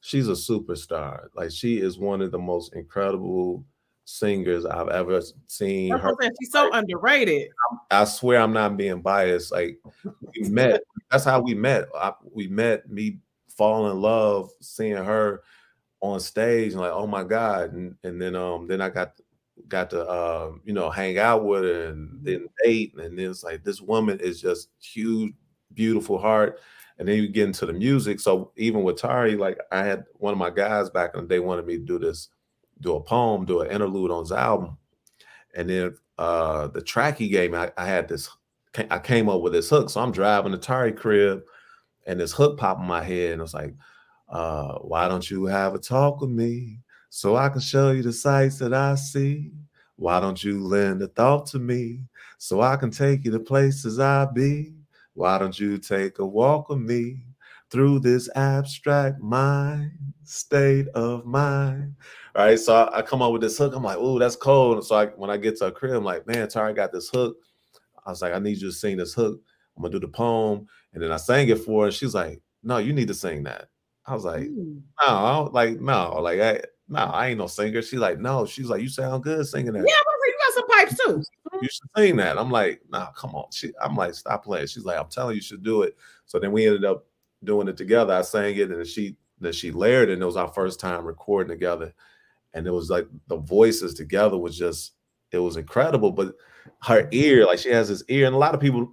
she's 0.00 0.28
a 0.28 0.32
superstar. 0.32 1.26
Like 1.34 1.50
she 1.50 1.80
is 1.80 1.98
one 1.98 2.20
of 2.20 2.30
the 2.30 2.38
most 2.38 2.74
incredible 2.74 3.64
singers 4.04 4.64
I've 4.66 4.88
ever 4.88 5.20
seen. 5.46 5.90
Her. 5.90 6.12
She's 6.40 6.52
so 6.52 6.72
underrated. 6.72 7.48
I 7.90 8.04
swear 8.04 8.40
I'm 8.40 8.52
not 8.52 8.76
being 8.76 9.00
biased. 9.00 9.52
Like 9.52 9.78
we 10.40 10.48
met. 10.48 10.82
That's 11.10 11.24
how 11.24 11.40
we 11.40 11.54
met. 11.54 11.86
I, 11.94 12.12
we 12.32 12.48
met. 12.48 12.90
Me 12.90 13.18
fall 13.48 13.90
in 13.90 14.00
love 14.00 14.50
seeing 14.60 14.96
her 14.96 15.42
on 16.00 16.18
stage 16.18 16.72
and 16.72 16.80
like 16.80 16.90
oh 16.90 17.06
my 17.06 17.22
god 17.22 17.72
and, 17.74 17.94
and 18.02 18.20
then 18.20 18.34
um 18.34 18.66
then 18.66 18.80
I 18.80 18.88
got 18.88 19.20
got 19.68 19.90
to 19.90 20.00
uh, 20.04 20.52
you 20.64 20.72
know 20.72 20.90
hang 20.90 21.18
out 21.18 21.44
with 21.44 21.62
her 21.62 21.88
and 21.88 22.18
then 22.22 22.48
date 22.64 22.94
and 22.96 23.16
then 23.16 23.30
it's 23.30 23.44
like 23.44 23.62
this 23.62 23.80
woman 23.80 24.18
is 24.20 24.40
just 24.40 24.70
huge 24.80 25.32
beautiful 25.74 26.18
heart 26.18 26.58
and 26.98 27.08
then 27.08 27.16
you 27.16 27.28
get 27.28 27.46
into 27.46 27.66
the 27.66 27.72
music. 27.72 28.20
So 28.20 28.52
even 28.56 28.82
with 28.82 29.00
Tarrey, 29.00 29.38
like 29.38 29.58
I 29.70 29.84
had 29.84 30.04
one 30.14 30.32
of 30.32 30.38
my 30.38 30.50
guys 30.50 30.90
back 30.90 31.14
in 31.14 31.22
the 31.22 31.26
day 31.26 31.38
wanted 31.40 31.66
me 31.66 31.76
to 31.78 31.82
do 31.82 31.98
this, 31.98 32.28
do 32.82 32.96
a 32.96 33.00
poem, 33.00 33.46
do 33.46 33.62
an 33.62 33.70
interlude 33.70 34.10
on 34.10 34.24
his 34.24 34.32
album, 34.32 34.76
and 35.54 35.70
then 35.70 35.96
uh 36.18 36.68
the 36.68 36.82
track 36.82 37.16
he 37.16 37.28
gave 37.28 37.52
me, 37.52 37.58
I, 37.58 37.70
I 37.78 37.86
had 37.86 38.08
this, 38.08 38.28
I 38.90 38.98
came 38.98 39.30
up 39.30 39.40
with 39.40 39.54
this 39.54 39.70
hook. 39.70 39.88
So 39.88 40.00
I'm 40.02 40.12
driving 40.12 40.52
the 40.52 40.58
Tarrey 40.58 40.94
crib, 40.94 41.42
and 42.06 42.20
this 42.20 42.32
hook 42.32 42.58
popped 42.58 42.80
in 42.80 42.86
my 42.86 43.02
head, 43.02 43.32
and 43.32 43.40
it 43.40 43.42
was 43.42 43.54
like, 43.54 43.74
uh, 44.28 44.74
why 44.78 45.08
don't 45.08 45.30
you 45.30 45.46
have 45.46 45.74
a 45.74 45.78
talk 45.78 46.20
with 46.20 46.30
me 46.30 46.80
so 47.08 47.36
I 47.36 47.48
can 47.48 47.60
show 47.60 47.92
you 47.92 48.02
the 48.02 48.12
sights 48.12 48.58
that 48.58 48.74
I 48.74 48.96
see? 48.96 49.52
Why 49.96 50.20
don't 50.20 50.42
you 50.42 50.64
lend 50.64 51.02
a 51.02 51.06
thought 51.08 51.46
to 51.48 51.58
me 51.58 52.04
so 52.38 52.60
I 52.60 52.76
can 52.76 52.90
take 52.90 53.24
you 53.24 53.30
to 53.30 53.38
places 53.38 54.00
I 54.00 54.26
be? 54.26 54.74
Why 55.14 55.38
don't 55.38 55.58
you 55.58 55.78
take 55.78 56.18
a 56.18 56.26
walk 56.26 56.70
with 56.70 56.80
me 56.80 57.26
through 57.70 58.00
this 58.00 58.28
abstract 58.34 59.20
mind 59.20 59.92
state 60.24 60.88
of 60.88 61.26
mind? 61.26 61.94
Right. 62.34 62.58
So 62.58 62.74
I, 62.74 62.98
I 62.98 63.02
come 63.02 63.22
up 63.22 63.32
with 63.32 63.42
this 63.42 63.58
hook. 63.58 63.74
I'm 63.74 63.82
like, 63.82 63.98
oh, 63.98 64.18
that's 64.18 64.36
cold. 64.36 64.84
So 64.86 64.96
I, 64.96 65.06
when 65.06 65.30
I 65.30 65.36
get 65.36 65.58
to 65.58 65.66
a 65.66 65.72
crib, 65.72 65.94
I'm 65.94 66.04
like, 66.04 66.26
man, 66.26 66.46
Tarrey 66.48 66.74
got 66.74 66.92
this 66.92 67.08
hook. 67.08 67.36
I 68.06 68.10
was 68.10 68.22
like, 68.22 68.32
I 68.32 68.38
need 68.38 68.58
you 68.58 68.68
to 68.68 68.72
sing 68.72 68.96
this 68.96 69.14
hook. 69.14 69.40
I'm 69.76 69.82
gonna 69.82 69.92
do 69.92 70.00
the 70.00 70.08
poem. 70.08 70.66
And 70.92 71.02
then 71.02 71.12
I 71.12 71.16
sang 71.16 71.48
it 71.48 71.60
for 71.60 71.86
her. 71.86 71.90
She's 71.90 72.14
like, 72.14 72.40
no, 72.62 72.78
you 72.78 72.92
need 72.92 73.08
to 73.08 73.14
sing 73.14 73.42
that. 73.44 73.68
I 74.06 74.14
was 74.14 74.24
like, 74.24 74.42
mm. 74.42 74.80
no, 75.00 75.06
I 75.06 75.32
don't, 75.34 75.52
like, 75.52 75.80
no, 75.80 76.20
like 76.20 76.40
I 76.40 76.60
no, 76.88 76.98
I 76.98 77.28
ain't 77.28 77.38
no 77.38 77.46
singer. 77.46 77.80
She's 77.80 78.00
like, 78.00 78.18
no, 78.18 78.44
she's 78.44 78.66
like, 78.66 78.82
you 78.82 78.88
sound 78.88 79.22
good 79.22 79.46
singing 79.46 79.72
that. 79.72 79.78
Yeah, 79.78 80.02
but 80.04 80.26
you 80.26 80.34
got 80.38 80.54
some 80.54 80.68
pipes 80.68 81.04
too 81.04 81.22
you 81.62 81.68
should 81.68 81.88
sing 81.96 82.16
that. 82.16 82.38
I'm 82.38 82.50
like, 82.50 82.82
nah, 82.90 83.12
come 83.12 83.34
on. 83.34 83.46
She, 83.52 83.72
I'm 83.80 83.96
like, 83.96 84.14
stop 84.14 84.44
playing. 84.44 84.66
She's 84.66 84.84
like, 84.84 84.98
I'm 84.98 85.08
telling 85.08 85.32
you, 85.32 85.36
you 85.36 85.42
should 85.42 85.62
do 85.62 85.82
it. 85.82 85.96
So 86.26 86.38
then 86.38 86.52
we 86.52 86.66
ended 86.66 86.84
up 86.84 87.06
doing 87.44 87.68
it 87.68 87.76
together. 87.76 88.14
I 88.14 88.22
sang 88.22 88.56
it 88.56 88.70
and 88.70 88.86
she 88.86 89.16
then 89.40 89.52
she 89.52 89.72
layered 89.72 90.08
it, 90.08 90.14
and 90.14 90.22
it 90.22 90.26
was 90.26 90.36
our 90.36 90.48
first 90.48 90.78
time 90.78 91.04
recording 91.04 91.50
together. 91.50 91.92
And 92.54 92.66
it 92.66 92.70
was 92.70 92.90
like 92.90 93.06
the 93.28 93.36
voices 93.36 93.94
together 93.94 94.38
was 94.38 94.56
just 94.56 94.92
it 95.30 95.38
was 95.38 95.56
incredible. 95.56 96.12
But 96.12 96.34
her 96.82 97.08
ear, 97.12 97.46
like 97.46 97.58
she 97.58 97.70
has 97.70 97.88
this 97.88 98.04
ear, 98.08 98.26
and 98.26 98.34
a 98.34 98.38
lot 98.38 98.54
of 98.54 98.60
people, 98.60 98.92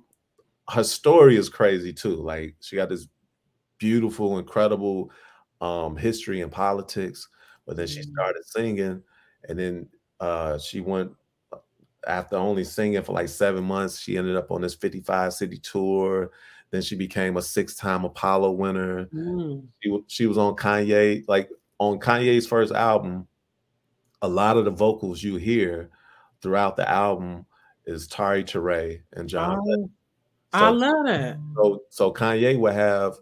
her 0.69 0.83
story 0.83 1.35
is 1.35 1.49
crazy 1.49 1.93
too. 1.93 2.15
Like 2.15 2.55
she 2.61 2.75
got 2.75 2.89
this 2.89 3.07
beautiful, 3.77 4.39
incredible 4.39 5.11
um 5.61 5.97
history 5.97 6.41
in 6.41 6.49
politics, 6.49 7.27
but 7.65 7.75
then 7.75 7.87
she 7.87 7.99
mm. 7.99 8.11
started 8.11 8.45
singing, 8.45 9.03
and 9.47 9.59
then 9.59 9.87
uh 10.19 10.57
she 10.57 10.79
went 10.79 11.11
after 12.07 12.35
only 12.35 12.63
singing 12.63 13.01
for 13.03 13.13
like 13.13 13.29
seven 13.29 13.63
months, 13.63 13.99
she 13.99 14.17
ended 14.17 14.35
up 14.35 14.51
on 14.51 14.61
this 14.61 14.75
55 14.75 15.33
city 15.33 15.57
tour. 15.57 16.31
Then 16.71 16.81
she 16.81 16.95
became 16.95 17.37
a 17.37 17.41
six 17.41 17.75
time 17.75 18.05
Apollo 18.05 18.51
winner. 18.51 19.05
Mm. 19.07 19.67
She, 19.81 19.99
she 20.07 20.27
was 20.27 20.37
on 20.37 20.55
Kanye, 20.55 21.23
like 21.27 21.49
on 21.79 21.99
Kanye's 21.99 22.47
first 22.47 22.73
album. 22.73 23.27
A 24.21 24.27
lot 24.27 24.57
of 24.57 24.65
the 24.65 24.71
vocals 24.71 25.23
you 25.23 25.37
hear 25.37 25.89
throughout 26.41 26.75
the 26.75 26.89
album 26.89 27.45
is 27.85 28.07
Tarrey 28.07 28.43
Torae 28.43 29.01
and 29.13 29.27
John. 29.29 29.59
Oh, 29.61 29.89
so, 30.53 30.59
I 30.65 30.69
love 30.69 31.05
that. 31.05 31.37
So, 31.55 31.83
so 31.89 32.13
Kanye 32.13 32.57
would 32.57 32.73
have 32.73 33.15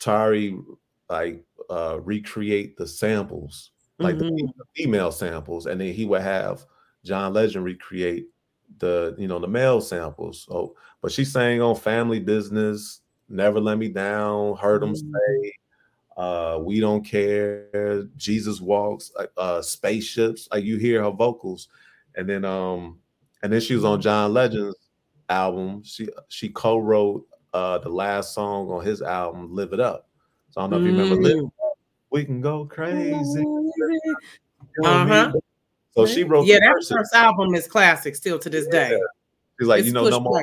Tarrey 0.00 0.62
like 1.08 1.44
uh, 1.70 1.98
recreate 2.02 2.76
the 2.76 2.86
samples, 2.86 3.70
like 3.98 4.16
mm-hmm. 4.16 4.28
the 4.28 4.64
female 4.76 5.12
samples, 5.12 5.66
and 5.66 5.80
then 5.80 5.92
he 5.92 6.04
would 6.04 6.22
have 6.22 6.64
John 7.04 7.32
Legend 7.32 7.64
recreate 7.64 8.28
the 8.78 9.14
you 9.18 9.28
know 9.28 9.38
the 9.38 9.48
male 9.48 9.80
samples. 9.80 10.46
So, 10.48 10.76
but 11.00 11.12
she 11.12 11.24
sang 11.24 11.60
on 11.60 11.76
Family 11.76 12.20
Business, 12.20 13.00
Never 13.28 13.60
Let 13.60 13.78
Me 13.78 13.88
Down, 13.88 14.56
Heard 14.56 14.82
Them 14.82 14.94
mm. 14.94 14.96
Say, 14.96 15.52
uh, 16.18 16.58
We 16.60 16.80
Don't 16.80 17.04
Care, 17.04 18.08
Jesus 18.16 18.60
Walks, 18.60 19.12
uh, 19.36 19.62
Spaceships. 19.62 20.48
Like 20.52 20.64
you 20.64 20.76
hear 20.76 21.02
her 21.02 21.10
vocals, 21.10 21.68
and 22.16 22.28
then 22.28 22.44
um, 22.44 22.98
and 23.42 23.52
then 23.52 23.60
she 23.60 23.74
was 23.74 23.84
on 23.84 24.00
John 24.00 24.34
Legend's 24.34 24.76
album. 25.28 25.82
She 25.84 26.08
she 26.28 26.48
co-wrote 26.48 27.26
uh 27.54 27.78
the 27.78 27.88
last 27.88 28.34
song 28.34 28.68
on 28.70 28.84
his 28.84 29.00
album, 29.00 29.54
Live 29.54 29.72
It 29.72 29.80
Up. 29.80 30.08
So 30.50 30.60
I 30.60 30.64
don't 30.64 30.70
know 30.70 30.76
if 30.78 30.82
you 30.84 30.90
remember 30.90 31.22
Live 31.22 31.36
mm. 31.36 31.50
We 32.10 32.24
can 32.24 32.40
go 32.40 32.64
crazy. 32.64 33.44
Uh-huh. 34.84 35.32
So 35.92 36.06
she 36.06 36.24
wrote. 36.24 36.46
Yeah, 36.46 36.58
that 36.60 36.86
first 36.88 37.14
album 37.14 37.54
is 37.54 37.66
classic 37.66 38.16
still 38.16 38.38
to 38.38 38.50
this 38.50 38.66
yeah. 38.72 38.88
day. 38.88 39.00
She's 39.58 39.68
like, 39.68 39.80
it's 39.80 39.88
you 39.88 39.92
know, 39.92 40.08
no 40.08 40.20
more. 40.20 40.42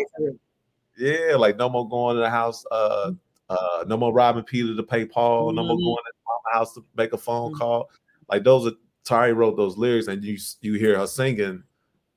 Yeah, 0.97 1.35
like 1.37 1.57
no 1.57 1.69
more 1.69 1.87
going 1.89 2.15
to 2.15 2.21
the 2.21 2.29
house. 2.29 2.65
Uh, 2.69 3.11
uh, 3.49 3.85
no 3.87 3.97
more 3.97 4.13
robbing 4.13 4.43
Peter 4.43 4.75
to 4.75 4.83
pay 4.83 5.05
Paul. 5.05 5.47
Mm-hmm. 5.47 5.55
No 5.55 5.63
more 5.63 5.75
mm-hmm. 5.75 5.85
going 5.85 5.97
to 5.97 6.13
my 6.45 6.57
house 6.57 6.73
to 6.73 6.85
make 6.95 7.13
a 7.13 7.17
phone 7.17 7.51
mm-hmm. 7.51 7.59
call. 7.59 7.89
Like 8.29 8.43
those 8.43 8.67
are 8.67 8.73
Tarrey 9.05 9.35
wrote 9.35 9.55
those 9.57 9.77
lyrics, 9.77 10.07
and 10.07 10.23
you 10.23 10.37
you 10.61 10.73
hear 10.73 10.97
her 10.97 11.07
singing 11.07 11.63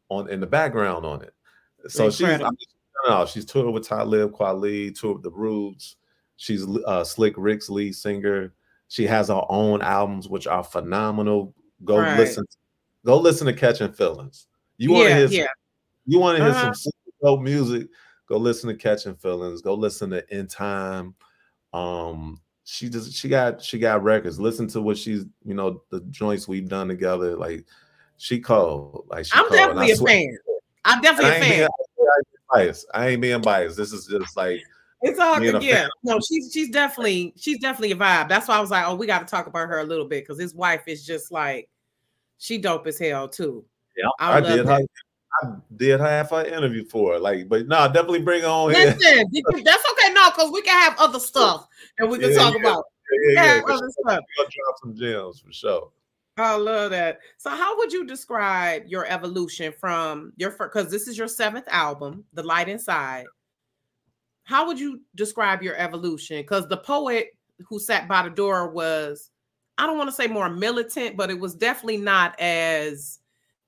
on 0.09 0.31
in 0.31 0.41
the 0.41 0.47
background 0.47 1.05
on 1.05 1.23
it. 1.23 1.35
So 1.89 2.07
Incredible. 2.07 2.51
she's 2.59 2.69
I 3.07 3.11
mean, 3.11 3.19
no, 3.21 3.27
she's 3.27 3.45
toured 3.45 3.73
with 3.73 3.87
Talib 3.87 4.33
Kweli, 4.33 4.99
toured 4.99 5.17
with 5.17 5.23
the 5.23 5.31
Roots. 5.31 5.97
She's 6.37 6.67
uh, 6.87 7.05
Slick 7.05 7.35
Rick's 7.37 7.69
lead 7.69 7.95
singer. 7.95 8.55
She 8.89 9.07
has 9.07 9.29
her 9.29 9.43
own 9.49 9.83
albums, 9.83 10.29
which 10.29 10.47
are 10.47 10.65
phenomenal. 10.65 11.55
Go 11.85 11.99
right. 11.99 12.19
listen 12.19 12.45
Go 13.05 13.19
listen 13.19 13.47
to 13.47 13.53
Catching 13.53 13.93
Feelings. 13.93 14.47
You 14.77 14.93
want 14.93 15.05
to 15.05 15.09
yeah, 15.09 15.17
hear? 15.17 15.29
Yeah. 15.29 15.47
You 16.07 16.19
want 16.19 16.39
to 16.39 16.45
hear 16.45 16.53
uh-huh. 16.53 16.73
some 16.75 16.93
dope 17.23 17.41
music? 17.41 17.89
Go 18.29 18.37
listen 18.37 18.69
to 18.69 18.75
Catching 18.75 19.15
Feelings. 19.15 19.63
Go 19.63 19.75
listen 19.75 20.11
to 20.11 20.37
In 20.37 20.47
Time. 20.47 21.15
Um, 21.73 22.41
she 22.65 22.89
just 22.89 23.15
she 23.15 23.29
got 23.29 23.63
she 23.63 23.79
got 23.79 24.03
records. 24.03 24.39
Listen 24.39 24.67
to 24.69 24.83
what 24.83 24.99
she's 24.99 25.25
you 25.45 25.55
know 25.55 25.83
the 25.91 26.01
joints 26.11 26.47
we've 26.47 26.69
done 26.69 26.89
together. 26.89 27.37
Like 27.37 27.65
she 28.19 28.41
called. 28.41 29.07
Like 29.09 29.25
she 29.25 29.33
I'm 29.35 29.49
called. 29.49 29.59
definitely 29.59 29.91
a 29.93 29.97
fan. 29.97 30.39
I'm 30.85 31.01
definitely 31.01 31.37
a 31.37 31.41
fan. 31.41 31.51
Being, 31.51 31.69
I, 31.69 32.57
biased. 32.57 32.87
I 32.93 33.09
ain't 33.09 33.23
being 33.23 33.41
biased. 33.41 33.77
This 33.77 33.93
is 33.93 34.07
just 34.07 34.37
like 34.37 34.61
it's 35.01 35.19
all 35.19 35.39
good. 35.39 35.63
Yeah, 35.63 35.87
no, 36.03 36.19
she's 36.21 36.51
she's 36.53 36.71
definitely 36.71 37.33
she's 37.37 37.59
definitely 37.61 37.93
a 37.93 37.97
vibe. 37.97 38.29
That's 38.29 38.49
why 38.49 38.57
I 38.57 38.61
was 38.61 38.71
like, 38.71 38.87
oh, 38.87 38.95
we 38.95 39.07
got 39.07 39.21
to 39.21 39.27
talk 39.27 39.47
about 39.47 39.69
her 39.69 39.79
a 39.79 39.85
little 39.85 40.07
bit 40.07 40.25
because 40.25 40.41
his 40.41 40.55
wife 40.55 40.83
is 40.87 41.07
just 41.07 41.31
like 41.33 41.69
She 42.39 42.59
dope 42.59 42.87
as 42.87 42.99
hell 42.99 43.29
too. 43.29 43.65
Yeah, 43.97 44.09
I, 44.21 44.39
I 44.39 44.41
did. 44.41 44.67
Her, 44.67 44.81
I 45.43 45.53
did 45.77 46.01
half 46.01 46.33
an 46.33 46.47
interview 46.47 46.85
for. 46.85 47.19
Like, 47.19 47.49
but 47.49 47.67
no, 47.69 47.87
definitely 47.87 48.23
bring 48.23 48.43
her 48.43 48.49
on 48.49 48.69
Listen, 48.73 49.01
here. 49.01 49.25
that's 49.65 49.85
okay. 49.93 50.13
No, 50.13 50.31
because 50.31 50.51
we 50.51 50.63
can 50.63 50.79
have 50.81 50.99
other 50.99 51.21
stuff 51.21 51.69
and 51.99 52.11
we 52.11 52.19
can 52.19 52.33
yeah, 52.33 52.39
talk 52.39 52.55
yeah. 52.55 52.61
about. 52.61 52.85
Yeah, 53.25 53.45
yeah, 53.45 53.55
yeah. 53.57 53.75
Other 53.75 53.91
stuff. 53.91 54.25
drop 54.37 54.79
some 54.83 54.97
gems 54.97 55.41
for 55.41 55.53
sure. 55.53 55.91
I 56.37 56.57
love 56.57 56.91
that. 56.93 57.21
So, 57.39 57.51
how 57.51 57.77
would 57.79 57.93
you 57.93 58.07
describe 58.07 58.85
your 58.87 59.07
evolution 59.07 59.73
from 59.79 60.33
your 60.37 60.51
first? 60.51 60.73
Because 60.73 60.91
this 60.91 61.09
is 61.09 61.19
your 61.19 61.29
seventh 61.29 61.67
album, 61.69 62.25
"The 62.33 62.43
Light 62.43 62.69
Inside." 62.69 63.27
How 64.45 64.67
would 64.67 64.81
you 64.81 65.03
describe 65.15 65.63
your 65.63 65.77
evolution? 65.77 66.39
Because 66.39 66.69
the 66.69 66.77
poet 66.79 67.37
who 67.69 67.79
sat 67.79 68.09
by 68.09 68.23
the 68.23 68.31
door 68.31 68.71
was, 68.71 69.31
I 69.77 69.87
don't 69.87 69.99
want 69.99 70.09
to 70.09 70.17
say 70.17 70.27
more 70.27 70.49
militant, 70.49 71.17
but 71.17 71.31
it 71.31 71.39
was 71.39 71.55
definitely 71.55 71.99
not 71.99 72.39
as 72.41 73.19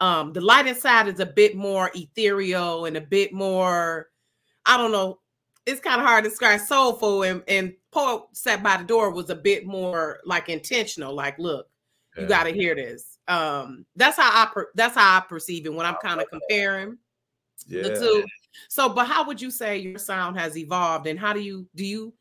um, 0.00 0.32
the 0.32 0.40
light 0.40 0.66
inside 0.66 1.08
is 1.08 1.20
a 1.20 1.26
bit 1.26 1.56
more 1.56 1.90
ethereal 1.94 2.86
and 2.86 2.96
a 2.96 3.00
bit 3.00 3.32
more, 3.32 4.08
I 4.66 4.76
don't 4.76 4.92
know, 4.92 5.20
it's 5.66 5.80
kind 5.80 6.00
of 6.00 6.06
hard 6.06 6.24
to 6.24 6.30
describe 6.30 6.60
soulful. 6.60 7.22
And, 7.22 7.42
and 7.46 7.74
Poet 7.90 8.24
Sat 8.32 8.62
by 8.62 8.78
the 8.78 8.84
Door 8.84 9.12
was 9.12 9.30
a 9.30 9.34
bit 9.34 9.66
more 9.66 10.20
like 10.24 10.48
intentional, 10.48 11.14
like, 11.14 11.38
look, 11.38 11.68
yeah. 12.16 12.22
you 12.22 12.28
got 12.28 12.44
to 12.44 12.50
hear 12.50 12.74
this. 12.74 13.18
Um, 13.28 13.84
that's 13.94 14.16
how 14.16 14.30
I 14.32 14.50
per- 14.52 14.70
that's 14.74 14.94
how 14.96 15.18
I 15.18 15.20
perceive 15.20 15.66
it 15.66 15.74
when 15.74 15.86
I'm 15.86 15.96
kind 16.02 16.20
of 16.20 16.28
comparing 16.30 16.98
yeah. 17.66 17.82
the 17.82 17.94
two. 17.94 18.24
So, 18.68 18.88
but 18.88 19.06
how 19.06 19.24
would 19.26 19.40
you 19.40 19.50
say 19.50 19.78
your 19.78 19.98
sound 19.98 20.38
has 20.38 20.56
evolved, 20.56 21.06
and 21.06 21.18
how 21.18 21.32
do 21.32 21.40
you 21.40 21.68
do 21.76 21.84
you 21.84 22.12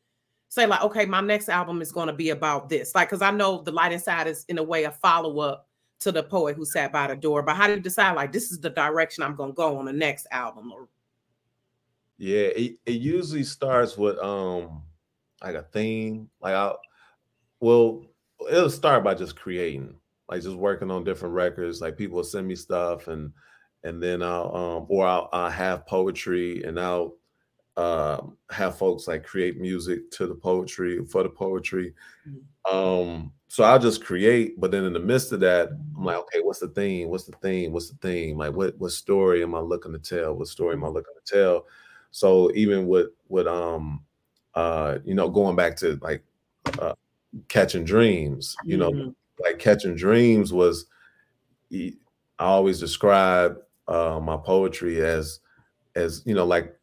say 0.48 0.66
like, 0.66 0.82
okay, 0.82 1.06
my 1.06 1.20
next 1.20 1.48
album 1.48 1.82
is 1.82 1.90
going 1.90 2.06
to 2.06 2.12
be 2.12 2.30
about 2.30 2.68
this? 2.68 2.94
Like, 2.94 3.08
because 3.08 3.22
I 3.22 3.32
know 3.32 3.62
the 3.62 3.72
light 3.72 3.92
inside 3.92 4.28
is 4.28 4.44
in 4.48 4.58
a 4.58 4.62
way 4.62 4.84
a 4.84 4.92
follow 4.92 5.40
up 5.40 5.68
to 6.00 6.10
the 6.10 6.22
poet 6.22 6.56
who 6.56 6.64
sat 6.64 6.92
by 6.92 7.06
the 7.06 7.16
door. 7.16 7.42
But 7.42 7.56
how 7.56 7.66
do 7.66 7.74
you 7.74 7.80
decide 7.80 8.16
like 8.16 8.32
this 8.32 8.50
is 8.50 8.58
the 8.58 8.70
direction 8.70 9.22
I'm 9.22 9.36
gonna 9.36 9.52
go 9.52 9.78
on 9.78 9.84
the 9.84 9.92
next 9.92 10.26
album? 10.30 10.72
Yeah, 12.18 12.48
it, 12.48 12.78
it 12.84 13.00
usually 13.00 13.44
starts 13.44 13.96
with 13.96 14.18
um 14.18 14.82
like 15.42 15.54
a 15.54 15.62
theme. 15.62 16.28
Like 16.40 16.54
I 16.54 16.72
well, 17.60 18.06
it'll 18.50 18.70
start 18.70 19.04
by 19.04 19.14
just 19.14 19.36
creating, 19.36 19.94
like 20.28 20.42
just 20.42 20.56
working 20.56 20.90
on 20.90 21.04
different 21.04 21.34
records. 21.34 21.80
Like 21.80 21.98
people 21.98 22.16
will 22.16 22.24
send 22.24 22.48
me 22.48 22.56
stuff 22.56 23.08
and 23.08 23.32
and 23.84 24.02
then 24.02 24.22
I'll 24.22 24.54
um 24.54 24.86
or 24.88 25.06
I'll, 25.06 25.28
I'll 25.32 25.50
have 25.50 25.86
poetry 25.86 26.62
and 26.64 26.78
I'll 26.80 27.16
uh, 27.80 28.20
have 28.50 28.76
folks 28.76 29.08
like 29.08 29.24
create 29.24 29.58
music 29.58 30.10
to 30.10 30.26
the 30.26 30.34
poetry 30.34 31.02
for 31.06 31.22
the 31.22 31.30
poetry. 31.30 31.94
Mm-hmm. 32.28 32.76
Um, 32.76 33.32
so 33.48 33.64
I'll 33.64 33.78
just 33.78 34.04
create, 34.04 34.60
but 34.60 34.70
then 34.70 34.84
in 34.84 34.92
the 34.92 35.00
midst 35.00 35.32
of 35.32 35.40
that, 35.40 35.70
I'm 35.96 36.04
like, 36.04 36.18
okay, 36.18 36.40
what's 36.42 36.58
the 36.58 36.68
theme? 36.68 37.08
What's 37.08 37.24
the 37.24 37.36
theme? 37.42 37.72
What's 37.72 37.88
the 37.88 37.96
theme? 37.96 38.36
Like, 38.36 38.52
what 38.52 38.78
what 38.78 38.92
story 38.92 39.42
am 39.42 39.54
I 39.54 39.60
looking 39.60 39.92
to 39.92 39.98
tell? 39.98 40.34
What 40.34 40.48
story 40.48 40.74
am 40.74 40.84
I 40.84 40.88
looking 40.88 41.14
to 41.24 41.32
tell? 41.32 41.66
So 42.10 42.52
even 42.54 42.86
with 42.86 43.08
with 43.28 43.46
um 43.46 44.04
uh 44.54 44.98
you 45.04 45.14
know 45.14 45.30
going 45.30 45.56
back 45.56 45.74
to 45.76 45.98
like 46.02 46.22
uh, 46.78 46.94
catching 47.48 47.84
dreams, 47.84 48.56
you 48.62 48.76
know, 48.76 48.90
mm-hmm. 48.90 49.10
like 49.42 49.58
catching 49.58 49.94
dreams 49.94 50.52
was 50.52 50.84
I 51.72 51.94
always 52.38 52.78
describe 52.78 53.56
uh, 53.88 54.20
my 54.22 54.36
poetry 54.36 55.02
as 55.02 55.40
as 55.94 56.22
you 56.26 56.34
know 56.34 56.44
like 56.44 56.76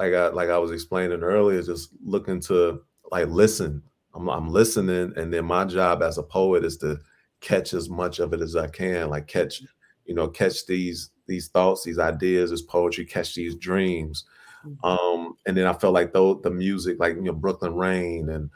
like 0.00 0.14
I 0.14 0.28
like 0.28 0.50
I 0.50 0.58
was 0.58 0.72
explaining 0.72 1.22
earlier, 1.22 1.62
just 1.62 1.90
looking 2.02 2.40
to 2.40 2.82
like 3.12 3.28
listen 3.28 3.82
I'm, 4.14 4.28
I'm 4.28 4.48
listening, 4.48 5.12
and 5.16 5.32
then 5.32 5.44
my 5.44 5.64
job 5.64 6.02
as 6.02 6.18
a 6.18 6.22
poet 6.22 6.64
is 6.64 6.76
to 6.78 6.98
catch 7.40 7.72
as 7.72 7.88
much 7.88 8.18
of 8.18 8.32
it 8.32 8.40
as 8.40 8.56
I 8.56 8.66
can, 8.66 9.08
like 9.08 9.26
catch, 9.26 9.62
you 10.04 10.14
know, 10.14 10.28
catch 10.28 10.66
these 10.66 11.10
these 11.26 11.48
thoughts, 11.48 11.84
these 11.84 11.98
ideas, 11.98 12.50
this 12.50 12.62
poetry, 12.62 13.04
catch 13.04 13.34
these 13.34 13.54
dreams. 13.54 14.24
Mm-hmm. 14.66 14.84
Um, 14.84 15.34
and 15.46 15.56
then 15.56 15.66
I 15.66 15.72
felt 15.72 15.94
like 15.94 16.12
though 16.12 16.34
the 16.34 16.50
music, 16.50 16.98
like 16.98 17.14
you 17.14 17.22
know, 17.22 17.32
Brooklyn 17.32 17.74
Rain 17.74 18.28
and 18.30 18.50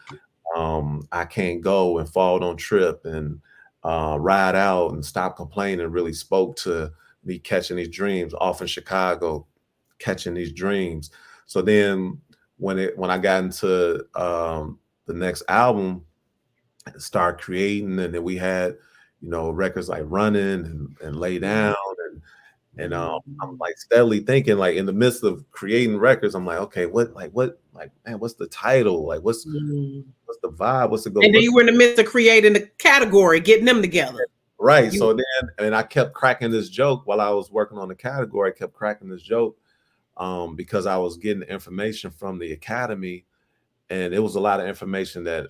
um, 0.57 1.07
I 1.13 1.25
Can't 1.25 1.61
Go 1.61 1.99
and 1.99 2.09
Fall 2.09 2.41
Don't 2.41 2.57
Trip 2.57 3.05
and 3.05 3.41
uh, 3.85 4.17
Ride 4.19 4.57
Out 4.57 4.93
and 4.93 5.05
Stop 5.05 5.37
Complaining 5.37 5.87
really 5.87 6.13
spoke 6.13 6.57
to 6.57 6.93
me 7.25 7.39
catching 7.39 7.77
these 7.77 7.89
dreams 7.89 8.35
off 8.35 8.61
in 8.61 8.67
Chicago, 8.67 9.47
catching 9.99 10.35
these 10.35 10.53
dreams. 10.53 11.11
So 11.47 11.63
then 11.63 12.21
when 12.57 12.79
it 12.79 12.97
when 12.97 13.11
I 13.11 13.19
got 13.19 13.45
into 13.45 14.07
um, 14.15 14.79
the 15.07 15.15
next 15.15 15.43
album 15.49 16.05
start 16.99 17.41
creating 17.41 17.99
and 17.99 18.15
then 18.15 18.23
we 18.23 18.37
had 18.37 18.77
you 19.21 19.31
know 19.31 19.51
records 19.51 19.89
like 19.89 20.03
running 20.05 20.65
and, 20.65 20.97
and 21.03 21.17
lay 21.17 21.37
mm-hmm. 21.37 21.45
down 21.45 21.75
and 22.11 22.23
and 22.77 22.93
um, 22.93 23.21
i'm 23.41 23.51
mm-hmm. 23.51 23.61
like 23.61 23.77
steadily 23.79 24.21
thinking 24.21 24.59
like 24.59 24.77
in 24.77 24.85
the 24.85 24.93
midst 24.93 25.25
of 25.25 25.45
creating 25.51 25.97
records 25.97 26.35
i'm 26.35 26.45
like 26.45 26.59
okay 26.59 26.87
what 26.87 27.15
like 27.15 27.31
what 27.33 27.61
like 27.73 27.91
man 28.05 28.19
what's 28.19 28.35
the 28.35 28.47
title 28.49 29.07
like 29.07 29.23
what's 29.23 29.47
mm. 29.47 30.05
what's 30.27 30.41
the 30.43 30.51
vibe 30.51 30.91
what's 30.91 31.05
the 31.05 31.11
go 31.11 31.21
and 31.23 31.35
then 31.35 31.43
you 31.43 31.55
were 31.55 31.61
in 31.61 31.67
the 31.67 31.73
midst 31.73 31.99
of 31.99 32.07
creating 32.07 32.53
the 32.53 32.69
category 32.79 33.41
getting 33.41 33.65
them 33.65 33.81
together 33.81 34.27
right 34.59 34.93
you- 34.93 34.99
so 34.99 35.15
then 35.15 35.49
and 35.59 35.75
i 35.75 35.83
kept 35.83 36.13
cracking 36.13 36.51
this 36.51 36.69
joke 36.69 37.07
while 37.07 37.21
i 37.21 37.31
was 37.31 37.51
working 37.51 37.79
on 37.79 37.89
the 37.89 37.95
category 37.95 38.51
i 38.51 38.53
kept 38.53 38.75
cracking 38.75 39.09
this 39.09 39.23
joke 39.23 39.57
um, 40.17 40.55
because 40.57 40.87
i 40.87 40.97
was 40.97 41.17
getting 41.17 41.43
information 41.45 42.11
from 42.11 42.39
the 42.39 42.53
academy 42.53 43.25
and 43.91 44.15
it 44.15 44.21
was 44.21 44.37
a 44.37 44.41
lot 44.41 44.61
of 44.61 44.67
information 44.67 45.25
that 45.25 45.49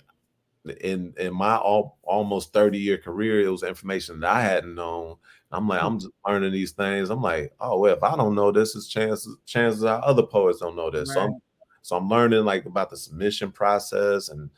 in 0.81 1.13
in 1.17 1.33
my 1.33 1.55
all, 1.57 1.97
almost 2.03 2.53
30 2.53 2.77
year 2.77 2.97
career 2.97 3.41
it 3.41 3.49
was 3.49 3.63
information 3.63 4.19
that 4.19 4.31
i 4.31 4.41
hadn't 4.41 4.75
known 4.75 5.15
i'm 5.51 5.67
like 5.67 5.81
i'm 5.81 5.99
just 5.99 6.11
learning 6.27 6.51
these 6.51 6.71
things 6.71 7.09
i'm 7.09 7.21
like 7.21 7.53
oh 7.59 7.79
well 7.79 7.93
if 7.93 8.03
i 8.03 8.15
don't 8.15 8.35
know 8.35 8.51
this 8.51 8.75
is 8.75 8.87
chances 8.87 9.37
chances 9.45 9.83
are 9.83 10.03
other 10.03 10.23
poets 10.23 10.59
don't 10.59 10.75
know 10.75 10.89
this 10.89 11.09
right. 11.09 11.15
so 11.15 11.21
i'm 11.21 11.41
so 11.81 11.95
i'm 11.95 12.09
learning 12.09 12.43
like 12.43 12.65
about 12.65 12.89
the 12.89 12.97
submission 12.97 13.51
process 13.51 14.29
and 14.29 14.49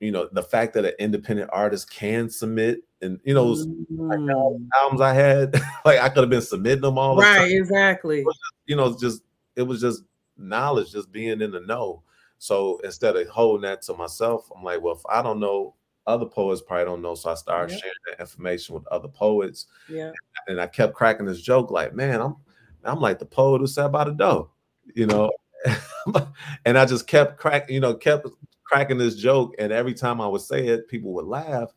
you 0.00 0.10
know 0.10 0.28
the 0.32 0.42
fact 0.42 0.74
that 0.74 0.84
an 0.84 0.92
independent 0.98 1.48
artist 1.52 1.90
can 1.90 2.28
submit 2.28 2.80
and 3.02 3.20
you 3.24 3.32
know 3.32 3.46
mm-hmm. 3.46 4.08
like 4.08 4.18
mm. 4.18 4.68
albums 4.80 5.00
i 5.00 5.14
had 5.14 5.54
like 5.84 5.98
i 6.00 6.08
could 6.08 6.22
have 6.22 6.30
been 6.30 6.42
submitting 6.42 6.82
them 6.82 6.98
all 6.98 7.16
the 7.16 7.22
right 7.22 7.50
exactly 7.50 8.24
you 8.66 8.76
know 8.76 8.96
just 8.98 9.22
it 9.60 9.66
was 9.66 9.80
just 9.80 10.02
knowledge 10.36 10.92
just 10.92 11.12
being 11.12 11.40
in 11.40 11.50
the 11.50 11.60
know 11.60 12.02
so 12.40 12.80
instead 12.84 13.16
of 13.16 13.28
holding 13.28 13.62
that 13.62 13.82
to 13.82 13.94
myself, 13.94 14.50
I'm 14.56 14.64
like, 14.64 14.80
well, 14.80 14.94
if 14.94 15.02
I 15.10 15.22
don't 15.22 15.40
know, 15.40 15.74
other 16.06 16.24
poets 16.24 16.62
probably 16.62 16.86
don't 16.86 17.02
know. 17.02 17.14
So 17.14 17.30
I 17.30 17.34
started 17.34 17.78
sharing 17.78 17.94
that 18.08 18.20
information 18.20 18.74
with 18.74 18.86
other 18.88 19.08
poets. 19.08 19.66
Yeah. 19.90 20.10
And 20.48 20.58
I 20.58 20.66
kept 20.66 20.94
cracking 20.94 21.26
this 21.26 21.42
joke, 21.42 21.70
like, 21.70 21.94
man, 21.94 22.20
I'm 22.22 22.36
I'm 22.82 22.98
like 22.98 23.18
the 23.18 23.26
poet 23.26 23.60
who 23.60 23.66
sat 23.66 23.92
by 23.92 24.04
the 24.04 24.12
door, 24.12 24.48
you 24.94 25.04
know. 25.04 25.30
and 26.64 26.78
I 26.78 26.86
just 26.86 27.06
kept 27.06 27.36
cracking, 27.36 27.74
you 27.74 27.80
know, 27.80 27.92
kept 27.92 28.26
cracking 28.64 28.96
this 28.96 29.16
joke. 29.16 29.54
And 29.58 29.70
every 29.70 29.92
time 29.92 30.18
I 30.18 30.26
would 30.26 30.40
say 30.40 30.66
it, 30.66 30.88
people 30.88 31.12
would 31.12 31.26
laugh. 31.26 31.74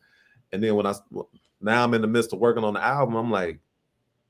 And 0.50 0.64
then 0.64 0.76
when 0.76 0.86
I 0.86 0.94
now 1.60 1.84
I'm 1.84 1.92
in 1.92 2.00
the 2.00 2.06
midst 2.06 2.32
of 2.32 2.38
working 2.38 2.64
on 2.64 2.72
the 2.72 2.82
album, 2.82 3.16
I'm 3.16 3.30
like, 3.30 3.60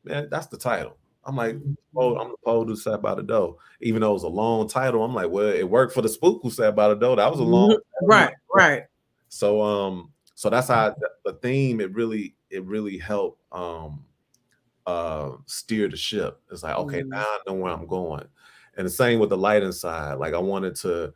man, 0.02 0.26
that's 0.32 0.48
the 0.48 0.58
title. 0.58 0.98
I'm 1.26 1.36
like, 1.36 1.56
oh, 1.96 2.16
I'm 2.16 2.30
the 2.30 2.36
poet 2.44 2.68
who 2.68 2.76
sat 2.76 3.02
by 3.02 3.14
the 3.14 3.22
door. 3.22 3.56
Even 3.80 4.00
though 4.00 4.10
it 4.10 4.14
was 4.14 4.22
a 4.24 4.28
long 4.28 4.68
title, 4.68 5.04
I'm 5.04 5.14
like, 5.14 5.30
well, 5.30 5.48
it 5.48 5.68
worked 5.68 5.94
for 5.94 6.02
the 6.02 6.08
spook 6.08 6.40
who 6.42 6.50
sat 6.50 6.76
by 6.76 6.88
the 6.88 6.94
door. 6.94 7.16
That 7.16 7.30
was 7.30 7.40
a 7.40 7.44
long 7.44 7.78
right, 8.02 8.34
right. 8.54 8.82
So 9.28 9.62
um, 9.62 10.12
so 10.34 10.50
that's 10.50 10.68
how 10.68 10.94
the 11.24 11.32
theme 11.34 11.80
it 11.80 11.92
really 11.92 12.34
it 12.50 12.64
really 12.64 12.98
helped 12.98 13.40
um 13.52 14.04
uh 14.86 15.32
steer 15.46 15.88
the 15.88 15.96
ship. 15.96 16.40
It's 16.50 16.62
like, 16.62 16.76
okay, 16.76 17.02
mm. 17.02 17.08
now 17.08 17.22
I 17.22 17.38
know 17.46 17.54
where 17.54 17.72
I'm 17.72 17.86
going. 17.86 18.26
And 18.76 18.86
the 18.86 18.90
same 18.90 19.20
with 19.20 19.30
the 19.30 19.36
light 19.36 19.62
inside. 19.62 20.14
Like 20.14 20.34
I 20.34 20.38
wanted 20.38 20.74
to 20.76 21.14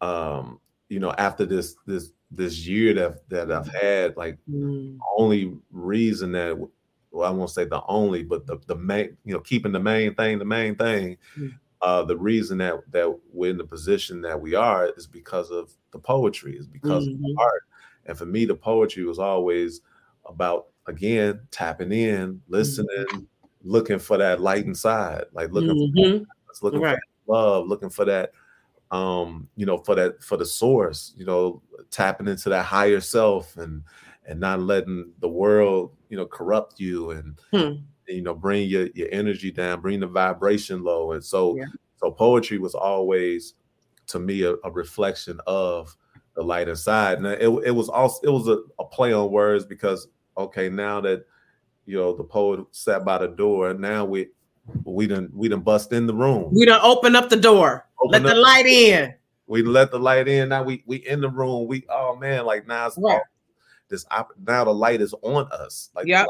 um, 0.00 0.60
you 0.88 1.00
know, 1.00 1.12
after 1.18 1.44
this 1.44 1.76
this 1.86 2.12
this 2.30 2.66
year 2.66 2.94
that 2.94 3.28
that 3.28 3.52
I've 3.52 3.68
had, 3.68 4.16
like 4.16 4.38
mm. 4.50 4.96
only 5.16 5.56
reason 5.70 6.32
that 6.32 6.68
well, 7.10 7.28
I 7.28 7.34
won't 7.34 7.50
say 7.50 7.64
the 7.64 7.82
only, 7.86 8.22
but 8.22 8.46
the 8.46 8.58
the 8.66 8.76
main, 8.76 9.16
you 9.24 9.34
know, 9.34 9.40
keeping 9.40 9.72
the 9.72 9.80
main 9.80 10.14
thing 10.14 10.38
the 10.38 10.44
main 10.44 10.74
thing. 10.74 11.16
Uh, 11.80 12.02
the 12.02 12.16
reason 12.16 12.58
that 12.58 12.80
that 12.90 13.16
we're 13.32 13.50
in 13.50 13.58
the 13.58 13.64
position 13.64 14.20
that 14.22 14.40
we 14.40 14.54
are 14.54 14.88
is 14.96 15.06
because 15.06 15.50
of 15.50 15.72
the 15.92 15.98
poetry, 15.98 16.56
is 16.56 16.66
because 16.66 17.04
mm-hmm. 17.04 17.14
of 17.14 17.20
the 17.20 17.28
mm-hmm. 17.28 17.38
art. 17.38 17.62
And 18.06 18.18
for 18.18 18.26
me, 18.26 18.46
the 18.46 18.54
poetry 18.54 19.04
was 19.04 19.18
always 19.18 19.80
about 20.26 20.66
again 20.86 21.40
tapping 21.50 21.92
in, 21.92 22.42
listening, 22.48 22.88
mm-hmm. 23.10 23.20
looking 23.62 23.98
for 23.98 24.16
that 24.16 24.40
light 24.40 24.64
inside, 24.64 25.24
like 25.32 25.52
looking 25.52 25.70
mm-hmm. 25.70 26.24
for 26.24 26.66
looking 26.66 26.80
right. 26.80 26.98
for 27.26 27.32
love, 27.32 27.68
looking 27.68 27.90
for 27.90 28.04
that 28.06 28.32
um, 28.90 29.48
you 29.56 29.66
know, 29.66 29.78
for 29.78 29.94
that 29.94 30.22
for 30.22 30.36
the 30.36 30.46
source, 30.46 31.12
you 31.16 31.26
know, 31.26 31.62
tapping 31.90 32.28
into 32.28 32.48
that 32.48 32.64
higher 32.64 33.00
self 33.00 33.56
and 33.56 33.82
and 34.28 34.38
not 34.38 34.60
letting 34.60 35.10
the 35.20 35.28
world, 35.28 35.96
you 36.10 36.16
know, 36.16 36.26
corrupt 36.26 36.78
you 36.78 37.10
and, 37.10 37.38
hmm. 37.52 37.82
you 38.06 38.22
know, 38.22 38.34
bring 38.34 38.68
your, 38.68 38.88
your 38.94 39.08
energy 39.10 39.50
down, 39.50 39.80
bring 39.80 40.00
the 40.00 40.06
vibration 40.06 40.84
low. 40.84 41.12
And 41.12 41.24
so, 41.24 41.56
yeah. 41.56 41.64
so 41.96 42.10
poetry 42.10 42.58
was 42.58 42.74
always 42.74 43.54
to 44.08 44.18
me 44.18 44.42
a, 44.42 44.54
a, 44.64 44.70
reflection 44.70 45.40
of 45.46 45.96
the 46.36 46.42
light 46.42 46.68
inside. 46.68 47.18
And 47.18 47.26
it, 47.26 47.48
it 47.66 47.74
was 47.74 47.88
also, 47.88 48.20
it 48.22 48.30
was 48.30 48.48
a, 48.48 48.58
a 48.78 48.84
play 48.84 49.12
on 49.12 49.30
words 49.32 49.64
because, 49.64 50.08
okay, 50.36 50.68
now 50.68 51.00
that, 51.00 51.24
you 51.86 51.96
know, 51.96 52.14
the 52.14 52.24
poet 52.24 52.64
sat 52.70 53.04
by 53.04 53.16
the 53.16 53.28
door, 53.28 53.70
and 53.70 53.80
now 53.80 54.04
we 54.04 54.28
we 54.84 55.06
didn't 55.06 55.34
we 55.34 55.48
done 55.48 55.60
bust 55.60 55.90
in 55.94 56.06
the 56.06 56.12
room. 56.12 56.50
We 56.52 56.66
done 56.66 56.80
open 56.82 57.16
up 57.16 57.30
the 57.30 57.36
door. 57.36 57.86
Open 57.98 58.22
let 58.22 58.34
the 58.34 58.38
light 58.38 58.66
in. 58.66 59.14
We 59.46 59.62
let 59.62 59.90
the 59.90 59.98
light 59.98 60.28
in. 60.28 60.50
Now 60.50 60.62
we 60.62 60.82
we 60.84 60.98
in 60.98 61.22
the 61.22 61.30
room. 61.30 61.66
We 61.66 61.86
oh 61.88 62.14
man, 62.16 62.44
like 62.44 62.66
now 62.66 62.88
it's 62.88 62.98
right. 62.98 63.22
This 63.88 64.06
now 64.46 64.64
the 64.64 64.74
light 64.74 65.00
is 65.00 65.14
on 65.22 65.48
us. 65.52 65.90
Like 65.94 66.06
yeah, 66.06 66.24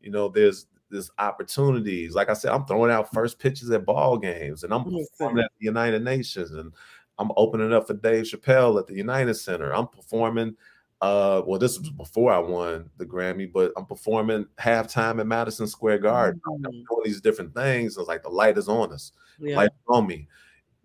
you 0.00 0.10
know, 0.10 0.28
there's 0.28 0.66
there's 0.90 1.10
opportunities. 1.18 2.14
Like 2.14 2.28
I 2.28 2.34
said, 2.34 2.52
I'm 2.52 2.66
throwing 2.66 2.90
out 2.90 3.12
first 3.12 3.38
pitches 3.38 3.70
at 3.70 3.84
ball 3.86 4.18
games, 4.18 4.64
and 4.64 4.72
I'm 4.72 4.84
performing 4.84 5.44
at 5.44 5.50
the 5.58 5.64
United 5.64 6.02
Nations, 6.02 6.52
and 6.52 6.72
I'm 7.18 7.30
opening 7.36 7.72
up 7.72 7.86
for 7.86 7.94
Dave 7.94 8.24
Chappelle 8.24 8.78
at 8.78 8.86
the 8.86 8.94
United 8.94 9.34
Center. 9.34 9.74
I'm 9.74 9.88
performing 9.88 10.56
uh, 11.04 11.42
well, 11.44 11.58
this 11.58 11.78
was 11.78 11.90
before 11.90 12.32
I 12.32 12.38
won 12.38 12.88
the 12.96 13.04
Grammy, 13.04 13.52
but 13.52 13.72
I'm 13.76 13.84
performing 13.84 14.46
halftime 14.58 15.20
at 15.20 15.26
Madison 15.26 15.66
Square 15.66 15.98
Garden. 15.98 16.40
Mm-hmm. 16.46 16.64
I'm 16.64 16.72
doing 16.72 17.02
these 17.04 17.20
different 17.20 17.54
things. 17.54 17.98
It's 17.98 18.08
like 18.08 18.22
the 18.22 18.30
light 18.30 18.56
is 18.56 18.68
on 18.68 18.90
us, 18.90 19.12
yeah. 19.38 19.56
light 19.56 19.70
on 19.86 20.06
me. 20.06 20.28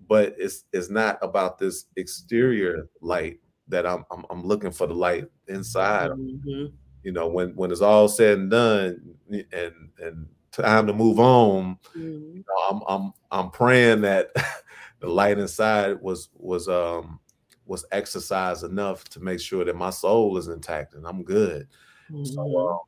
But 0.07 0.35
it's 0.37 0.65
it's 0.73 0.89
not 0.89 1.19
about 1.21 1.57
this 1.57 1.85
exterior 1.95 2.89
light 2.99 3.39
that 3.69 3.85
I'm 3.85 4.03
I'm, 4.11 4.25
I'm 4.29 4.43
looking 4.43 4.71
for 4.71 4.87
the 4.87 4.93
light 4.93 5.25
inside. 5.47 6.11
Mm-hmm. 6.11 6.65
You 7.03 7.11
know, 7.11 7.27
when 7.27 7.55
when 7.55 7.71
it's 7.71 7.81
all 7.81 8.07
said 8.07 8.39
and 8.39 8.51
done, 8.51 9.15
and 9.29 9.89
and 10.01 10.27
time 10.51 10.87
to 10.87 10.93
move 10.93 11.19
on, 11.19 11.77
mm-hmm. 11.95 12.35
you 12.37 12.43
know, 12.47 12.67
I'm 12.69 12.81
I'm 12.87 13.13
I'm 13.31 13.51
praying 13.51 14.01
that 14.01 14.31
the 14.99 15.07
light 15.07 15.37
inside 15.37 16.01
was 16.01 16.29
was 16.35 16.67
um 16.67 17.19
was 17.65 17.85
exercised 17.91 18.63
enough 18.63 19.03
to 19.05 19.19
make 19.19 19.39
sure 19.39 19.63
that 19.63 19.75
my 19.75 19.91
soul 19.91 20.37
is 20.37 20.47
intact 20.47 20.95
and 20.95 21.05
I'm 21.05 21.23
good. 21.23 21.67
Mm-hmm. 22.11 22.25
So, 22.25 22.57
um, 22.57 22.79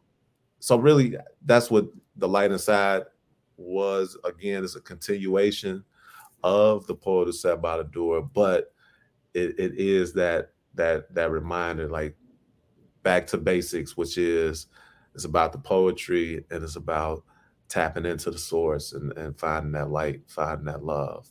so 0.59 0.77
really, 0.77 1.15
that's 1.45 1.69
what 1.69 1.85
the 2.15 2.27
light 2.27 2.51
inside 2.51 3.03
was. 3.57 4.17
Again, 4.25 4.63
it's 4.63 4.75
a 4.75 4.81
continuation 4.81 5.83
of 6.43 6.87
the 6.87 6.95
poet 6.95 7.25
who 7.25 7.31
sat 7.31 7.61
by 7.61 7.77
the 7.77 7.83
door, 7.83 8.21
but 8.21 8.73
it, 9.35 9.59
it 9.59 9.75
is 9.77 10.13
that 10.13 10.49
that 10.75 11.13
that 11.13 11.31
reminder, 11.31 11.89
like 11.89 12.15
back 13.03 13.27
to 13.27 13.37
basics, 13.37 13.97
which 13.97 14.17
is 14.17 14.67
it's 15.15 15.25
about 15.25 15.51
the 15.51 15.57
poetry 15.57 16.45
and 16.49 16.63
it's 16.63 16.75
about 16.75 17.23
tapping 17.67 18.05
into 18.05 18.31
the 18.31 18.37
source 18.37 18.93
and, 18.93 19.11
and 19.17 19.37
finding 19.37 19.71
that 19.73 19.89
light, 19.89 20.21
finding 20.27 20.65
that 20.65 20.83
love. 20.83 21.27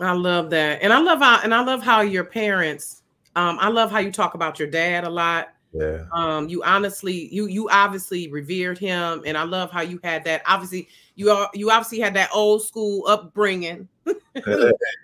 I 0.00 0.12
love 0.12 0.50
that. 0.50 0.82
And 0.82 0.92
I 0.92 1.00
love 1.00 1.20
how 1.20 1.40
and 1.42 1.54
I 1.54 1.62
love 1.62 1.82
how 1.82 2.00
your 2.00 2.24
parents 2.24 3.02
um 3.36 3.58
I 3.60 3.68
love 3.68 3.90
how 3.90 3.98
you 3.98 4.12
talk 4.12 4.34
about 4.34 4.58
your 4.58 4.68
dad 4.68 5.04
a 5.04 5.10
lot. 5.10 5.48
Yeah. 5.72 6.04
Um 6.12 6.48
you 6.48 6.62
honestly 6.62 7.28
you 7.32 7.46
you 7.46 7.68
obviously 7.70 8.28
revered 8.28 8.78
him 8.78 9.22
and 9.24 9.36
I 9.36 9.44
love 9.44 9.70
how 9.70 9.82
you 9.82 10.00
had 10.02 10.24
that 10.24 10.42
obviously 10.46 10.88
you 11.14 11.30
are 11.30 11.48
you 11.54 11.70
obviously 11.70 12.00
had 12.00 12.14
that 12.14 12.30
old 12.34 12.62
school 12.62 13.06
upbringing 13.06 13.88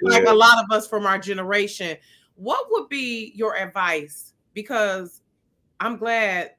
like 0.03 0.27
a 0.27 0.33
lot 0.33 0.65
of 0.65 0.71
us 0.71 0.89
from 0.89 1.07
our 1.07 1.19
generation. 1.19 1.97
What 2.39 2.67
would 2.71 2.89
be 2.89 3.33
your 3.35 3.57
advice 3.57 4.33
because 4.55 5.23
I'm 5.81 5.97
glad 5.97 6.53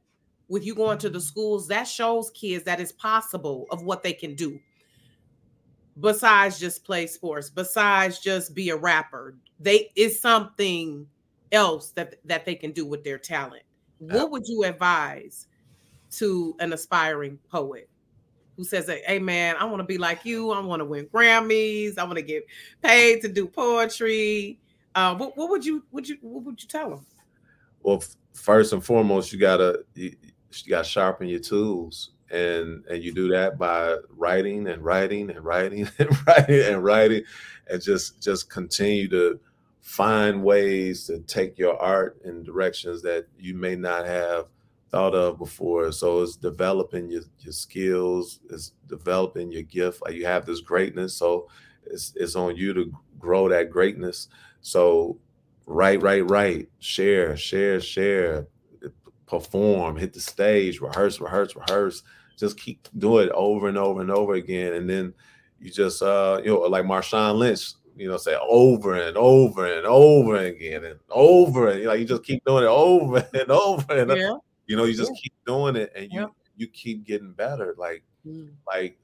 with 0.49 0.65
you 0.65 0.75
going 0.75 0.97
to 0.97 1.09
the 1.09 1.21
schools 1.21 1.67
that 1.69 1.87
shows 1.87 2.31
kids 2.31 2.65
that 2.65 2.81
it's 2.81 2.91
possible 2.91 3.65
of 3.71 3.83
what 3.83 4.03
they 4.03 4.13
can 4.13 4.35
do 4.35 4.59
besides 5.99 6.59
just 6.59 6.83
play 6.83 7.07
sports, 7.07 7.49
besides 7.49 8.19
just 8.19 8.53
be 8.53 8.69
a 8.69 8.75
rapper. 8.75 9.37
They 9.59 9.89
is 9.95 10.19
something 10.19 11.07
else 11.51 11.91
that 11.91 12.15
that 12.25 12.45
they 12.45 12.55
can 12.55 12.71
do 12.71 12.85
with 12.85 13.03
their 13.03 13.17
talent. 13.17 13.63
What 13.99 14.31
would 14.31 14.47
you 14.47 14.63
advise 14.65 15.47
to 16.11 16.55
an 16.59 16.73
aspiring 16.73 17.39
poet 17.49 17.89
who 18.57 18.63
says 18.65 18.89
hey 19.07 19.19
man, 19.19 19.55
I 19.57 19.65
want 19.65 19.79
to 19.79 19.85
be 19.85 19.97
like 19.97 20.25
you, 20.25 20.51
I 20.51 20.59
want 20.59 20.81
to 20.81 20.85
win 20.85 21.05
Grammys, 21.07 21.97
I 21.97 22.03
want 22.03 22.17
to 22.17 22.21
get 22.21 22.45
paid 22.81 23.21
to 23.21 23.29
do 23.29 23.47
poetry. 23.47 24.59
Uh, 24.95 25.15
what, 25.15 25.37
what 25.37 25.49
would 25.49 25.65
you 25.65 25.83
would 25.91 26.07
you 26.07 26.17
what 26.21 26.43
would 26.43 26.61
you 26.61 26.67
tell 26.67 26.89
them? 26.89 27.05
Well, 27.81 28.03
first 28.33 28.73
and 28.73 28.83
foremost, 28.83 29.31
you 29.31 29.39
gotta 29.39 29.83
you, 29.95 30.15
you 30.63 30.69
gotta 30.69 30.87
sharpen 30.87 31.27
your 31.27 31.39
tools. 31.39 32.11
And 32.31 32.85
and 32.85 33.03
you 33.03 33.11
do 33.11 33.27
that 33.29 33.57
by 33.57 33.97
writing 34.09 34.67
and 34.67 34.83
writing 34.83 35.31
and 35.31 35.43
writing 35.43 35.89
and 35.99 36.27
writing 36.27 36.61
and 36.61 36.83
writing 36.83 37.23
and 37.67 37.81
just 37.81 38.21
just 38.21 38.49
continue 38.49 39.07
to 39.09 39.39
find 39.81 40.43
ways 40.43 41.07
to 41.07 41.19
take 41.21 41.57
your 41.57 41.75
art 41.81 42.21
in 42.25 42.43
directions 42.43 43.01
that 43.01 43.25
you 43.39 43.55
may 43.55 43.75
not 43.75 44.05
have 44.05 44.45
thought 44.91 45.15
of 45.15 45.39
before. 45.39 45.91
So 45.91 46.21
it's 46.21 46.35
developing 46.35 47.09
your, 47.09 47.23
your 47.39 47.53
skills 47.53 48.41
it's 48.49 48.73
developing 48.87 49.51
your 49.51 49.63
gift. 49.63 50.03
You 50.11 50.25
have 50.27 50.45
this 50.45 50.61
greatness 50.61 51.15
so 51.15 51.47
it's, 51.87 52.13
it's 52.15 52.35
on 52.35 52.55
you 52.55 52.73
to 52.73 52.93
grow 53.17 53.49
that 53.49 53.71
greatness 53.71 54.27
so 54.61 55.17
write 55.65 56.01
write 56.01 56.29
write 56.29 56.69
share 56.79 57.37
share 57.37 57.79
share 57.79 58.47
perform 59.27 59.95
hit 59.95 60.13
the 60.13 60.19
stage 60.19 60.81
rehearse 60.81 61.21
rehearse 61.21 61.55
rehearse 61.55 62.03
just 62.39 62.57
keep 62.57 62.87
doing 62.97 63.27
it 63.27 63.33
over 63.33 63.67
and 63.67 63.77
over 63.77 63.99
and 63.99 64.09
over 64.09 64.33
again. 64.33 64.73
And 64.73 64.89
then 64.89 65.13
you 65.59 65.69
just 65.69 66.01
uh, 66.01 66.39
you 66.43 66.51
know, 66.51 66.61
like 66.61 66.85
Marshawn 66.85 67.37
Lynch, 67.37 67.73
you 67.97 68.07
know, 68.07 68.17
say 68.17 68.35
over 68.41 68.95
and 68.95 69.17
over 69.17 69.65
and 69.65 69.85
over 69.85 70.37
again 70.37 70.85
and 70.85 70.99
over 71.09 71.69
and 71.69 71.83
like 71.83 71.99
you 71.99 72.05
just 72.05 72.23
keep 72.23 72.43
doing 72.45 72.63
it 72.63 72.67
over 72.67 73.27
and 73.33 73.51
over 73.51 73.93
and 73.93 74.11
yeah. 74.11 74.37
you 74.67 74.77
know, 74.77 74.85
you 74.85 74.95
just 74.95 75.11
yeah. 75.13 75.21
keep 75.21 75.33
doing 75.45 75.75
it 75.75 75.91
and 75.95 76.11
you 76.11 76.21
yeah. 76.21 76.27
you 76.55 76.67
keep 76.67 77.03
getting 77.03 77.33
better. 77.33 77.75
Like 77.77 78.03
mm. 78.25 78.49
like 78.65 78.97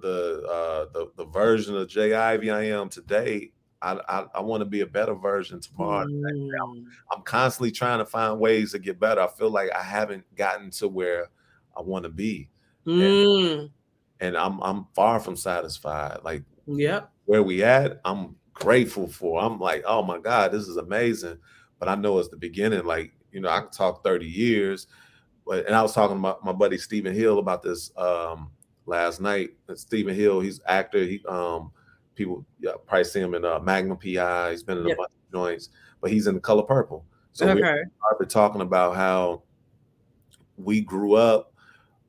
the 0.00 0.42
uh 0.48 0.92
the, 0.92 1.10
the 1.16 1.24
version 1.24 1.76
of 1.76 1.88
J 1.88 2.12
Ivy 2.12 2.50
I 2.50 2.64
am 2.64 2.90
today, 2.90 3.52
I, 3.82 4.00
I, 4.08 4.26
I 4.36 4.40
want 4.40 4.60
to 4.60 4.64
be 4.64 4.80
a 4.80 4.86
better 4.86 5.14
version 5.14 5.60
tomorrow. 5.60 6.06
Mm. 6.06 6.84
I'm 7.10 7.22
constantly 7.22 7.72
trying 7.72 7.98
to 7.98 8.06
find 8.06 8.38
ways 8.38 8.72
to 8.72 8.78
get 8.78 9.00
better. 9.00 9.20
I 9.20 9.28
feel 9.28 9.50
like 9.50 9.70
I 9.74 9.82
haven't 9.82 10.24
gotten 10.36 10.70
to 10.72 10.88
where 10.88 11.30
I 11.76 11.82
want 11.82 12.04
to 12.04 12.08
be. 12.08 12.48
Mm. 12.86 13.60
And, 13.60 13.70
and 14.20 14.36
I'm 14.36 14.62
I'm 14.62 14.86
far 14.94 15.18
from 15.18 15.36
satisfied. 15.36 16.20
Like, 16.22 16.44
yeah, 16.66 17.02
where 17.24 17.42
we 17.42 17.64
at, 17.64 18.00
I'm 18.04 18.36
grateful 18.54 19.08
for. 19.08 19.42
I'm 19.42 19.58
like, 19.58 19.82
oh 19.86 20.02
my 20.02 20.18
God, 20.18 20.52
this 20.52 20.68
is 20.68 20.76
amazing. 20.76 21.38
But 21.78 21.88
I 21.88 21.96
know 21.96 22.18
it's 22.18 22.28
the 22.28 22.36
beginning. 22.36 22.84
Like, 22.84 23.12
you 23.32 23.40
know, 23.40 23.48
I 23.48 23.60
can 23.60 23.70
talk 23.70 24.04
30 24.04 24.26
years. 24.26 24.86
But 25.44 25.66
and 25.66 25.74
I 25.74 25.82
was 25.82 25.92
talking 25.92 26.18
about 26.18 26.44
my 26.44 26.52
buddy 26.52 26.78
Stephen 26.78 27.14
Hill 27.14 27.38
about 27.40 27.62
this 27.62 27.90
um 27.96 28.50
last 28.86 29.20
night. 29.20 29.50
And 29.68 29.78
Stephen 29.78 30.14
Hill, 30.14 30.40
he's 30.40 30.60
actor. 30.66 31.02
He 31.04 31.20
um 31.28 31.72
people 32.14 32.44
yeah, 32.60 32.72
probably 32.86 33.04
see 33.04 33.20
him 33.20 33.34
in 33.34 33.44
uh, 33.44 33.58
Magnum 33.60 33.98
PI. 33.98 34.50
He's 34.50 34.62
been 34.62 34.78
in 34.78 34.88
yep. 34.88 34.96
a 34.96 35.02
bunch 35.02 35.10
of 35.10 35.32
joints, 35.32 35.68
but 36.00 36.10
he's 36.10 36.26
in 36.26 36.34
the 36.34 36.40
color 36.40 36.62
purple. 36.62 37.04
So 37.32 37.48
okay. 37.48 37.60
we 37.62 38.18
been 38.18 38.28
talking 38.28 38.60
about 38.60 38.94
how 38.94 39.42
we 40.56 40.80
grew 40.82 41.14
up 41.14 41.52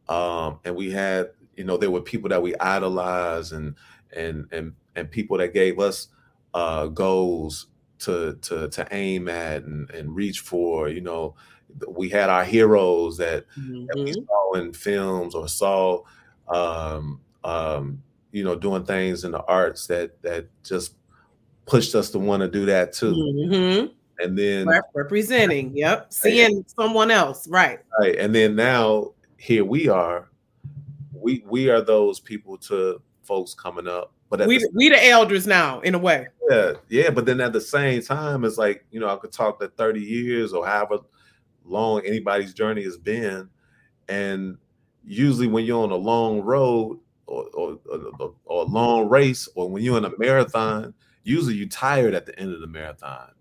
um, 0.09 0.59
and 0.65 0.75
we 0.75 0.91
had 0.91 1.31
you 1.55 1.63
know 1.63 1.77
there 1.77 1.91
were 1.91 2.01
people 2.01 2.29
that 2.29 2.41
we 2.41 2.55
idolized 2.57 3.53
and 3.53 3.75
and 4.15 4.47
and 4.51 4.73
and 4.95 5.09
people 5.09 5.37
that 5.37 5.53
gave 5.53 5.79
us 5.79 6.09
uh, 6.53 6.87
goals 6.87 7.67
to 7.99 8.37
to 8.41 8.67
to 8.69 8.87
aim 8.91 9.29
at 9.29 9.63
and, 9.63 9.89
and 9.91 10.15
reach 10.15 10.39
for 10.39 10.89
you 10.89 11.01
know 11.01 11.35
we 11.87 12.09
had 12.09 12.29
our 12.29 12.43
heroes 12.43 13.17
that, 13.17 13.45
mm-hmm. 13.57 13.85
that 13.87 13.95
we 13.95 14.11
mm-hmm. 14.11 14.25
saw 14.25 14.53
in 14.53 14.71
films 14.73 15.33
or 15.33 15.47
saw 15.47 16.03
um, 16.47 17.19
um, 17.43 18.03
you 18.33 18.43
know 18.43 18.55
doing 18.55 18.83
things 18.83 19.23
in 19.23 19.31
the 19.31 19.41
arts 19.43 19.87
that 19.87 20.21
that 20.21 20.47
just 20.63 20.95
pushed 21.65 21.95
us 21.95 22.09
to 22.09 22.19
want 22.19 22.41
to 22.41 22.49
do 22.49 22.65
that 22.65 22.91
too 22.91 23.13
mm-hmm. 23.13 23.85
and 24.19 24.37
then 24.37 24.67
representing 24.93 25.71
yep 25.73 26.11
seeing 26.11 26.65
someone 26.67 27.09
else 27.09 27.47
right 27.47 27.79
right 28.01 28.17
and 28.17 28.35
then 28.35 28.53
now 28.53 29.13
here 29.43 29.65
we 29.65 29.89
are. 29.89 30.29
We 31.11 31.43
we 31.45 31.69
are 31.69 31.81
those 31.81 32.21
people 32.21 32.57
to 32.59 33.01
folks 33.23 33.53
coming 33.53 33.87
up. 33.87 34.13
But 34.29 34.47
we 34.47 34.57
the, 34.57 34.69
we 34.73 34.87
the 34.87 35.05
elders 35.05 35.45
now, 35.45 35.81
in 35.81 35.95
a 35.95 35.99
way. 35.99 36.27
Yeah, 36.49 36.73
yeah. 36.87 37.09
But 37.09 37.25
then 37.25 37.41
at 37.41 37.51
the 37.51 37.59
same 37.59 38.01
time, 38.01 38.45
it's 38.45 38.57
like 38.57 38.85
you 38.89 39.01
know 39.01 39.09
I 39.09 39.17
could 39.17 39.33
talk 39.33 39.59
that 39.59 39.75
thirty 39.75 39.99
years 39.99 40.53
or 40.53 40.65
however 40.65 40.99
long 41.65 42.01
anybody's 42.05 42.53
journey 42.53 42.83
has 42.83 42.97
been, 42.97 43.49
and 44.07 44.57
usually 45.03 45.47
when 45.47 45.65
you're 45.65 45.83
on 45.83 45.91
a 45.91 45.95
long 45.95 46.41
road 46.41 46.99
or, 47.25 47.45
or, 47.53 47.79
or, 47.89 48.33
or 48.45 48.61
a 48.63 48.65
long 48.65 49.09
race, 49.09 49.47
or 49.55 49.69
when 49.69 49.83
you're 49.83 49.97
in 49.97 50.05
a 50.05 50.11
marathon, 50.17 50.93
usually 51.23 51.55
you're 51.55 51.67
tired 51.67 52.13
at 52.13 52.25
the 52.25 52.37
end 52.39 52.53
of 52.53 52.61
the 52.61 52.67
marathon. 52.67 53.31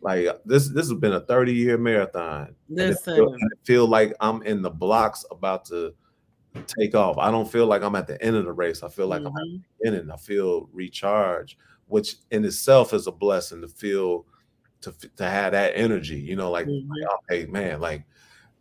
Like 0.00 0.26
this, 0.44 0.68
this 0.68 0.88
has 0.88 0.98
been 0.98 1.14
a 1.14 1.20
30 1.20 1.52
year 1.52 1.78
marathon. 1.78 2.54
Listen, 2.68 3.14
I 3.14 3.16
feel, 3.16 3.36
feel 3.64 3.86
like 3.86 4.14
I'm 4.20 4.42
in 4.42 4.62
the 4.62 4.70
blocks 4.70 5.24
about 5.30 5.64
to 5.66 5.94
take 6.66 6.94
off. 6.94 7.18
I 7.18 7.30
don't 7.30 7.50
feel 7.50 7.66
like 7.66 7.82
I'm 7.82 7.96
at 7.96 8.06
the 8.06 8.22
end 8.22 8.36
of 8.36 8.44
the 8.44 8.52
race. 8.52 8.82
I 8.82 8.88
feel 8.88 9.08
like 9.08 9.22
mm-hmm. 9.22 9.36
I'm 9.36 9.44
in 9.44 9.64
beginning. 9.82 10.10
I 10.10 10.16
feel 10.16 10.68
recharged, 10.72 11.58
which 11.86 12.16
in 12.30 12.44
itself 12.44 12.92
is 12.92 13.06
a 13.06 13.12
blessing 13.12 13.60
to 13.62 13.68
feel 13.68 14.26
to 14.82 14.92
to 15.16 15.28
have 15.28 15.52
that 15.52 15.72
energy. 15.74 16.20
You 16.20 16.36
know, 16.36 16.50
like, 16.50 16.66
mm-hmm. 16.66 16.88
like 16.88 17.18
okay, 17.30 17.50
man, 17.50 17.80
like 17.80 18.04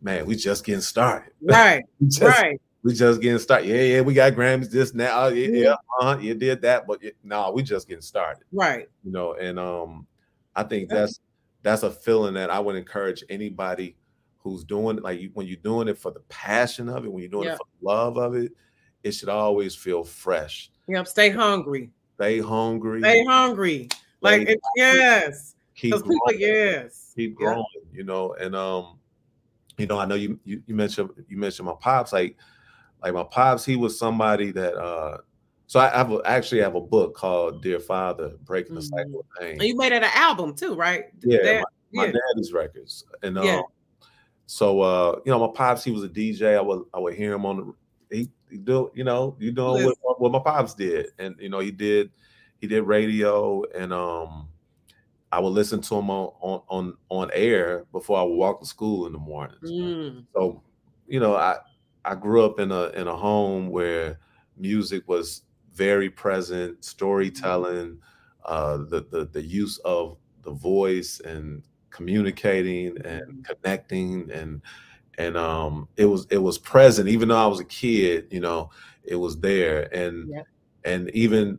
man, 0.01 0.25
we 0.25 0.35
just 0.35 0.65
getting 0.65 0.81
started. 0.81 1.31
Right. 1.41 1.83
just, 2.07 2.21
right. 2.21 2.61
We 2.85 2.93
just 2.93 3.19
getting 3.19 3.39
started. 3.39 3.67
Yeah, 3.67 3.81
yeah, 3.81 4.01
we 4.01 4.13
got 4.13 4.33
Grammys 4.33 4.69
this 4.69 4.93
now. 4.93 5.29
Yeah, 5.29 5.47
yeah, 5.47 5.75
uh-huh, 5.99 6.19
you 6.21 6.35
did 6.35 6.61
that, 6.61 6.85
but 6.85 7.01
no, 7.01 7.09
nah, 7.23 7.49
we 7.49 7.63
just 7.63 7.87
getting 7.87 8.03
started. 8.03 8.43
Right. 8.51 8.87
You 9.03 9.11
know, 9.11 9.33
and 9.33 9.57
um, 9.57 10.05
I 10.55 10.61
think 10.61 10.89
that's 10.89 11.19
that's 11.63 11.81
a 11.81 11.89
feeling 11.89 12.35
that 12.35 12.51
I 12.51 12.59
would 12.59 12.75
encourage 12.75 13.23
anybody 13.27 13.95
who's 14.37 14.63
doing 14.63 14.97
like 14.97 15.19
you, 15.19 15.31
when 15.33 15.47
you're 15.47 15.57
doing 15.57 15.87
it 15.87 15.97
for 15.97 16.11
the 16.11 16.19
passion 16.29 16.87
of 16.87 17.05
it, 17.05 17.11
when 17.11 17.21
you're 17.23 17.31
doing 17.31 17.49
it 17.49 17.57
for 17.57 17.65
the 17.81 17.87
love 17.87 18.17
of 18.17 18.35
it, 18.35 18.51
it 19.01 19.13
should 19.13 19.29
always 19.29 19.73
feel 19.73 20.03
fresh. 20.03 20.69
Yep. 20.87 21.07
Stay 21.07 21.31
hungry. 21.31 21.89
Stay 22.17 22.39
hungry. 22.39 23.01
Stay 23.01 23.25
hungry. 23.25 23.89
Like 24.21 24.43
Stay 24.43 24.53
it, 24.53 24.59
yes. 24.75 25.55
keep 25.73 25.89
Because 25.89 26.03
people, 26.03 26.19
growing, 26.27 26.39
yes. 26.39 27.13
keep 27.15 27.33
growing, 27.33 27.65
you 27.91 28.03
know. 28.03 28.35
And 28.35 28.55
um, 28.55 28.99
you 29.79 29.87
know, 29.87 29.97
I 29.97 30.05
know 30.05 30.13
you, 30.13 30.39
you 30.45 30.61
you 30.67 30.75
mentioned 30.75 31.09
you 31.27 31.37
mentioned 31.37 31.65
my 31.65 31.73
pops, 31.79 32.13
like 32.13 32.37
like 33.01 33.13
my 33.13 33.23
pops, 33.23 33.65
he 33.65 33.75
was 33.75 33.97
somebody 33.97 34.51
that 34.51 34.75
uh 34.75 35.17
so 35.67 35.79
I 35.79 35.89
have 35.89 36.11
a, 36.11 36.21
actually 36.25 36.61
have 36.61 36.75
a 36.75 36.81
book 36.81 37.15
called 37.15 37.63
Dear 37.63 37.79
Father, 37.79 38.33
Breaking 38.43 38.75
the 38.75 38.83
Cycle 38.83 39.21
of 39.21 39.25
Pain. 39.39 39.59
And 39.59 39.63
you 39.63 39.75
made 39.75 39.93
it 39.93 40.03
an 40.03 40.11
album 40.13 40.53
too, 40.53 40.75
right? 40.75 41.05
Yeah, 41.23 41.63
my 41.91 42.05
yeah. 42.05 42.11
daddy's 42.11 42.53
records. 42.53 43.03
And 43.23 43.37
uh, 43.37 43.43
Yeah. 43.43 43.61
so 44.45 44.81
uh, 44.81 45.19
you 45.25 45.31
know, 45.31 45.39
my 45.39 45.53
pops, 45.53 45.83
he 45.83 45.91
was 45.91 46.03
a 46.03 46.09
DJ. 46.09 46.55
I 46.55 46.61
would 46.61 46.83
I 46.93 46.99
would 46.99 47.15
hear 47.15 47.33
him 47.33 47.45
on 47.45 47.57
the 47.57 48.15
he, 48.15 48.29
he 48.49 48.57
do, 48.57 48.91
you 48.93 49.03
know, 49.03 49.35
you 49.39 49.51
doing 49.51 49.91
what, 50.01 50.21
what 50.21 50.31
my 50.31 50.39
pops 50.39 50.75
did. 50.75 51.07
And 51.17 51.35
you 51.39 51.49
know, 51.49 51.59
he 51.59 51.71
did 51.71 52.11
he 52.59 52.67
did 52.67 52.83
radio 52.83 53.63
and 53.73 53.91
um 53.91 54.47
I 55.31 55.39
would 55.39 55.49
listen 55.49 55.81
to 55.81 55.95
him 55.95 56.09
on 56.09 56.31
on 56.39 56.61
on, 56.69 56.97
on 57.09 57.31
air 57.33 57.85
before 57.91 58.19
I 58.19 58.23
would 58.23 58.35
walk 58.35 58.59
to 58.59 58.65
school 58.65 59.07
in 59.07 59.13
the 59.13 59.19
morning. 59.19 59.57
Mm. 59.63 60.25
So, 60.33 60.61
you 61.07 61.19
know, 61.19 61.35
I 61.35 61.57
I 62.05 62.15
grew 62.15 62.45
up 62.45 62.59
in 62.59 62.71
a 62.71 62.87
in 62.89 63.07
a 63.07 63.15
home 63.15 63.69
where 63.69 64.19
music 64.57 65.07
was 65.07 65.41
very 65.73 66.09
present, 66.09 66.85
storytelling, 66.85 67.99
uh, 68.45 68.77
the 68.77 69.05
the 69.09 69.29
the 69.31 69.41
use 69.41 69.77
of 69.79 70.17
the 70.43 70.51
voice 70.51 71.19
and 71.21 71.63
communicating 71.89 72.97
and 73.05 73.45
connecting 73.45 74.29
and 74.31 74.61
and 75.17 75.37
um 75.37 75.87
it 75.97 76.05
was 76.05 76.27
it 76.29 76.37
was 76.37 76.57
present. 76.57 77.09
Even 77.09 77.29
though 77.29 77.43
I 77.43 77.47
was 77.47 77.59
a 77.59 77.65
kid, 77.65 78.27
you 78.31 78.39
know, 78.39 78.69
it 79.03 79.15
was 79.15 79.39
there. 79.39 79.93
And 79.95 80.29
and 80.83 81.09
even 81.11 81.57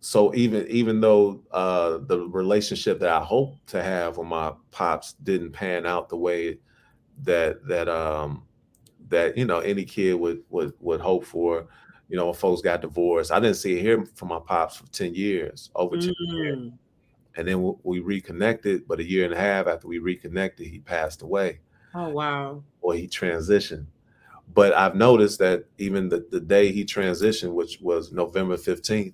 so 0.00 0.34
even 0.34 0.66
even 0.68 1.00
though 1.00 1.42
uh 1.50 1.98
the 2.06 2.20
relationship 2.28 2.98
that 3.00 3.10
I 3.10 3.22
hoped 3.22 3.66
to 3.68 3.82
have 3.82 4.16
with 4.16 4.28
my 4.28 4.52
pops 4.70 5.12
didn't 5.22 5.52
pan 5.52 5.84
out 5.84 6.08
the 6.08 6.16
way 6.16 6.58
that 7.22 7.66
that 7.66 7.88
um 7.88 8.44
that 9.10 9.36
you 9.36 9.44
know 9.44 9.60
any 9.60 9.84
kid 9.84 10.14
would 10.14 10.42
would 10.50 10.72
would 10.80 11.00
hope 11.00 11.24
for 11.24 11.66
you 12.08 12.16
know 12.16 12.26
when 12.26 12.34
folks 12.34 12.62
got 12.62 12.80
divorced 12.80 13.30
i 13.30 13.38
didn't 13.38 13.56
see 13.56 13.76
it 13.76 13.82
here 13.82 14.04
from 14.14 14.28
my 14.28 14.40
pops 14.40 14.76
for 14.76 14.86
10 14.88 15.14
years 15.14 15.70
over 15.74 15.96
10 15.96 16.12
years 16.18 16.58
Mm. 16.58 16.72
and 17.36 17.46
then 17.48 17.62
we- 17.62 17.74
we 17.84 18.00
reconnected 18.00 18.86
but 18.88 18.98
a 19.00 19.04
year 19.08 19.24
and 19.24 19.34
a 19.34 19.38
half 19.38 19.66
after 19.68 19.86
we 19.86 19.98
reconnected 19.98 20.66
he 20.66 20.78
passed 20.80 21.22
away 21.22 21.60
Oh 21.94 22.08
wow. 22.08 22.62
or 22.80 22.94
he 22.94 23.06
transitioned 23.06 23.86
but 24.54 24.72
i've 24.74 24.94
noticed 24.96 25.38
that 25.40 25.64
even 25.78 26.08
the, 26.08 26.26
the 26.30 26.40
day 26.40 26.72
he 26.72 26.84
transitioned 26.84 27.52
which 27.52 27.80
was 27.80 28.12
november 28.12 28.56
15th 28.56 29.12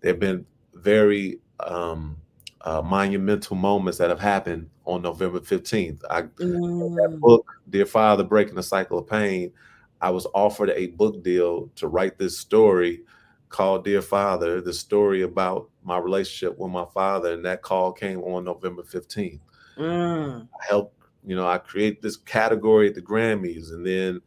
there 0.00 0.12
have 0.12 0.20
been 0.20 0.46
very 0.74 1.40
um 1.60 2.16
uh, 2.62 2.82
monumental 2.82 3.56
moments 3.56 3.98
that 3.98 4.10
have 4.10 4.20
happened 4.20 4.68
on 4.84 5.02
november 5.02 5.40
15th 5.40 6.02
i 6.10 6.22
that 6.22 6.30
Mm. 6.38 7.20
book, 7.20 7.46
Dear 7.68 7.86
Father, 7.86 8.24
Breaking 8.24 8.56
the 8.56 8.62
Cycle 8.62 8.98
of 8.98 9.06
Pain, 9.06 9.52
I 10.00 10.10
was 10.10 10.26
offered 10.34 10.70
a 10.70 10.88
book 10.88 11.22
deal 11.22 11.70
to 11.76 11.88
write 11.88 12.18
this 12.18 12.38
story 12.38 13.02
called 13.48 13.84
Dear 13.84 14.02
Father, 14.02 14.60
the 14.60 14.72
story 14.72 15.22
about 15.22 15.68
my 15.84 15.98
relationship 15.98 16.58
with 16.58 16.70
my 16.70 16.84
father. 16.94 17.32
And 17.34 17.44
that 17.44 17.62
call 17.62 17.92
came 17.92 18.20
on 18.22 18.44
November 18.44 18.82
15th. 18.82 19.40
Mm. 19.76 20.48
I 20.60 20.64
helped, 20.66 20.96
you 21.24 21.36
know, 21.36 21.46
I 21.46 21.58
create 21.58 22.00
this 22.00 22.16
category 22.16 22.88
at 22.88 22.94
the 22.94 23.02
Grammys. 23.02 23.70
And 23.72 23.84
then 23.86 24.20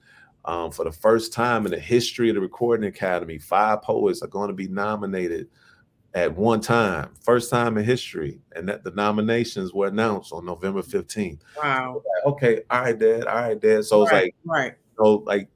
um, 0.46 0.72
for 0.72 0.84
the 0.86 0.92
first 0.92 1.34
time 1.34 1.66
in 1.66 1.72
the 1.72 1.80
history 1.80 2.30
of 2.30 2.36
the 2.36 2.42
Recording 2.42 2.88
Academy, 2.88 3.38
five 3.38 3.82
poets 3.82 4.22
are 4.22 4.28
going 4.28 4.50
to 4.50 4.54
be 4.54 4.68
nominated 4.68 5.48
at 6.14 6.36
one 6.36 6.62
time, 6.62 7.10
first 7.22 7.50
time 7.50 7.78
in 7.78 7.84
history. 7.84 8.40
And 8.56 8.68
that 8.70 8.84
the 8.84 8.92
nominations 8.92 9.74
were 9.74 9.88
announced 9.88 10.32
on 10.32 10.46
November 10.46 10.82
15th 10.82 11.40
Wow. 11.58 12.02
okay, 12.26 12.62
all 12.70 12.82
right, 12.82 12.98
dad, 12.98 13.26
all 13.26 13.36
right, 13.36 13.60
dad. 13.60 13.86
So 13.86 14.04
it's 14.04 14.12
right. 14.12 14.24
like, 14.24 14.36
right. 14.46 14.74
so 14.98 15.24
like, 15.26 15.50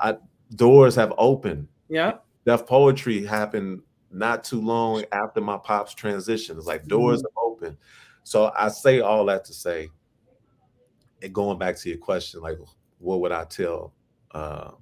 I 0.00 0.16
doors 0.54 0.94
have 0.96 1.12
opened. 1.18 1.68
Yeah. 1.88 2.14
Def 2.46 2.66
Poetry 2.66 3.24
happened 3.24 3.82
not 4.10 4.44
too 4.44 4.60
long 4.60 5.04
after 5.12 5.40
my 5.40 5.58
pop's 5.58 5.94
transition. 5.94 6.56
It's 6.56 6.66
like 6.66 6.86
doors 6.86 7.20
have 7.22 7.36
opened. 7.36 7.76
So 8.22 8.52
I 8.56 8.68
say 8.68 9.00
all 9.00 9.26
that 9.26 9.44
to 9.46 9.52
say, 9.52 9.90
and 11.22 11.32
going 11.32 11.58
back 11.58 11.76
to 11.76 11.88
your 11.88 11.98
question, 11.98 12.40
like, 12.40 12.58
what 12.98 13.20
would 13.20 13.32
I 13.32 13.44
tell 13.44 13.92
uh, 14.32 14.72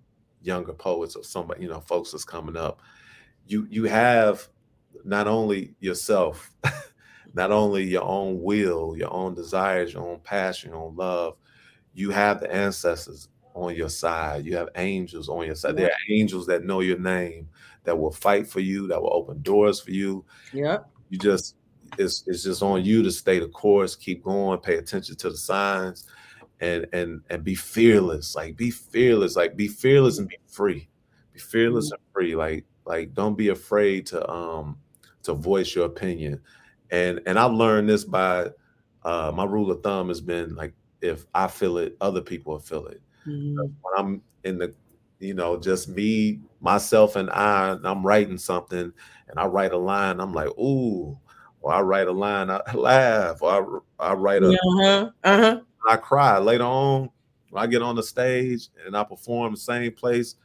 younger 0.43 0.73
poets 0.73 1.17
or 1.17 1.25
somebody, 1.25 1.63
you 1.63 1.69
know, 1.69 1.81
folks 1.81 2.13
that's 2.13 2.25
coming 2.25 2.57
up? 2.57 2.81
You 3.47 3.67
you 3.71 3.85
have 3.85 4.49
not 5.05 5.27
only 5.27 5.75
yourself, 5.81 6.51
not 7.35 7.51
only 7.51 7.85
your 7.85 8.05
own 8.05 8.43
will, 8.43 8.97
your 8.97 9.13
own 9.13 9.35
desires, 9.35 9.93
your 9.93 10.09
own 10.09 10.21
passion, 10.21 10.71
your 10.71 10.83
own 10.83 10.97
love, 10.97 11.37
you 11.95 12.11
have 12.11 12.41
the 12.41 12.53
ancestors 12.53 13.29
on 13.55 13.75
your 13.75 13.89
side. 13.89 14.45
You 14.45 14.57
have 14.57 14.69
angels 14.77 15.29
on 15.29 15.47
your 15.47 15.55
side. 15.55 15.77
There 15.77 15.89
are 15.89 16.13
angels 16.15 16.47
that 16.47 16.65
know 16.65 16.81
your 16.81 16.99
name, 16.99 17.49
that 17.85 17.99
will 17.99 18.13
fight 18.13 18.47
for 18.47 18.61
you, 18.61 18.87
that 18.89 19.01
will 19.01 19.13
open 19.13 19.43
doors 19.43 19.81
for 19.81 19.91
you. 19.91 20.25
Yeah. 20.53 20.79
You 21.11 21.19
just 21.19 21.57
it's 21.99 22.25
it's 22.27 22.43
just 22.43 22.63
on 22.63 22.85
you 22.85 23.03
to 23.03 23.11
stay 23.11 23.39
the 23.39 23.49
course, 23.49 23.95
keep 23.95 24.25
going, 24.25 24.59
pay 24.61 24.77
attention 24.77 25.17
to 25.17 25.31
the 25.31 25.37
signs, 25.37 26.07
and 26.61 26.87
and 26.93 27.21
and 27.29 27.45
be 27.45 27.55
fearless. 27.55 28.35
Like 28.35 28.57
be 28.57 28.71
fearless. 28.71 29.37
Like 29.37 29.57
be 29.57 29.69
fearless 29.69 30.19
and 30.19 30.29
be 30.29 30.39
free. 30.47 30.89
Be 31.33 31.39
fearless 31.39 31.87
mm-hmm. 31.87 31.95
and 31.95 32.13
free. 32.13 32.37
Like 32.37 32.65
like 32.85 33.15
don't 33.15 33.37
be 33.37 33.49
afraid 33.49 34.07
to 34.07 34.29
um 34.31 34.79
to 35.23 35.35
voice 35.35 35.75
your 35.75 35.87
opinion. 35.87 36.41
And 36.91 37.21
and 37.27 37.39
I've 37.39 37.53
learned 37.53 37.89
this 37.89 38.05
by 38.05 38.51
uh 39.05 39.33
my 39.35 39.45
rule 39.45 39.71
of 39.71 39.83
thumb 39.83 40.09
has 40.09 40.21
been 40.21 40.55
like 40.55 40.75
if 41.01 41.27
I 41.35 41.49
feel 41.49 41.79
it, 41.79 41.97
other 42.01 42.21
people 42.21 42.53
will 42.53 42.61
feel 42.61 42.87
it. 42.87 43.03
Mm. 43.27 43.57
When 43.57 43.95
I'm 43.97 44.23
in 44.45 44.59
the, 44.59 44.75
you 45.19 45.35
know, 45.35 45.59
just 45.59 45.89
me, 45.89 46.41
myself, 46.61 47.17
and 47.17 47.29
I, 47.31 47.73
and 47.73 47.87
I'm 47.87 48.07
writing 48.07 48.39
something, 48.39 48.93
and 49.29 49.39
I 49.39 49.47
write 49.47 49.73
a 49.73 49.79
line, 49.79 50.21
I'm 50.21 50.33
like, 50.33 50.49
ooh, 50.59 51.19
or 51.61 51.73
I 51.73 51.81
write 51.81 52.07
a 52.07 52.13
line, 52.13 52.51
I 52.51 52.61
laugh, 52.75 53.43
or 53.43 53.83
I, 53.99 54.11
I 54.11 54.15
write 54.15 54.43
a, 54.43 54.51
Uh-huh. 54.51 55.11
Uh-huh. 55.25 55.61
I 55.89 55.97
cry 55.97 56.39
later 56.39 56.65
on 56.65 57.11
when 57.51 57.63
I 57.63 57.67
get 57.67 57.83
on 57.83 57.97
the 57.97 58.03
stage 58.03 58.69
and 58.87 58.97
I 58.97 59.03
perform 59.05 59.53
the 59.53 59.59
same 59.61 59.93
place 59.93 60.37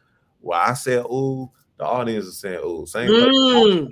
where 0.41 0.59
I 0.59 0.73
say 0.73 0.95
ooh, 0.95 1.51
the 1.78 1.86
audience 1.86 2.25
is 2.25 2.39
saying 2.39 2.59
ooh, 2.63 2.86
same 2.86 3.11
Mm. 3.11 3.88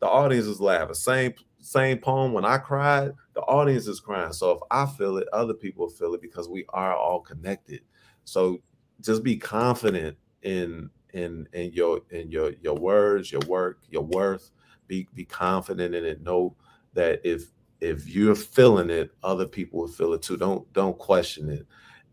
the 0.00 0.08
audience 0.08 0.46
is 0.46 0.60
laughing. 0.60 0.94
Same 0.94 1.34
same 1.60 1.98
poem 1.98 2.32
when 2.32 2.44
I 2.44 2.58
cried, 2.58 3.12
the 3.34 3.40
audience 3.42 3.86
is 3.86 4.00
crying. 4.00 4.32
So 4.32 4.50
if 4.52 4.60
I 4.70 4.86
feel 4.86 5.16
it, 5.18 5.28
other 5.32 5.54
people 5.54 5.88
feel 5.88 6.14
it 6.14 6.20
because 6.20 6.48
we 6.48 6.64
are 6.70 6.94
all 6.96 7.20
connected. 7.20 7.80
So 8.24 8.58
just 9.00 9.22
be 9.22 9.36
confident 9.36 10.16
in 10.42 10.90
in 11.12 11.46
in 11.52 11.72
your 11.72 12.00
in 12.10 12.30
your 12.30 12.52
your 12.60 12.74
words, 12.74 13.30
your 13.30 13.42
work, 13.46 13.78
your 13.90 14.02
worth. 14.02 14.50
Be 14.88 15.08
be 15.14 15.24
confident 15.24 15.94
in 15.94 16.04
it. 16.04 16.22
Know 16.22 16.56
that 16.94 17.20
if 17.24 17.44
if 17.80 18.08
you're 18.08 18.34
feeling 18.34 18.90
it, 18.90 19.10
other 19.22 19.46
people 19.46 19.80
will 19.80 19.88
feel 19.88 20.12
it 20.14 20.22
too. 20.22 20.36
Don't 20.36 20.70
don't 20.72 20.98
question 20.98 21.48
it. 21.48 21.66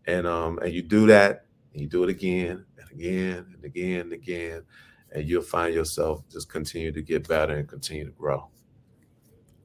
And 0.06 0.26
um 0.26 0.58
and 0.60 0.72
you 0.72 0.82
do 0.82 1.06
that, 1.08 1.46
and 1.72 1.82
you 1.82 1.88
do 1.88 2.04
it 2.04 2.10
again 2.10 2.64
and 2.78 2.90
again 2.90 3.46
and 3.54 3.64
again 3.64 4.00
and 4.00 4.12
again, 4.12 4.62
and 5.12 5.28
you'll 5.28 5.42
find 5.42 5.74
yourself 5.74 6.22
just 6.30 6.48
continue 6.48 6.92
to 6.92 7.02
get 7.02 7.28
better 7.28 7.54
and 7.54 7.68
continue 7.68 8.04
to 8.04 8.12
grow. 8.12 8.48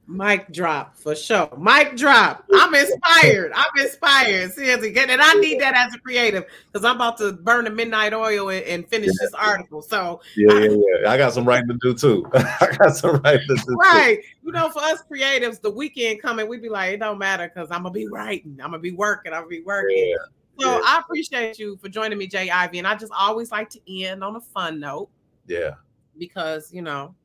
Mic 0.07 0.51
drop 0.51 0.95
for 0.95 1.15
sure. 1.15 1.49
Mic 1.57 1.95
drop. 1.97 2.45
I'm 2.53 2.75
inspired. 2.75 3.51
I'm 3.55 3.65
inspired. 3.83 4.53
Seriously. 4.53 4.95
And 4.95 5.19
I 5.19 5.33
need 5.35 5.59
that 5.61 5.73
as 5.73 5.95
a 5.95 5.99
creative 5.99 6.45
because 6.71 6.85
I'm 6.85 6.97
about 6.97 7.17
to 7.17 7.31
burn 7.33 7.65
the 7.65 7.71
midnight 7.71 8.13
oil 8.13 8.49
and, 8.49 8.63
and 8.65 8.87
finish 8.87 9.09
this 9.19 9.33
article. 9.33 9.81
So, 9.81 10.21
Yeah, 10.35 10.59
yeah, 10.59 10.77
yeah. 11.01 11.09
I 11.11 11.17
got 11.17 11.33
some 11.33 11.45
writing 11.45 11.69
to 11.69 11.77
do 11.81 11.95
too. 11.95 12.29
I 12.35 12.75
got 12.79 12.95
some 12.95 13.19
writing 13.23 13.47
to 13.47 13.55
do 13.55 13.61
too. 13.63 13.73
right. 13.73 14.19
You 14.43 14.51
know, 14.51 14.69
for 14.69 14.79
us 14.83 15.03
creatives, 15.11 15.59
the 15.59 15.71
weekend 15.71 16.21
coming, 16.21 16.47
we'd 16.47 16.61
be 16.61 16.69
like, 16.69 16.93
it 16.93 16.97
don't 16.97 17.17
matter 17.17 17.51
because 17.51 17.71
I'm 17.71 17.83
to 17.83 17.89
be 17.89 18.07
writing. 18.07 18.59
I'm 18.63 18.73
to 18.73 18.79
be 18.79 18.91
working. 18.91 19.33
I'm 19.33 19.43
to 19.43 19.49
be 19.49 19.63
working. 19.63 19.97
Yeah, 19.97 20.15
So 20.63 20.71
yeah. 20.71 20.81
I 20.85 20.99
appreciate 20.99 21.57
you 21.57 21.77
for 21.77 21.89
joining 21.89 22.19
me, 22.19 22.27
J. 22.27 22.51
Ivy. 22.51 22.77
And 22.77 22.87
I 22.87 22.93
just 22.93 23.11
always 23.17 23.51
like 23.51 23.71
to 23.71 24.03
end 24.03 24.23
on 24.23 24.35
a 24.35 24.41
fun 24.41 24.79
note 24.79 25.09
yeah, 25.47 25.71
because, 26.17 26.73
you 26.73 26.81
know, 26.81 27.15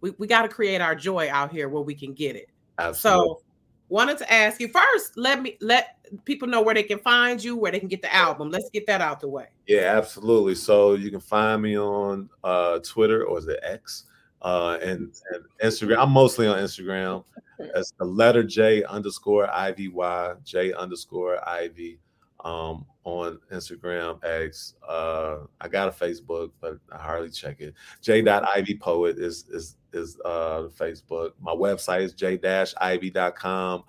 we, 0.00 0.10
we 0.18 0.26
got 0.26 0.42
to 0.42 0.48
create 0.48 0.80
our 0.80 0.94
joy 0.94 1.30
out 1.30 1.52
here 1.52 1.68
where 1.68 1.82
we 1.82 1.94
can 1.94 2.12
get 2.12 2.36
it. 2.36 2.50
absolutely. 2.78 3.28
So, 3.28 3.40
wanted 3.88 4.18
to 4.18 4.32
ask 4.32 4.60
you 4.60 4.68
first. 4.68 5.16
Let 5.16 5.42
me 5.42 5.56
let 5.60 5.98
people 6.24 6.48
know 6.48 6.62
where 6.62 6.74
they 6.74 6.82
can 6.82 6.98
find 6.98 7.42
you, 7.42 7.56
where 7.56 7.72
they 7.72 7.78
can 7.78 7.88
get 7.88 8.02
the 8.02 8.14
album. 8.14 8.50
Let's 8.50 8.70
get 8.70 8.86
that 8.86 9.00
out 9.00 9.20
the 9.20 9.28
way. 9.28 9.48
Yeah, 9.66 9.96
absolutely. 9.96 10.54
So 10.54 10.94
you 10.94 11.10
can 11.10 11.20
find 11.20 11.62
me 11.62 11.78
on 11.78 12.28
uh, 12.42 12.80
Twitter 12.80 13.24
or 13.24 13.38
is 13.38 13.46
it 13.46 13.60
X 13.62 14.04
uh, 14.42 14.78
and, 14.82 15.12
and 15.32 15.44
Instagram. 15.62 15.98
I'm 15.98 16.10
mostly 16.10 16.46
on 16.46 16.58
Instagram. 16.58 17.24
It's 17.76 17.92
the 18.00 18.04
letter 18.04 18.42
J 18.42 18.82
underscore 18.82 19.46
IVY 19.46 20.42
J 20.42 20.72
underscore 20.72 21.36
IV 21.36 21.98
um, 22.44 22.84
on 23.04 23.38
Instagram, 23.50 24.22
X. 24.24 24.74
Uh, 24.86 25.38
I 25.60 25.68
got 25.68 25.88
a 25.88 25.90
Facebook, 25.90 26.50
but 26.60 26.78
I 26.92 26.98
hardly 26.98 27.30
check 27.30 27.60
it. 27.60 27.74
J.Ivy 28.02 28.76
Poet 28.76 29.18
is 29.18 29.46
is 29.50 29.76
is 29.92 30.18
uh, 30.24 30.68
Facebook. 30.78 31.32
My 31.40 31.52
website 31.52 32.02
is 32.02 32.12
j-ivy.com. 32.12 33.84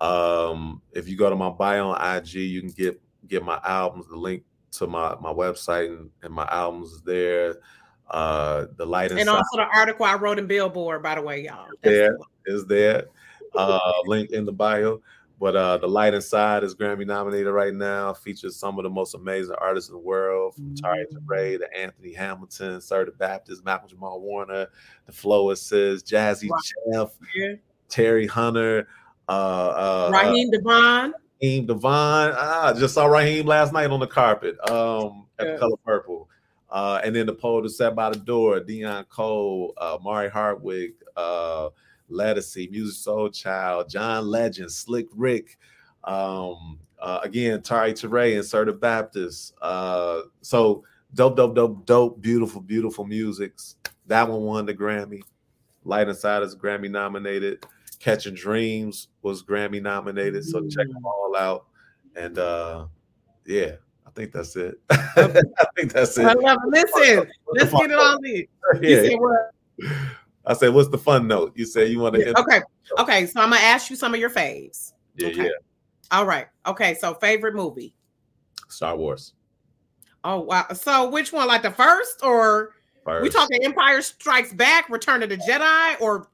Um, 0.00 0.82
if 0.92 1.08
you 1.08 1.16
go 1.16 1.28
to 1.28 1.36
my 1.36 1.50
bio 1.50 1.90
on 1.90 2.16
IG, 2.16 2.34
you 2.34 2.60
can 2.60 2.70
get 2.70 3.00
get 3.26 3.44
my 3.44 3.60
albums. 3.64 4.06
The 4.08 4.16
link 4.16 4.44
to 4.72 4.86
my 4.86 5.16
my 5.20 5.32
website 5.32 5.88
and, 5.88 6.10
and 6.22 6.32
my 6.32 6.46
albums 6.50 6.92
is 6.92 7.02
there. 7.02 7.56
Uh, 8.10 8.66
the 8.76 8.86
light 8.86 9.12
and 9.12 9.28
also 9.28 9.56
the 9.56 9.66
article 9.74 10.06
I 10.06 10.14
wrote 10.14 10.38
in 10.38 10.46
Billboard, 10.46 11.02
by 11.02 11.16
the 11.16 11.22
way, 11.22 11.44
y'all. 11.44 11.68
That's 11.82 11.94
there 11.94 12.16
is 12.46 12.64
there. 12.66 13.06
Uh, 13.54 13.78
link 14.06 14.30
in 14.30 14.44
the 14.44 14.52
bio. 14.52 15.02
But 15.40 15.54
uh, 15.54 15.78
the 15.78 15.86
light 15.86 16.14
inside 16.14 16.64
is 16.64 16.74
Grammy 16.74 17.06
nominated 17.06 17.52
right 17.52 17.72
now. 17.72 18.12
Features 18.12 18.56
some 18.56 18.78
of 18.78 18.82
the 18.82 18.90
most 18.90 19.14
amazing 19.14 19.54
artists 19.60 19.88
in 19.88 19.94
the 19.94 20.00
world, 20.00 20.54
from 20.54 20.74
Tarrey 20.74 21.04
Torae 21.12 21.58
to 21.58 21.78
Anthony 21.78 22.12
Hamilton, 22.12 22.80
Sir 22.80 23.04
the 23.04 23.12
Baptist, 23.12 23.64
Malcolm 23.64 23.88
Jamal 23.88 24.20
Warner, 24.20 24.66
the 25.06 25.12
Floacist, 25.12 26.04
Jazzy 26.04 26.50
wow. 26.50 26.58
Jeff, 26.92 27.10
yeah. 27.36 27.54
Terry 27.88 28.26
Hunter, 28.26 28.88
uh, 29.28 29.32
uh, 29.32 30.10
Raheem 30.12 30.50
DeVaughn. 30.50 31.12
Raheem 31.40 31.66
DeVaughn. 31.66 32.34
Ah, 32.36 32.74
just 32.76 32.94
saw 32.94 33.06
Raheem 33.06 33.46
last 33.46 33.72
night 33.72 33.90
on 33.90 34.00
the 34.00 34.06
carpet 34.06 34.58
um, 34.68 35.26
at 35.38 35.46
yeah. 35.46 35.52
the 35.52 35.58
Color 35.58 35.76
Purple. 35.84 36.28
Uh, 36.70 37.00
and 37.02 37.14
then 37.14 37.26
the 37.26 37.34
poet 37.34 37.62
who 37.62 37.68
sat 37.68 37.94
by 37.94 38.10
the 38.10 38.18
door, 38.18 38.60
Deon 38.60 39.08
Cole, 39.08 39.72
uh, 39.78 39.98
Mari 40.02 40.28
Hardwick, 40.28 40.94
uh, 41.16 41.70
Lettucey, 42.10 42.86
Soul 42.88 43.30
Child, 43.30 43.88
John 43.88 44.26
Legend, 44.26 44.70
Slick 44.70 45.06
Rick, 45.14 45.58
um, 46.04 46.78
uh, 47.00 47.20
again, 47.22 47.60
Tarrey 47.60 47.92
Torae 47.92 48.34
and 48.34 48.44
Sir 48.44 48.64
the 48.64 48.72
Baptist. 48.72 49.54
Uh, 49.62 50.22
so 50.40 50.84
dope, 51.14 51.36
dope, 51.36 51.54
dope, 51.54 51.86
dope, 51.86 52.20
beautiful, 52.20 52.60
beautiful 52.60 53.04
musics. 53.04 53.76
That 54.06 54.28
one 54.28 54.42
won 54.42 54.66
the 54.66 54.74
Grammy. 54.74 55.20
Light 55.84 56.08
Inside 56.08 56.42
is 56.42 56.56
Grammy 56.56 56.90
nominated. 56.90 57.64
Catching 57.98 58.34
Dreams 58.34 59.08
was 59.22 59.42
Grammy 59.42 59.82
nominated. 59.82 60.44
So 60.44 60.66
check 60.68 60.88
them 60.88 61.04
all 61.04 61.34
out. 61.36 61.66
And 62.16 62.38
uh 62.38 62.86
yeah, 63.46 63.72
I 64.06 64.10
think 64.10 64.32
that's 64.32 64.56
it. 64.56 64.80
I 64.90 65.42
think 65.76 65.92
that's 65.92 66.16
it. 66.18 66.26
I 66.26 66.34
love 66.34 66.58
it. 66.64 66.90
Listen, 66.94 67.30
let's 67.54 67.72
get 67.72 67.90
it 67.90 67.98
on 67.98 68.24
in. 68.24 68.46
Yeah. 68.82 69.08
I 70.48 70.54
said, 70.54 70.72
"What's 70.72 70.88
the 70.88 70.98
fun 70.98 71.28
note?" 71.28 71.52
You 71.54 71.66
say 71.66 71.86
you 71.86 72.00
want 72.00 72.14
to. 72.14 72.20
Yeah, 72.20 72.32
okay, 72.38 72.62
okay. 72.98 73.26
So 73.26 73.40
I'm 73.40 73.50
gonna 73.50 73.62
ask 73.62 73.90
you 73.90 73.96
some 73.96 74.14
of 74.14 74.20
your 74.20 74.30
faves. 74.30 74.94
Yeah, 75.16 75.28
okay. 75.28 75.44
yeah. 75.44 75.50
All 76.10 76.24
right. 76.24 76.46
Okay. 76.66 76.94
So 76.94 77.14
favorite 77.14 77.54
movie. 77.54 77.94
Star 78.68 78.96
Wars. 78.96 79.34
Oh 80.24 80.40
wow. 80.40 80.66
So 80.72 81.10
which 81.10 81.32
one? 81.32 81.46
Like 81.46 81.62
the 81.62 81.70
first 81.70 82.24
or 82.24 82.72
first. 83.04 83.22
we 83.22 83.28
talking 83.28 83.62
Empire 83.62 84.00
Strikes 84.00 84.52
Back, 84.54 84.88
Return 84.88 85.22
of 85.22 85.28
the 85.28 85.36
Jedi, 85.36 86.00
or 86.00 86.28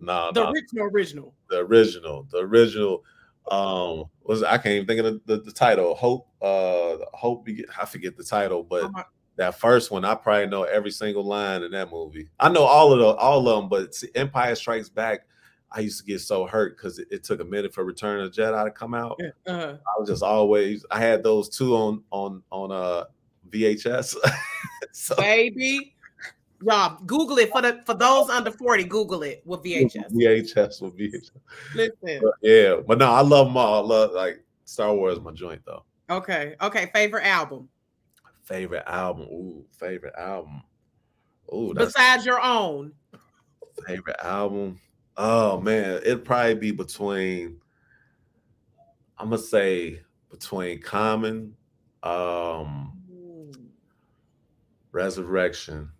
no, 0.00 0.30
the 0.32 0.48
original 0.48 0.86
original? 0.86 1.34
The 1.50 1.58
original. 1.58 2.26
The 2.30 2.38
original. 2.38 3.04
Um, 3.50 4.04
was 4.24 4.42
I 4.42 4.56
can't 4.56 4.74
even 4.74 4.86
think 4.86 5.00
of 5.00 5.04
the, 5.26 5.36
the, 5.36 5.42
the 5.42 5.52
title. 5.52 5.94
Hope. 5.94 6.26
Uh, 6.42 6.96
Hope. 7.12 7.46
I 7.78 7.84
forget 7.84 8.16
the 8.16 8.24
title, 8.24 8.62
but. 8.64 8.90
That 9.36 9.58
first 9.58 9.90
one, 9.90 10.04
I 10.04 10.14
probably 10.14 10.46
know 10.46 10.62
every 10.62 10.90
single 10.90 11.24
line 11.24 11.62
in 11.62 11.70
that 11.72 11.90
movie. 11.90 12.28
I 12.40 12.48
know 12.48 12.62
all 12.62 12.92
of 12.92 12.98
the 12.98 13.06
all 13.06 13.46
of 13.46 13.60
them, 13.60 13.68
but 13.68 13.94
see, 13.94 14.08
Empire 14.14 14.54
Strikes 14.54 14.88
Back, 14.88 15.26
I 15.70 15.80
used 15.80 16.00
to 16.00 16.06
get 16.06 16.20
so 16.20 16.46
hurt 16.46 16.76
because 16.76 16.98
it, 16.98 17.08
it, 17.10 17.22
took 17.22 17.40
a 17.40 17.44
minute 17.44 17.74
for 17.74 17.84
Return 17.84 18.20
of 18.20 18.32
Jedi 18.32 18.64
to 18.64 18.70
come 18.70 18.94
out. 18.94 19.20
Uh-huh. 19.46 19.76
I 19.76 20.00
was 20.00 20.08
just 20.08 20.22
always 20.22 20.86
I 20.90 21.00
had 21.00 21.22
those 21.22 21.50
two 21.50 21.76
on 21.76 22.02
on 22.10 22.42
on 22.50 22.72
uh 22.72 23.04
VHS. 23.50 24.16
so, 24.92 25.14
Baby, 25.16 25.94
y'all 26.62 26.98
Google 27.04 27.36
it 27.38 27.50
for 27.50 27.60
the 27.60 27.82
for 27.84 27.94
those 27.94 28.30
under 28.30 28.50
forty. 28.50 28.84
Google 28.84 29.22
it 29.22 29.42
with 29.44 29.62
VHS. 29.62 30.12
VHS 30.12 30.80
with 30.80 30.96
VHS. 30.96 31.30
Listen, 31.74 32.20
but 32.22 32.34
yeah, 32.40 32.76
but 32.86 32.98
no, 32.98 33.10
I 33.10 33.20
love 33.20 33.48
them 33.48 33.56
all. 33.58 33.84
I 33.84 33.86
love 33.86 34.12
like 34.12 34.42
Star 34.64 34.94
Wars, 34.94 35.20
my 35.20 35.32
joint 35.32 35.60
though. 35.66 35.84
Okay, 36.08 36.54
okay. 36.62 36.90
Favorite 36.94 37.26
album. 37.26 37.68
Favorite 38.46 38.84
album. 38.86 39.24
Ooh, 39.24 39.64
favorite 39.72 40.14
album. 40.16 40.62
Ooh, 41.52 41.74
besides 41.74 42.24
your 42.24 42.40
own. 42.40 42.92
Favorite 43.84 44.16
album. 44.22 44.80
Oh 45.16 45.60
man, 45.60 45.96
it'd 46.04 46.24
probably 46.24 46.54
be 46.54 46.70
between 46.70 47.60
I'm 49.18 49.30
gonna 49.30 49.42
say 49.42 50.00
between 50.30 50.80
Common, 50.80 51.56
um 52.04 52.92
Resurrection. 54.92 55.90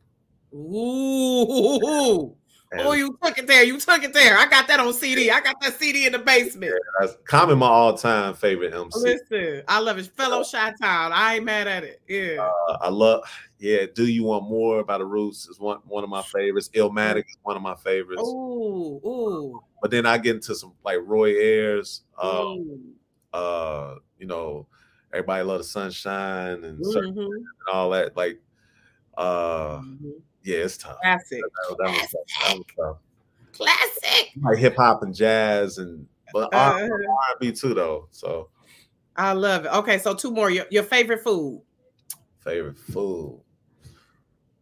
Ooh. 0.55 2.37
Oh, 2.79 2.93
you 2.93 3.17
took 3.23 3.39
it 3.39 3.47
there. 3.47 3.63
You 3.63 3.79
took 3.79 4.03
it 4.03 4.13
there. 4.13 4.37
I 4.37 4.47
got 4.47 4.67
that 4.69 4.81
on 4.81 4.93
CD. 4.93 5.31
I 5.31 5.41
got 5.41 5.61
that 5.61 5.79
CD 5.79 6.07
in 6.07 6.13
the 6.13 6.19
basement. 6.19 6.75
Yeah, 7.01 7.07
Common 7.25 7.59
my 7.59 7.67
all-time 7.67 8.35
favorite 8.35 8.75
MC. 8.75 8.99
Listen, 9.01 9.63
I 9.69 9.79
love 9.79 9.97
his 9.97 10.09
fellow 10.09 10.43
Chi 10.45 10.73
Town. 10.81 11.13
I 11.13 11.37
ain't 11.37 11.45
mad 11.45 11.69
at 11.69 11.85
it. 11.85 12.01
Yeah. 12.09 12.49
Uh, 12.69 12.79
I 12.81 12.89
love, 12.89 13.25
yeah. 13.59 13.87
Do 13.95 14.07
you 14.07 14.25
want 14.25 14.49
more 14.49 14.81
about 14.81 14.99
the 14.99 15.07
roots? 15.07 15.49
Is 15.49 15.61
one 15.61 15.79
one 15.87 16.03
of 16.03 16.11
my 16.11 16.23
favorites. 16.23 16.69
Illmatic 16.75 17.27
is 17.29 17.37
one 17.43 17.57
of 17.57 17.63
my 17.63 17.77
favorites. 17.77 18.23
Ooh, 18.23 19.01
ooh. 19.05 19.63
But 19.81 19.91
then 19.91 20.05
I 20.05 20.19
get 20.19 20.37
into 20.37 20.55
some 20.55 20.73
like 20.85 20.99
Roy 21.03 21.37
Ayers. 21.37 22.03
Um, 22.21 22.95
uh, 23.33 23.97
you 24.19 24.27
know, 24.27 24.67
everybody 25.13 25.45
love 25.45 25.59
the 25.59 25.65
sunshine 25.65 26.65
and, 26.65 26.85
mm-hmm. 26.85 27.19
and 27.19 27.47
all 27.73 27.91
that. 27.91 28.17
Like, 28.17 28.41
uh, 29.17 29.79
mm-hmm 29.79 30.11
yeah, 30.47 30.59
it's 30.59 30.79
tough. 30.79 30.99
Classic. 31.01 31.41
That, 31.41 31.77
that, 31.79 31.91
was, 31.91 32.15
that 32.15 32.57
was 32.57 32.65
tough. 32.77 32.97
Classic. 33.53 34.31
Like 34.41 34.59
hip 34.59 34.77
hop 34.77 35.03
and 35.03 35.15
jazz 35.15 35.79
and 35.79 36.07
but 36.33 36.55
uh, 36.55 36.89
R&B 36.89 37.53
too 37.53 37.75
though. 37.75 38.09
So 38.13 38.51
I 39.17 39.33
love 39.33 39.65
it. 39.65 39.73
Okay, 39.73 39.99
so 39.99 40.15
two 40.15 40.31
more. 40.31 40.51
Your, 40.51 40.67
your 40.71 40.83
favorite 40.83 41.23
food. 41.25 41.63
Favorite 42.41 42.79
food. 42.79 43.41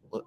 What? 0.09 0.24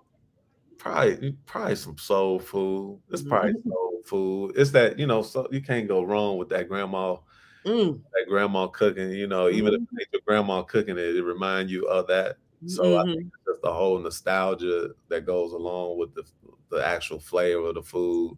Probably 0.77 1.35
probably 1.45 1.75
some 1.75 1.97
soul 1.97 2.39
food. 2.39 2.99
It's 3.09 3.23
probably 3.23 3.53
mm-hmm. 3.53 3.69
soul 3.69 4.01
food. 4.05 4.53
It's 4.55 4.71
that 4.71 4.99
you 4.99 5.07
know, 5.07 5.23
so 5.23 5.47
you 5.51 5.61
can't 5.61 5.87
go 5.87 6.03
wrong 6.03 6.37
with 6.37 6.49
that 6.49 6.69
grandma. 6.69 7.17
Mm. 7.65 7.99
That 8.13 8.25
grandma 8.29 8.67
cooking, 8.67 9.11
you 9.11 9.27
know, 9.27 9.49
even 9.49 9.73
mm-hmm. 9.73 9.97
if 9.97 10.07
your 10.13 10.21
grandma 10.25 10.61
cooking 10.61 10.97
it, 10.97 11.15
it 11.15 11.23
remind 11.23 11.69
you 11.69 11.85
of 11.87 12.07
that 12.07 12.37
so 12.65 12.83
mm-hmm. 12.83 13.09
I 13.09 13.13
think 13.13 13.31
just 13.47 13.61
the 13.61 13.73
whole 13.73 13.99
nostalgia 13.99 14.89
that 15.09 15.25
goes 15.25 15.53
along 15.53 15.99
with 15.99 16.13
the 16.15 16.23
the 16.69 16.85
actual 16.85 17.19
flavor 17.19 17.67
of 17.67 17.75
the 17.75 17.83
food. 17.83 18.37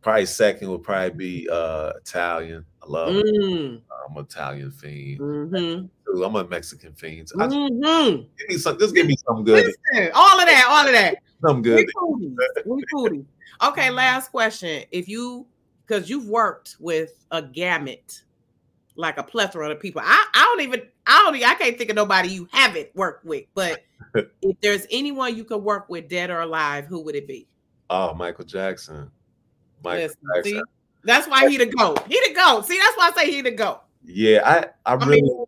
Probably 0.00 0.26
second 0.26 0.70
would 0.70 0.82
probably 0.82 1.10
be 1.10 1.48
uh 1.50 1.92
Italian. 2.00 2.64
I 2.82 2.86
love 2.86 3.14
mm. 3.14 3.80
I'm 4.08 4.16
an 4.16 4.24
Italian 4.24 4.70
fiend. 4.70 5.20
Mm-hmm. 5.20 6.22
I'm 6.22 6.36
a 6.36 6.44
Mexican 6.44 6.92
fiend. 6.94 7.28
So 7.28 7.36
mm-hmm. 7.36 8.22
give 8.38 8.48
me 8.48 8.56
some. 8.58 8.78
Just 8.78 8.94
give 8.94 9.06
me 9.06 9.16
something 9.26 9.44
good. 9.44 9.66
Listen, 9.66 10.10
all 10.14 10.40
of 10.40 10.46
that, 10.46 10.66
all 10.68 10.86
of 10.86 10.92
that. 10.92 11.18
Something 11.44 11.62
good. 11.62 11.88
We 12.64 12.84
foodies. 12.94 13.24
Okay, 13.66 13.90
last 13.90 14.30
question. 14.30 14.84
If 14.92 15.08
you, 15.08 15.44
because 15.84 16.08
you've 16.08 16.28
worked 16.28 16.76
with 16.78 17.26
a 17.32 17.42
gamut 17.42 18.22
like 18.96 19.18
a 19.18 19.22
plethora 19.22 19.70
of 19.70 19.80
people. 19.80 20.02
I, 20.04 20.26
I 20.34 20.44
don't 20.44 20.60
even 20.62 20.82
I 21.06 21.18
don't 21.18 21.42
I 21.42 21.54
can't 21.54 21.76
think 21.76 21.90
of 21.90 21.96
nobody 21.96 22.28
you 22.28 22.48
haven't 22.52 22.94
worked 22.94 23.24
with. 23.24 23.44
But 23.54 23.82
if 24.14 24.60
there's 24.60 24.86
anyone 24.90 25.36
you 25.36 25.44
could 25.44 25.62
work 25.62 25.88
with, 25.88 26.08
dead 26.08 26.30
or 26.30 26.40
alive, 26.40 26.86
who 26.86 27.00
would 27.00 27.14
it 27.14 27.26
be? 27.26 27.48
Oh, 27.90 28.14
Michael 28.14 28.44
Jackson. 28.44 29.10
Michael 29.82 30.02
Listen, 30.02 30.18
Jackson. 30.34 30.52
See, 30.52 30.62
that's 31.04 31.28
why 31.28 31.48
he 31.48 31.58
to 31.58 31.66
go. 31.66 31.96
He 32.08 32.14
to 32.14 32.32
go. 32.34 32.62
See, 32.62 32.78
that's 32.78 32.96
why 32.96 33.10
I 33.12 33.22
say 33.22 33.30
he 33.30 33.42
to 33.42 33.50
go. 33.50 33.80
Yeah, 34.04 34.40
I 34.44 34.90
I, 34.90 34.94
I 34.94 35.04
really 35.04 35.22
mean, 35.22 35.44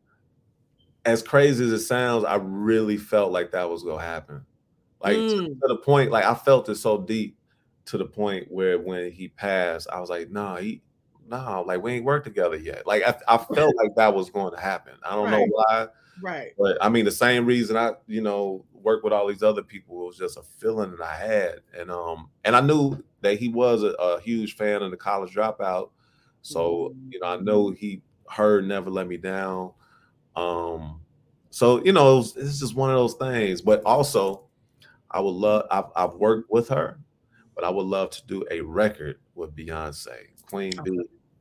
as 1.05 1.23
crazy 1.23 1.65
as 1.65 1.73
it 1.73 1.81
sounds, 1.81 2.25
I 2.25 2.37
really 2.37 2.97
felt 2.97 3.33
like 3.33 3.53
that 3.53 3.69
was 3.69 3.83
gonna 3.83 4.03
happen. 4.03 4.45
Like 5.03 5.17
mm. 5.17 5.31
to, 5.31 5.49
to 5.49 5.69
the 5.69 5.77
point, 5.77 6.11
like 6.11 6.25
I 6.25 6.35
felt 6.35 6.69
it 6.69 6.77
so 6.77 6.99
deep 6.99 7.39
to 7.87 7.99
the 7.99 8.07
point 8.07 8.51
where 8.51 8.79
when 8.79 9.13
he 9.13 9.29
passed, 9.29 9.89
I 9.93 10.01
was 10.01 10.11
like, 10.11 10.31
nah, 10.31 10.57
he 10.57 10.83
no, 11.29 11.64
like 11.66 11.83
we 11.83 11.93
ain't 11.93 12.05
worked 12.05 12.27
together 12.27 12.57
yet. 12.57 12.87
Like 12.87 13.03
I, 13.03 13.14
I 13.29 13.37
felt 13.55 13.75
like 13.77 13.95
that 13.97 14.14
was 14.14 14.31
going 14.31 14.55
to 14.55 14.61
happen. 14.61 14.95
I 15.03 15.14
don't 15.14 15.25
right. 15.25 15.39
know 15.39 15.47
why. 15.51 15.87
Right. 16.22 16.53
But 16.59 16.79
I 16.81 16.89
mean, 16.89 17.05
the 17.05 17.11
same 17.11 17.47
reason 17.47 17.77
I, 17.77 17.93
you 18.07 18.20
know, 18.20 18.64
work 18.72 19.03
with 19.03 19.12
all 19.12 19.27
these 19.27 19.43
other 19.43 19.62
people 19.62 19.97
was 20.07 20.18
just 20.18 20.37
a 20.37 20.43
feeling 20.43 20.91
that 20.93 21.01
I 21.01 21.16
had, 21.16 21.61
and 21.77 21.91
um, 21.91 22.29
and 22.45 22.55
I 22.55 22.61
knew 22.61 23.03
that 23.22 23.39
he 23.39 23.49
was 23.49 23.83
a, 23.83 23.93
a 23.95 24.20
huge 24.20 24.57
fan 24.57 24.83
of 24.83 24.91
the 24.91 24.97
college 24.97 25.35
dropout. 25.35 25.91
So, 26.43 26.95
you 27.09 27.18
know, 27.20 27.27
I 27.27 27.37
know 27.39 27.70
he 27.70 28.03
heard 28.29 28.68
Never 28.68 28.91
Let 28.91 29.09
Me 29.09 29.16
Down. 29.16 29.72
Um, 30.37 31.01
so 31.51 31.83
you 31.85 31.93
know, 31.93 32.18
it's, 32.18 32.37
it's 32.37 32.61
just 32.61 32.75
one 32.75 32.91
of 32.91 32.97
those 32.97 33.14
things. 33.14 33.62
But 33.62 33.83
also, 33.85 34.45
I 35.11 35.20
would 35.20 35.31
love 35.31 35.66
I've, 35.70 35.87
I've 35.97 36.14
worked 36.14 36.51
with 36.51 36.68
her, 36.68 36.99
but 37.55 37.64
I 37.64 37.70
would 37.70 37.87
love 37.87 38.11
to 38.11 38.27
do 38.27 38.45
a 38.51 38.61
record 38.61 39.18
with 39.35 39.57
Beyonce, 39.57 40.34
Queen 40.55 40.73
B. 40.85 41.01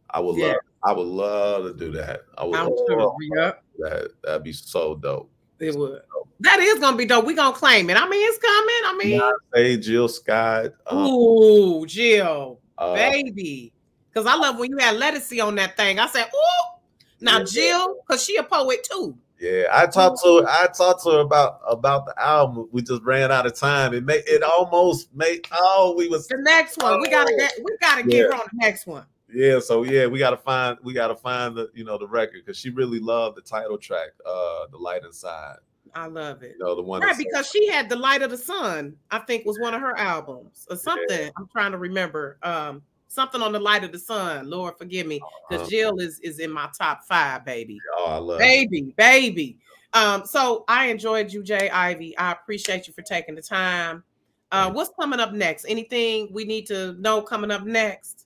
I 0.10 0.20
would 0.20 0.36
Yeah. 0.38 0.48
love 0.48 0.58
I 0.86 0.92
would 0.92 1.08
love 1.08 1.64
to 1.64 1.74
do 1.74 1.92
that. 1.94 2.22
I 2.38 2.44
would 2.44 2.56
I'm 2.56 2.68
love 2.68 2.78
sure. 2.90 3.16
Yep. 3.38 3.64
that. 3.80 4.08
That'd 4.24 4.44
be 4.44 4.52
so 4.52 4.96
dope. 4.96 5.30
It 5.60 5.76
would. 5.76 6.02
That 6.42 6.60
is 6.60 6.80
gonna 6.80 6.98
be 6.98 7.06
dope. 7.06 7.26
We 7.26 7.34
gonna 7.36 7.56
claim 7.56 7.90
it. 7.90 7.96
I 7.96 8.08
mean, 8.10 8.28
it's 8.28 8.38
coming. 8.38 8.82
I 8.86 8.98
mean, 8.98 9.22
Hey, 9.54 9.78
Jill 9.78 10.10
Scott. 10.10 10.72
Um, 10.88 11.06
ooh, 11.08 11.86
Jill, 11.86 12.60
uh, 12.78 12.94
baby. 12.96 13.72
Cause 14.14 14.26
I 14.26 14.36
love 14.36 14.60
when 14.60 14.70
you 14.72 14.78
had 14.78 14.96
Lettucey 14.98 15.44
on 15.46 15.56
that 15.56 15.78
thing. 15.78 16.00
I 16.00 16.08
said, 16.08 16.26
ooh. 16.26 16.80
Now 17.22 17.40
Yeah. 17.40 17.46
Jill, 17.46 17.96
cause 18.08 18.24
she 18.24 18.36
a 18.36 18.44
poet 18.44 18.86
too. 18.92 19.18
Yeah, 19.44 19.66
I 19.74 19.88
talked 19.88 20.22
to 20.24 20.38
her. 20.42 20.48
I 20.48 20.68
talked 20.68 21.04
to 21.04 21.10
her 21.12 21.20
about 21.20 21.60
about 21.68 22.06
the 22.06 22.14
album. 22.22 22.70
We 22.72 22.82
just 22.82 23.02
ran 23.04 23.30
out 23.30 23.46
of 23.46 23.54
time. 23.60 23.94
It 23.94 24.06
made 24.06 24.24
it 24.26 24.42
almost 24.42 25.14
made. 25.14 25.46
Oh, 25.52 25.94
we 25.98 26.08
was 26.08 26.28
The 26.30 26.38
next 26.38 26.82
one, 26.82 27.02
we 27.02 27.10
gotta 27.10 27.34
Oh. 27.34 27.38
get, 27.38 27.54
we 27.62 27.78
gotta 27.82 28.04
get 28.04 28.28
her 28.28 28.34
on 28.34 28.48
the 28.54 28.58
next 28.66 28.88
one. 28.88 29.06
yeah. 29.34 29.60
So 29.60 29.84
yeah, 29.84 30.06
we 30.08 30.18
gotta 30.20 30.38
find 30.38 30.78
we 30.82 30.94
gotta 30.94 31.16
find 31.16 31.58
the 31.58 31.70
you 31.74 31.84
know 31.84 31.98
the 31.98 32.08
record 32.08 32.44
because 32.46 32.58
she 32.58 32.70
really 32.70 33.00
loved 33.00 33.36
the 33.36 33.42
title 33.42 33.78
track, 33.78 34.12
uh, 34.26 34.68
the 34.72 34.78
light 34.78 35.04
inside. 35.04 35.58
I 35.94 36.08
love 36.08 36.42
it. 36.42 36.56
You 36.58 36.66
know 36.66 36.76
the 36.76 36.82
one. 36.82 37.02
Right, 37.02 37.18
because 37.18 37.50
she 37.50 37.68
had 37.68 37.90
the 37.90 37.96
light 37.98 38.22
of 38.22 38.32
the 38.32 38.38
sun. 38.38 38.96
I 39.12 39.20
think 39.20 39.46
was 39.46 39.60
one 39.60 39.74
of 39.74 39.82
her 39.82 39.96
albums 39.98 40.66
or 40.70 40.76
something. 40.78 41.30
I'm 41.38 41.48
trying 41.52 41.72
to 41.74 41.78
remember. 41.78 42.38
Um, 42.42 42.82
something 43.14 43.42
on 43.42 43.52
the 43.52 43.60
light 43.60 43.84
of 43.84 43.92
the 43.92 44.00
sun. 44.00 44.50
Lord 44.50 44.78
forgive 44.78 45.08
me, 45.08 45.22
because 45.50 45.68
Uh, 45.68 45.70
Jill 45.70 46.00
is 46.00 46.20
is 46.20 46.40
in 46.40 46.52
my 46.52 46.70
top 46.78 47.04
five, 47.06 47.46
baby. 47.46 47.80
oh, 47.98 48.06
I 48.12 48.18
love. 48.18 48.40
it. 48.40 48.44
baby, 48.44 48.94
baby. 48.98 49.58
Um, 49.94 50.26
so 50.26 50.66
I 50.68 50.88
enjoyed 50.88 51.32
you, 51.32 51.44
J. 51.44 51.70
Ivy. 51.70 52.18
I 52.18 52.32
appreciate 52.32 52.88
you 52.88 52.94
for 52.94 53.04
taking 53.04 53.36
the 53.36 53.42
time. 53.44 54.04
Uh, 54.52 54.72
what's 54.72 54.92
coming 55.00 55.20
up 55.20 55.34
next? 55.34 55.66
Anything 55.68 56.30
we 56.32 56.46
need 56.46 56.66
to 56.68 56.94
know 56.94 57.22
coming 57.22 57.52
up 57.52 57.64
next? 57.64 58.26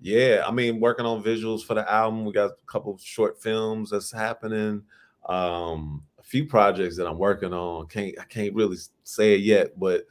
Yeah, 0.00 0.42
I 0.46 0.50
mean, 0.50 0.80
working 0.80 1.06
on 1.06 1.22
visuals 1.22 1.64
for 1.64 1.74
the 1.74 1.90
album. 1.90 2.24
We 2.24 2.32
got 2.32 2.50
a 2.50 2.54
couple 2.66 2.92
of 2.94 3.00
short 3.00 3.40
films 3.40 3.90
that's 3.90 4.12
happening. 4.12 4.82
Um, 5.28 6.02
a 6.18 6.22
few 6.22 6.46
projects 6.46 6.96
that 6.96 7.06
I'm 7.06 7.18
working 7.18 7.52
on. 7.52 7.86
Can't 7.86 8.14
I 8.20 8.24
can't 8.24 8.54
really 8.54 8.76
say 9.04 9.34
it 9.34 9.40
yet, 9.40 9.78
but 9.78 10.06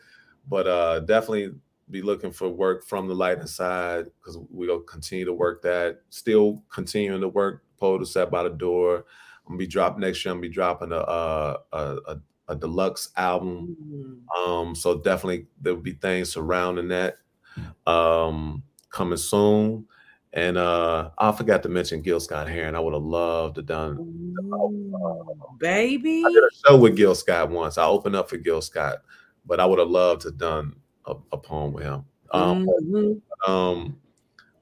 but 0.49 0.67
uh 0.67 0.99
definitely 1.01 1.51
be 1.93 2.01
looking 2.01 2.31
for 2.31 2.49
work 2.49 2.85
from 2.85 3.07
the 3.07 3.13
light 3.13 3.39
inside 3.39 4.07
because 4.19 4.37
we'll 4.49 4.81
continue 4.81 5.23
to 5.23 5.33
work 5.33 5.61
that. 5.61 6.01
Still 6.09 6.61
continuing 6.69 7.21
to 7.21 7.29
work 7.29 7.63
Poet 7.77 8.05
Set 8.07 8.29
by 8.29 8.43
the 8.43 8.49
Door. 8.49 9.05
I'm 9.45 9.53
gonna 9.53 9.57
be 9.59 9.67
dropping 9.67 10.01
next 10.01 10.25
year. 10.25 10.31
I'm 10.31 10.39
gonna 10.39 10.49
be 10.49 10.53
dropping 10.53 10.91
a 10.91 10.95
a, 10.95 11.57
a, 11.71 12.17
a, 12.49 12.55
deluxe 12.55 13.11
album 13.15 13.77
Mm, 13.81 14.37
um, 14.37 14.75
so 14.75 14.99
definitely 14.99 15.47
there 15.61 15.75
will 15.75 15.81
be 15.81 15.93
things 15.93 16.31
surrounding 16.31 16.89
that 16.89 17.17
um 17.87 18.63
coming 18.89 19.17
soon. 19.17 19.85
And 20.33 20.57
uh 20.57 21.11
I 21.17 21.31
forgot 21.31 21.61
to 21.63 21.69
mention 21.69 22.01
Gil 22.01 22.19
Scott 22.19 22.49
Heron. 22.49 22.75
I 22.75 22.79
would 22.79 22.93
have 22.93 23.03
loved 23.03 23.55
to 23.55 23.61
done 23.61 23.97
Ooh, 23.99 25.55
baby. 25.59 26.23
I 26.25 26.29
did 26.29 26.43
a 26.43 26.49
show 26.67 26.77
with 26.77 26.95
Gil 26.95 27.13
Scott 27.15 27.51
once. 27.51 27.77
I 27.77 27.85
opened 27.85 28.15
up 28.15 28.29
for 28.29 28.37
Gil 28.37 28.61
Scott, 28.61 28.99
but 29.45 29.59
I 29.59 29.65
would 29.65 29.79
have 29.79 29.89
loved 29.89 30.21
to 30.21 30.31
done 30.31 30.75
a, 31.05 31.15
a 31.31 31.37
poem 31.37 31.73
with 31.73 31.83
him. 31.83 32.05
Um, 32.31 32.65
Mhm. 32.65 33.21
um 33.47 33.97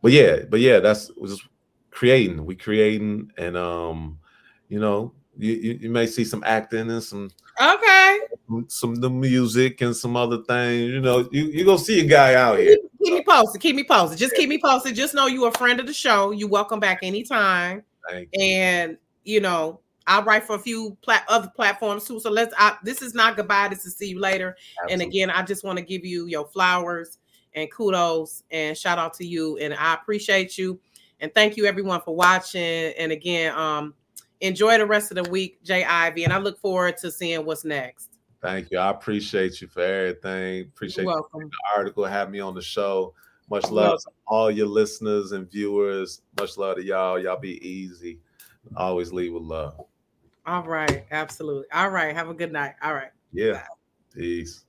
but 0.01 0.11
yeah, 0.11 0.39
but 0.49 0.59
yeah, 0.59 0.79
that's 0.79 1.11
just 1.25 1.43
creating. 1.91 2.45
We 2.45 2.55
creating 2.55 3.31
and 3.37 3.55
um, 3.55 4.17
you 4.67 4.79
know, 4.79 5.13
you, 5.37 5.53
you, 5.53 5.73
you 5.81 5.89
may 5.89 6.07
see 6.07 6.23
some 6.23 6.43
acting 6.45 6.89
and 6.89 7.03
some 7.03 7.29
Okay. 7.61 8.19
some 8.67 8.95
the 8.95 9.09
music 9.09 9.81
and 9.81 9.95
some 9.95 10.15
other 10.17 10.41
things. 10.43 10.91
You 10.91 11.01
know, 11.01 11.29
you 11.31 11.45
you 11.45 11.65
gonna 11.65 11.77
see 11.77 11.99
a 11.99 12.05
guy 12.05 12.33
out 12.33 12.57
here. 12.57 12.77
Keep, 13.03 13.13
me 13.13 13.23
posted. 13.23 13.61
Keep 13.61 13.75
me 13.75 13.83
posted. 13.83 14.17
Just 14.17 14.35
keep 14.35 14.49
me 14.49 14.59
posted. 14.59 14.95
Just 14.95 15.13
know 15.13 15.27
you 15.27 15.45
a 15.45 15.51
friend 15.51 15.79
of 15.79 15.85
the 15.85 15.93
show. 15.93 16.31
You 16.31 16.47
welcome 16.47 16.79
back 16.79 16.99
anytime. 17.03 17.83
And 18.39 18.97
you 19.23 19.39
know 19.39 19.79
I 20.07 20.21
write 20.21 20.43
for 20.43 20.55
a 20.55 20.59
few 20.59 20.97
plat- 21.01 21.25
other 21.27 21.51
platforms 21.55 22.05
too. 22.05 22.19
So 22.19 22.29
let's. 22.31 22.53
I, 22.57 22.77
this 22.83 23.01
is 23.01 23.13
not 23.13 23.35
goodbye. 23.35 23.67
This 23.69 23.85
is 23.85 23.95
see 23.95 24.09
you 24.09 24.19
later. 24.19 24.55
And 24.89 25.01
again, 25.01 25.29
I 25.29 25.43
just 25.43 25.63
want 25.63 25.77
to 25.77 25.85
give 25.85 26.03
you 26.03 26.25
your 26.25 26.47
flowers 26.47 27.19
and 27.53 27.71
kudos 27.71 28.43
and 28.51 28.77
shout 28.77 28.97
out 28.97 29.13
to 29.15 29.25
you. 29.25 29.57
And 29.57 29.73
I 29.73 29.93
appreciate 29.93 30.57
you. 30.57 30.79
And 31.19 31.33
thank 31.33 31.55
you 31.55 31.65
everyone 31.65 32.01
for 32.01 32.15
watching. 32.15 32.61
And 32.61 33.11
again, 33.11 33.55
um, 33.55 33.93
enjoy 34.39 34.77
the 34.77 34.85
rest 34.85 35.11
of 35.11 35.23
the 35.23 35.29
week, 35.29 35.63
J. 35.63 35.83
Ivy. 35.83 36.23
And 36.23 36.33
I 36.33 36.39
look 36.39 36.59
forward 36.59 36.97
to 36.97 37.11
seeing 37.11 37.45
what's 37.45 37.63
next. 37.63 38.09
Thank 38.41 38.71
you. 38.71 38.79
I 38.79 38.89
appreciate 38.89 39.61
you 39.61 39.67
for 39.67 39.81
everything. 39.81 40.63
Appreciate 40.63 41.05
welcome. 41.05 41.41
the 41.41 41.77
article, 41.77 42.05
have 42.05 42.31
me 42.31 42.39
on 42.39 42.55
the 42.55 42.61
show. 42.61 43.13
Much 43.51 43.69
love 43.69 43.99
to 43.99 44.11
all 44.25 44.49
your 44.49 44.65
listeners 44.65 45.33
and 45.33 45.49
viewers. 45.51 46.21
Much 46.39 46.57
love 46.57 46.77
to 46.77 46.83
y'all. 46.83 47.19
Y'all 47.19 47.37
be 47.37 47.65
easy. 47.67 48.19
Always 48.75 49.11
leave 49.11 49.33
with 49.33 49.43
love. 49.43 49.79
All 50.45 50.63
right. 50.63 51.05
Absolutely. 51.11 51.65
All 51.73 51.89
right. 51.89 52.15
Have 52.15 52.29
a 52.29 52.33
good 52.33 52.51
night. 52.51 52.73
All 52.81 52.93
right. 52.93 53.11
Yeah. 53.31 53.63
Peace. 54.13 54.65